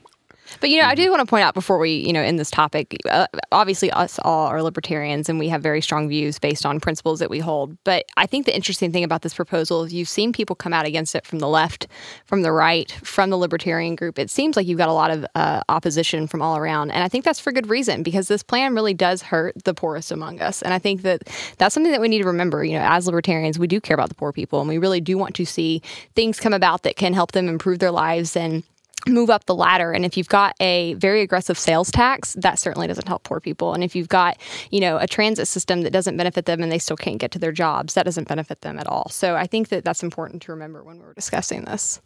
But 0.60 0.70
you 0.70 0.80
know, 0.80 0.86
I 0.86 0.94
do 0.94 1.10
want 1.10 1.20
to 1.20 1.26
point 1.26 1.44
out 1.44 1.54
before 1.54 1.78
we, 1.78 1.92
you 1.92 2.12
know, 2.12 2.22
end 2.22 2.38
this 2.38 2.50
topic. 2.50 2.96
Uh, 3.08 3.26
obviously, 3.52 3.90
us 3.90 4.18
all 4.22 4.46
are 4.46 4.62
libertarians, 4.62 5.28
and 5.28 5.38
we 5.38 5.48
have 5.48 5.62
very 5.62 5.80
strong 5.80 6.08
views 6.08 6.38
based 6.38 6.64
on 6.64 6.80
principles 6.80 7.18
that 7.20 7.30
we 7.30 7.38
hold. 7.38 7.76
But 7.84 8.06
I 8.16 8.26
think 8.26 8.46
the 8.46 8.54
interesting 8.54 8.92
thing 8.92 9.04
about 9.04 9.22
this 9.22 9.34
proposal 9.34 9.84
is 9.84 9.92
you've 9.92 10.08
seen 10.08 10.32
people 10.32 10.56
come 10.56 10.72
out 10.72 10.86
against 10.86 11.14
it 11.14 11.26
from 11.26 11.38
the 11.38 11.48
left, 11.48 11.86
from 12.24 12.42
the 12.42 12.52
right, 12.52 12.90
from 13.02 13.30
the 13.30 13.36
libertarian 13.36 13.96
group. 13.96 14.18
It 14.18 14.30
seems 14.30 14.56
like 14.56 14.66
you've 14.66 14.78
got 14.78 14.88
a 14.88 14.92
lot 14.92 15.10
of 15.10 15.26
uh, 15.34 15.62
opposition 15.68 16.26
from 16.26 16.42
all 16.42 16.56
around, 16.56 16.90
and 16.90 17.02
I 17.02 17.08
think 17.08 17.24
that's 17.24 17.40
for 17.40 17.52
good 17.52 17.68
reason 17.68 18.02
because 18.02 18.28
this 18.28 18.42
plan 18.42 18.74
really 18.74 18.94
does 18.94 19.22
hurt 19.22 19.54
the 19.64 19.74
poorest 19.74 20.10
among 20.10 20.40
us. 20.40 20.62
And 20.62 20.72
I 20.72 20.78
think 20.78 21.02
that 21.02 21.22
that's 21.58 21.74
something 21.74 21.92
that 21.92 22.00
we 22.00 22.08
need 22.08 22.22
to 22.22 22.26
remember. 22.26 22.64
You 22.64 22.78
know, 22.78 22.86
as 22.88 23.06
libertarians, 23.06 23.58
we 23.58 23.66
do 23.66 23.80
care 23.80 23.94
about 23.94 24.08
the 24.08 24.14
poor 24.14 24.32
people, 24.32 24.60
and 24.60 24.68
we 24.68 24.78
really 24.78 25.00
do 25.00 25.18
want 25.18 25.34
to 25.36 25.44
see 25.44 25.82
things 26.14 26.40
come 26.40 26.52
about 26.52 26.82
that 26.82 26.96
can 26.96 27.12
help 27.12 27.32
them 27.32 27.48
improve 27.48 27.78
their 27.78 27.90
lives 27.90 28.36
and 28.36 28.62
move 29.06 29.30
up 29.30 29.44
the 29.46 29.54
ladder 29.54 29.92
and 29.92 30.04
if 30.04 30.16
you've 30.16 30.28
got 30.28 30.54
a 30.60 30.94
very 30.94 31.22
aggressive 31.22 31.58
sales 31.58 31.90
tax 31.90 32.34
that 32.34 32.58
certainly 32.58 32.86
doesn't 32.86 33.06
help 33.06 33.22
poor 33.22 33.40
people 33.40 33.72
and 33.72 33.84
if 33.84 33.94
you've 33.94 34.08
got 34.08 34.36
you 34.70 34.80
know 34.80 34.98
a 34.98 35.06
transit 35.06 35.46
system 35.46 35.82
that 35.82 35.92
doesn't 35.92 36.16
benefit 36.16 36.44
them 36.46 36.62
and 36.62 36.72
they 36.72 36.78
still 36.78 36.96
can't 36.96 37.18
get 37.18 37.30
to 37.30 37.38
their 37.38 37.52
jobs 37.52 37.94
that 37.94 38.04
doesn't 38.04 38.26
benefit 38.28 38.60
them 38.62 38.78
at 38.78 38.86
all 38.86 39.08
so 39.08 39.36
i 39.36 39.46
think 39.46 39.68
that 39.68 39.84
that's 39.84 40.02
important 40.02 40.42
to 40.42 40.52
remember 40.52 40.82
when 40.82 40.98
we're 40.98 41.14
discussing 41.14 41.64
this 41.64 42.00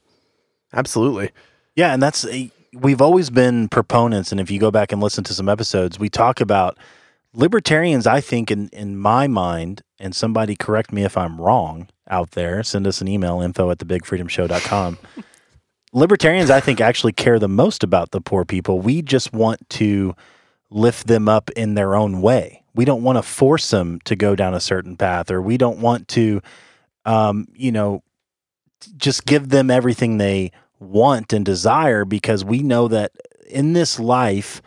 Absolutely. 0.73 1.31
Yeah, 1.75 1.93
and 1.93 2.03
that's 2.03 2.27
a, 2.27 2.51
we've 2.73 3.01
always 3.01 3.31
been 3.31 3.69
proponents, 3.69 4.33
and 4.33 4.41
if 4.41 4.51
you 4.51 4.59
go 4.59 4.71
back 4.71 4.93
and 4.93 5.03
listen 5.03 5.25
to 5.25 5.35
some 5.35 5.49
episodes, 5.49 5.99
we 5.99 6.09
talk 6.09 6.41
about 6.41 6.79
libertarians. 7.33 8.07
I 8.07 8.21
think 8.21 8.51
in 8.51 8.69
in 8.69 8.99
my 8.99 9.27
mind, 9.27 9.83
and 9.99 10.15
somebody 10.15 10.57
correct 10.57 10.93
me 10.93 11.05
if 11.05 11.17
I'm 11.17 11.41
wrong 11.41 11.89
out 12.09 12.33
there. 12.33 12.63
Send 12.63 12.87
us 12.87 13.01
an 13.01 13.09
email 13.09 13.41
info 13.41 13.71
at 13.71 13.79
thebigfreedomshow.com. 13.79 14.99
libertarians, 15.93 16.51
I 16.51 16.61
think, 16.61 16.81
actually 16.81 17.13
care 17.13 17.39
the 17.39 17.49
most 17.49 17.83
about 17.83 18.11
the 18.11 18.21
poor 18.21 18.45
people. 18.45 18.81
We 18.81 19.03
just 19.03 19.33
want 19.33 19.69
to 19.71 20.15
lift 20.71 21.07
them 21.07 21.29
up 21.29 21.51
in 21.51 21.75
their 21.75 21.95
own 21.95 22.21
way. 22.21 22.63
We 22.75 22.85
don't 22.85 23.03
want 23.03 23.19
to 23.19 23.23
force 23.23 23.71
them 23.71 24.01
to 24.05 24.15
go 24.15 24.37
down 24.37 24.55
a 24.55 24.61
certain 24.61 24.97
path, 24.97 25.31
or 25.31 25.43
we 25.43 25.57
don't 25.57 25.81
want 25.81 26.09
to, 26.09 26.41
um, 27.05 27.49
you 27.55 27.73
know, 27.73 28.03
just 28.97 29.27
give 29.27 29.49
them 29.49 29.71
everything 29.71 30.19
they 30.19 30.53
want 30.79 31.33
and 31.33 31.45
desire 31.45 32.05
because 32.05 32.45
we 32.45 32.63
know 32.63 32.89
that 32.89 33.13
in 33.49 33.73
this 33.73 33.99
life, 33.99 34.63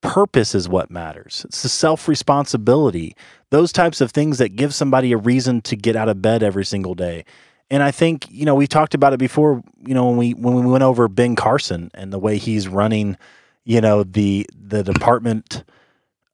purpose 0.00 0.54
is 0.54 0.68
what 0.68 0.90
matters. 0.90 1.44
It's 1.46 1.62
the 1.62 1.68
self 1.68 2.06
responsibility, 2.06 3.16
those 3.50 3.72
types 3.72 4.00
of 4.00 4.12
things 4.12 4.38
that 4.38 4.56
give 4.56 4.74
somebody 4.74 5.12
a 5.12 5.16
reason 5.16 5.60
to 5.62 5.76
get 5.76 5.96
out 5.96 6.08
of 6.08 6.22
bed 6.22 6.42
every 6.42 6.64
single 6.64 6.94
day. 6.94 7.24
And 7.70 7.82
I 7.82 7.90
think 7.90 8.26
you 8.30 8.44
know 8.44 8.54
we've 8.54 8.68
talked 8.68 8.94
about 8.94 9.12
it 9.12 9.18
before. 9.18 9.62
You 9.84 9.94
know 9.94 10.06
when 10.06 10.16
we 10.16 10.32
when 10.34 10.54
we 10.54 10.70
went 10.70 10.84
over 10.84 11.08
Ben 11.08 11.36
Carson 11.36 11.90
and 11.94 12.12
the 12.12 12.18
way 12.18 12.38
he's 12.38 12.68
running, 12.68 13.16
you 13.64 13.80
know 13.80 14.04
the 14.04 14.46
the 14.54 14.82
department 14.82 15.64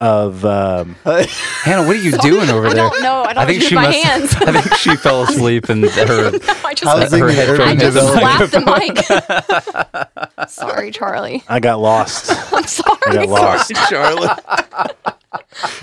of 0.05 0.45
um, 0.45 0.95
Hannah, 1.05 1.87
what 1.87 1.97
are 1.97 2.01
you 2.01 2.13
doing 2.19 2.51
over 2.51 2.69
there? 2.69 2.71
I 2.71 2.75
there? 2.75 2.91
don't 2.91 3.03
know. 3.03 3.23
I 3.25 3.33
don't 3.33 3.55
use 3.55 3.73
my 3.73 3.87
hands. 3.91 4.35
I 4.35 4.61
think 4.61 4.75
she 4.77 4.97
fell 4.97 5.23
asleep 5.23 5.69
and 5.71 5.83
her. 5.91 6.31
I 6.65 6.75
just, 6.75 6.85
Housing 6.85 7.21
her 7.21 7.27
the 7.29 7.33
headphones 7.33 7.83
I 7.83 7.91
just 7.91 8.13
slapped 8.13 8.53
the 8.53 10.21
mic. 10.39 10.49
sorry, 10.51 10.91
Charlie. 10.91 11.43
I 11.49 11.59
got 11.59 11.81
lost. 11.81 12.31
I'm 12.53 12.65
sorry. 12.65 12.99
I 13.07 13.13
sorry. 13.13 13.27
got 13.27 13.29
lost. 13.29 13.73
Charlie. 13.89 14.29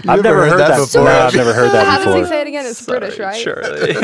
I've 0.08 0.24
never 0.24 0.48
heard, 0.50 0.60
that 0.60 0.78
before. 0.80 1.06
No, 1.06 1.12
I've 1.12 1.36
never 1.36 1.54
heard 1.54 1.72
that 1.72 1.86
How 1.88 1.98
does 1.98 2.06
he 2.14 2.22
before. 2.22 2.28
say 2.28 2.42
it 2.42 2.48
again? 2.48 2.66
It's 2.68 2.86
British, 2.86 3.18
right? 3.20 3.36
Surely. 3.36 3.96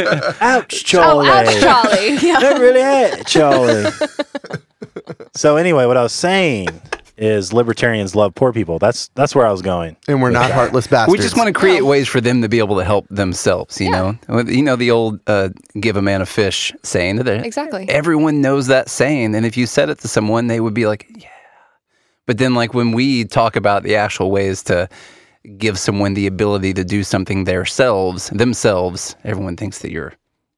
Ouch, 0.42 0.74
Oh, 0.74 1.24
Charlie. 1.24 1.30
ouch, 1.30 1.60
Charlie. 1.62 2.16
Yeah. 2.16 2.40
That 2.40 2.58
really 2.60 2.82
hurt, 2.82 3.28
Charlie. 3.28 3.86
so 5.36 5.58
anyway, 5.58 5.86
what 5.86 5.96
I 5.98 6.04
was 6.04 6.14
saying 6.14 6.68
is 7.18 7.52
libertarians 7.52 8.16
love 8.16 8.36
poor 8.36 8.54
people. 8.54 8.80
That's 8.80 9.10
that's 9.16 9.36
where 9.36 9.46
I 9.46 9.52
was 9.52 9.62
going. 9.62 9.98
And 10.08 10.22
we're 10.22 10.30
not 10.30 10.52
heartless 10.52 10.88
bastards. 10.88 11.12
We 11.12 11.18
just 11.18 11.36
want 11.38 11.48
to 11.48 11.54
create 11.54 11.82
ways 11.82 12.08
for 12.08 12.22
them 12.22 12.42
to 12.42 12.50
be 12.50 12.60
able 12.60 12.78
to 12.78 12.86
help 12.86 13.08
themselves. 13.10 13.82
You 13.82 13.92
know, 13.92 14.18
you 14.30 14.62
know 14.62 14.76
the 14.76 14.92
old 14.92 15.20
uh, 15.28 15.50
"give 15.80 15.98
a 15.98 16.02
man 16.02 16.22
a 16.22 16.26
fish" 16.26 16.74
saying. 16.84 17.18
That 17.18 17.46
Exactly. 17.46 17.90
Everyone 17.90 18.42
knows 18.42 18.68
that 18.68 18.90
saying, 18.90 19.36
and 19.36 19.46
if 19.46 19.58
you 19.58 19.66
said 19.66 19.90
it 19.90 20.00
to 20.00 20.08
someone, 20.08 20.48
they 20.48 20.60
would 20.60 20.74
be 20.74 20.86
like, 20.86 21.08
"Yeah." 21.16 21.30
But 22.28 22.38
then, 22.38 22.54
like 22.54 22.74
when 22.74 22.92
we 22.92 23.26
talk 23.26 23.56
about 23.56 23.84
the 23.84 23.96
actual 23.96 24.30
ways 24.30 24.62
to 24.64 24.88
give 25.58 25.80
someone 25.80 26.14
the 26.14 26.28
ability 26.28 26.74
to 26.74 26.84
do 26.84 27.04
something 27.04 27.46
themselves, 27.46 28.30
themselves, 28.30 29.16
everyone 29.24 29.56
thinks 29.56 29.80
that 29.80 29.92
you're 29.92 30.14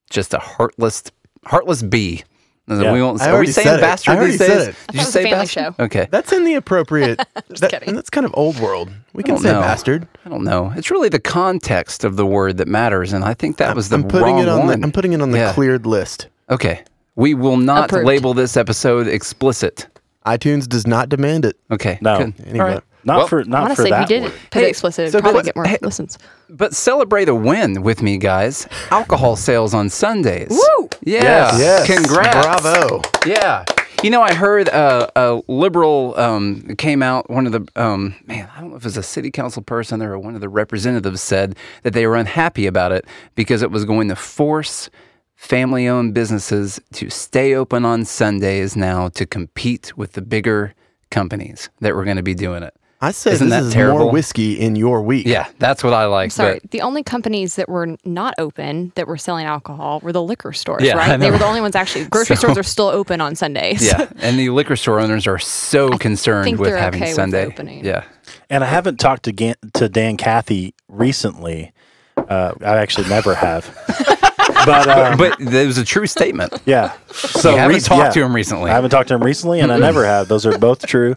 just 0.10 0.34
a 0.34 0.40
heartless, 0.40 1.04
heartless 1.46 1.84
bee. 1.84 2.24
Yeah. 2.70 2.94
We 2.94 3.02
won't, 3.02 3.20
say. 3.20 3.26
I 3.26 3.30
are 3.30 3.32
we 3.32 3.36
already 3.38 3.52
saying 3.52 3.66
said 3.68 3.80
it. 3.80 3.82
bastard 3.82 4.12
I 4.14 4.18
already 4.18 4.32
these 4.32 4.40
days? 4.40 4.48
said 4.50 4.62
it. 4.70 4.76
Did 4.88 4.94
you 4.96 5.00
was 5.00 5.08
a 5.08 5.12
say 5.12 5.24
family 5.24 5.38
bastard? 5.38 5.76
show. 5.78 5.84
Okay. 5.84 6.08
That's 6.12 6.32
in 6.32 6.44
the 6.46 6.54
appropriate. 6.56 7.18
that, 7.34 7.72
kidding. 7.72 7.90
And 7.90 7.98
that's 7.98 8.10
kind 8.10 8.26
of 8.26 8.32
old 8.36 8.60
world. 8.60 8.90
We 9.14 9.24
can 9.24 9.38
say 9.38 9.52
know. 9.52 9.62
bastard. 9.62 10.08
I 10.26 10.30
don't 10.30 10.44
know. 10.44 10.72
It's 10.76 10.92
really 10.92 11.10
the 11.10 11.20
context 11.20 12.04
of 12.04 12.16
the 12.16 12.26
word 12.26 12.58
that 12.58 12.68
matters, 12.68 13.14
and 13.14 13.24
I 13.24 13.34
think 13.34 13.58
that 13.58 13.76
was 13.76 13.90
the 13.90 13.96
I'm 13.96 14.04
putting 14.08 14.36
wrong 14.36 14.40
it 14.44 14.50
on 14.50 14.68
one. 14.68 14.80
the. 14.82 14.86
I'm 14.86 14.92
putting 14.92 15.14
it 15.14 15.22
on 15.22 15.32
the 15.32 15.38
Yeah. 15.40 15.54
cleared 15.54 15.86
list. 15.86 16.28
Okay. 16.50 16.84
We 17.16 17.34
will 17.34 17.58
not 17.58 17.90
Approved. 17.90 18.06
label 18.06 18.34
this 18.34 18.56
episode 18.56 19.08
explicit. 19.08 19.88
iTunes 20.26 20.68
does 20.68 20.86
not 20.86 21.10
demand 21.10 21.44
it. 21.46 21.58
Okay. 21.72 21.98
No. 22.02 22.16
Anyway. 22.46 22.60
All 22.60 22.66
right. 22.66 22.84
Not 23.04 23.18
Well, 23.18 23.28
for 23.28 23.44
not 23.46 23.60
for 23.60 23.66
Honestly, 23.66 23.86
if 23.86 23.90
that. 23.92 24.02
you 24.02 24.08
did 24.08 24.24
word. 24.24 24.34
put 24.52 24.60
Hey, 24.62 24.66
it 24.68 24.70
explicit, 24.72 25.04
it'd 25.04 25.12
so 25.14 25.22
probably 25.22 25.40
good- 25.42 25.46
get 25.46 25.56
more 25.56 25.66
hey- 25.66 25.78
listens. 25.82 26.18
But 26.50 26.74
celebrate 26.76 27.30
a 27.30 27.36
win 27.36 27.82
with 27.84 28.02
me, 28.02 28.18
guys. 28.18 28.68
Alcohol 28.92 29.36
sales 29.36 29.74
on 29.74 29.90
Sundays. 29.90 30.50
Woo! 30.50 30.90
Yeah. 31.04 31.24
Yes. 31.24 31.60
Yes. 31.60 31.88
Congrats. 31.88 32.62
Bravo. 32.62 33.02
Yeah. 33.26 33.64
You 34.04 34.10
know, 34.10 34.22
I 34.22 34.34
heard 34.34 34.70
uh, 34.70 35.08
a 35.16 35.42
liberal 35.48 36.14
um, 36.18 36.76
came 36.78 37.04
out. 37.04 37.30
One 37.30 37.46
of 37.46 37.52
the 37.52 37.68
um, 37.76 38.16
man, 38.26 38.50
I 38.56 38.62
don't 38.62 38.70
know 38.72 38.78
if 38.78 38.84
it 38.84 38.86
was 38.86 38.98
a 38.98 39.04
city 39.04 39.30
council 39.30 39.62
person 39.62 40.02
or 40.02 40.18
one 40.18 40.36
of 40.36 40.42
the 40.42 40.48
representatives 40.50 41.22
said 41.22 41.56
that 41.84 41.92
they 41.94 42.08
were 42.08 42.16
unhappy 42.16 42.66
about 42.66 42.92
it 42.94 43.06
because 43.36 43.62
it 43.62 43.72
was 43.72 43.84
going 43.86 44.08
to 44.08 44.16
force 44.16 44.90
family-owned 45.36 46.14
businesses 46.14 46.80
to 46.94 47.10
stay 47.10 47.54
open 47.56 47.86
on 47.86 48.04
Sundays 48.06 48.76
now 48.76 49.10
to 49.10 49.26
compete 49.26 49.98
with 49.98 50.14
the 50.14 50.22
bigger 50.22 50.74
companies 51.12 51.70
that 51.80 51.96
were 51.96 52.04
going 52.04 52.18
to 52.18 52.24
be 52.24 52.34
doing 52.34 52.62
it. 52.64 52.76
I 53.02 53.12
say 53.12 53.32
Isn't 53.32 53.48
this 53.50 53.60
that 53.62 53.64
is 53.68 53.74
terrible? 53.74 54.00
more 54.00 54.12
whiskey 54.12 54.60
in 54.60 54.76
your 54.76 55.02
week. 55.02 55.26
Yeah, 55.26 55.48
that's 55.58 55.84
what 55.86 55.94
I 55.94 56.06
like. 56.08 56.32
Sorry, 56.32 56.60
but- 56.62 56.72
the 56.72 56.82
only 56.82 57.02
companies 57.02 57.56
that 57.56 57.70
were 57.70 57.96
not 58.04 58.34
open 58.38 58.92
that 58.96 59.08
were 59.08 59.16
selling 59.18 59.46
alcohol 59.46 60.02
were 60.04 60.12
the 60.12 60.22
liquor 60.22 60.52
stores, 60.52 60.84
Yeah, 60.84 60.96
right? 60.98 61.18
They 61.18 61.32
were 61.32 61.38
the 61.38 61.46
only 61.46 61.62
ones 61.62 61.76
actually. 61.76 62.06
Grocery 62.06 62.36
So- 62.36 62.42
stores 62.50 62.58
are 62.58 62.64
still 62.64 62.88
open 62.90 63.22
on 63.22 63.36
Sundays. 63.36 63.86
yeah, 63.86 64.10
and 64.18 64.38
the 64.38 64.50
liquor 64.50 64.76
store 64.76 65.00
owners 65.00 65.28
are 65.28 65.40
so 65.40 65.90
concerned 65.98 66.44
think 66.44 66.60
with 66.60 66.74
having 66.76 67.02
okay 67.02 67.12
with 67.12 67.16
Sunday. 67.16 67.46
opening. 67.46 67.86
Yeah, 67.86 68.04
And 68.50 68.64
I 68.66 68.68
haven't 68.68 69.00
talked 69.00 69.24
to 69.24 69.32
Gan- 69.32 69.56
to 69.76 69.88
Dan 69.88 70.18
Cathy 70.18 70.74
recently. 70.90 71.72
Uh, 72.18 72.52
I 72.62 72.78
actually 72.80 73.08
never 73.08 73.34
have. 73.34 73.66
but 74.66 74.90
um, 74.90 75.18
but 75.18 75.40
it 75.40 75.66
was 75.68 75.78
a 75.78 75.86
true 75.86 76.06
statement. 76.06 76.54
yeah. 76.66 76.92
So 77.12 77.52
You 77.52 77.58
haven't 77.58 77.76
rec- 77.78 77.84
talked 77.86 78.00
yeah. 78.04 78.10
to 78.22 78.24
him 78.26 78.36
recently. 78.36 78.70
I 78.70 78.74
haven't 78.74 78.90
talked 78.90 79.08
to 79.08 79.14
him 79.16 79.24
recently, 79.24 79.62
and 79.62 79.72
I 79.72 79.78
never 79.78 80.06
have. 80.06 80.28
Those 80.28 80.46
are 80.46 80.58
both 80.58 80.86
true. 80.86 81.16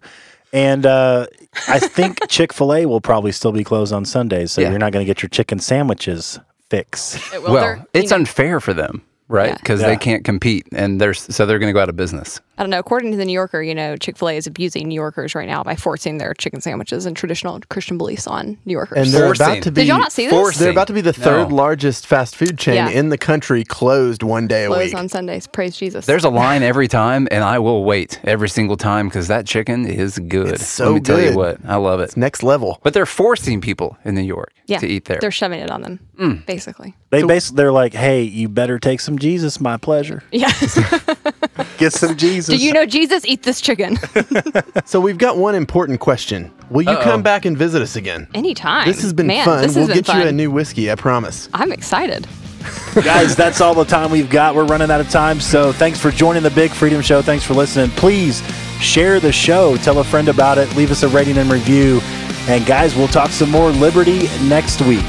And 0.52 0.84
uh, 0.84 1.26
I 1.68 1.78
think 1.78 2.18
Chick 2.28 2.52
Fil 2.52 2.74
A 2.74 2.86
will 2.86 3.00
probably 3.00 3.32
still 3.32 3.52
be 3.52 3.64
closed 3.64 3.92
on 3.92 4.04
Sundays, 4.04 4.52
so 4.52 4.60
Yeah. 4.60 4.70
you're 4.70 4.78
not 4.78 4.92
going 4.92 5.04
to 5.04 5.08
get 5.08 5.22
your 5.22 5.30
chicken 5.30 5.58
sandwiches 5.58 6.38
fix. 6.70 7.16
It- 7.32 7.42
well, 7.42 7.52
well, 7.54 7.86
it's 7.94 8.10
know, 8.10 8.16
unfair 8.16 8.60
for 8.60 8.74
them, 8.74 9.02
right? 9.32 9.56
Because 9.58 9.80
Yeah. 9.80 9.88
they 9.88 9.96
can't 9.96 10.24
compete, 10.24 10.66
and 10.72 11.00
they're 11.00 11.14
so 11.14 11.46
they're 11.46 11.58
going 11.58 11.70
to 11.70 11.72
go 11.72 11.80
out 11.80 11.88
of 11.88 11.96
business. 11.96 12.40
I 12.58 12.62
don't 12.62 12.70
know. 12.70 12.78
According 12.78 13.10
to 13.12 13.16
the 13.16 13.24
New 13.24 13.32
Yorker, 13.32 13.62
you 13.62 13.74
know, 13.74 13.96
Chick 13.96 14.16
Fil 14.18 14.28
A 14.28 14.36
is 14.36 14.46
abusing 14.46 14.86
New 14.86 14.94
Yorkers 14.94 15.34
right 15.34 15.48
now 15.48 15.64
by 15.64 15.74
forcing 15.74 16.18
their 16.18 16.34
chicken 16.34 16.60
sandwiches 16.60 17.06
and 17.06 17.16
traditional 17.16 17.58
Christian 17.70 17.96
beliefs 17.98 18.26
on 18.26 18.58
New 18.66 18.72
Yorkers. 18.72 18.98
And 18.98 19.06
they're 19.08 19.26
Forcing. 19.26 19.46
about 19.46 19.62
to 19.64 19.72
be. 19.72 19.80
Did 19.80 19.88
y'all 19.88 19.98
not 19.98 20.12
see 20.12 20.26
this? 20.26 20.32
forcing. 20.32 20.62
They're 20.62 20.70
about 20.70 20.86
to 20.88 20.92
be 20.92 21.00
the 21.00 21.12
third 21.14 21.48
No. 21.48 21.56
largest 21.56 22.06
fast 22.06 22.36
food 22.36 22.58
chain 22.58 22.74
Yeah. 22.74 22.88
in 22.90 23.08
the 23.08 23.18
country, 23.18 23.64
closed 23.64 24.22
one 24.22 24.46
day 24.46 24.64
a 24.64 24.68
Close 24.68 24.84
week. 24.86 24.94
on 24.94 25.08
Sundays. 25.08 25.46
Praise 25.46 25.76
Jesus. 25.76 26.04
There's 26.06 26.24
a 26.24 26.28
line 26.30 26.62
every 26.62 26.86
time, 26.88 27.26
and 27.30 27.42
I 27.42 27.58
will 27.58 27.84
wait 27.84 28.20
every 28.24 28.48
single 28.50 28.76
time 28.76 29.08
because 29.08 29.28
that 29.28 29.46
chicken 29.46 29.86
is 29.86 30.18
good. 30.18 30.48
It's 30.54 30.66
so 30.66 30.84
Let 30.88 30.94
me 30.94 31.00
tell 31.00 31.20
you 31.20 31.34
what, 31.34 31.56
I 31.66 31.76
love 31.76 32.00
it. 32.00 32.04
It's 32.04 32.16
next 32.16 32.42
level. 32.42 32.78
But 32.82 32.92
they're 32.94 33.06
forcing 33.06 33.60
people 33.60 33.96
in 34.04 34.14
New 34.14 34.20
York 34.20 34.52
yeah, 34.66 34.78
to 34.78 34.86
eat 34.86 35.06
there. 35.06 35.18
They're 35.20 35.30
shoving 35.30 35.58
it 35.60 35.70
on 35.70 35.82
them, 35.82 36.00
Mm. 36.20 36.44
basically. 36.46 36.94
They 37.10 37.22
basically 37.22 37.56
they're 37.56 37.72
like, 37.72 37.94
"Hey, 37.94 38.22
you 38.22 38.48
better 38.48 38.78
take 38.78 39.00
some 39.00 39.18
Jesus, 39.22 39.60
my 39.60 39.76
pleasure. 39.78 40.22
Yeah. 40.32 40.52
Get 41.78 41.92
some 41.92 42.16
Jesus." 42.16 42.54
Do 42.58 42.62
you 42.64 42.72
know 42.72 42.84
Jesus? 42.86 43.24
Eat 43.24 43.42
this 43.44 43.60
chicken 43.60 43.98
So 44.84 45.00
we've 45.00 45.18
got 45.18 45.36
one 45.38 45.54
important 45.54 46.00
question. 46.00 46.52
Will 46.70 46.82
you 46.82 46.96
come 46.98 47.22
back 47.22 47.44
and 47.44 47.56
visit 47.56 47.80
us 47.82 47.96
again? 47.96 48.26
anytime. 48.34 48.86
This 48.86 49.02
has 49.02 49.12
been 49.12 49.26
Man, 49.26 49.44
fun. 49.44 49.62
This 49.62 49.74
we'll 49.76 49.86
has 49.86 49.94
been 49.96 50.04
get 50.04 50.22
you 50.22 50.28
a 50.28 50.32
new 50.32 50.50
whiskey, 50.50 50.90
I 50.90 50.94
promise. 50.96 51.48
I'm 51.54 51.72
excited. 51.72 52.26
Guys, 52.94 53.34
that's 53.34 53.60
all 53.60 53.74
the 53.74 53.84
time 53.84 54.10
we've 54.10 54.30
got. 54.30 54.54
We're 54.54 54.66
running 54.66 54.90
out 54.90 55.00
of 55.00 55.10
time. 55.10 55.40
So 55.40 55.72
thanks 55.72 55.98
for 55.98 56.10
joining 56.10 56.42
the 56.42 56.50
Big 56.50 56.70
Freedom 56.70 57.02
Show. 57.02 57.20
Thanks 57.22 57.44
for 57.44 57.54
listening. 57.54 57.90
Please 57.96 58.40
share 58.80 59.18
the 59.20 59.32
show. 59.32 59.76
Tell 59.78 59.98
a 59.98 60.04
friend 60.04 60.28
about 60.28 60.58
it. 60.58 60.74
Leave 60.76 60.90
us 60.90 61.02
a 61.02 61.08
rating 61.08 61.38
and 61.38 61.50
review. 61.50 62.00
And 62.48 62.64
guys, 62.66 62.94
we'll 62.94 63.08
talk 63.08 63.30
some 63.30 63.50
more 63.50 63.70
liberty 63.70 64.28
next 64.48 64.80
week. 64.82 65.04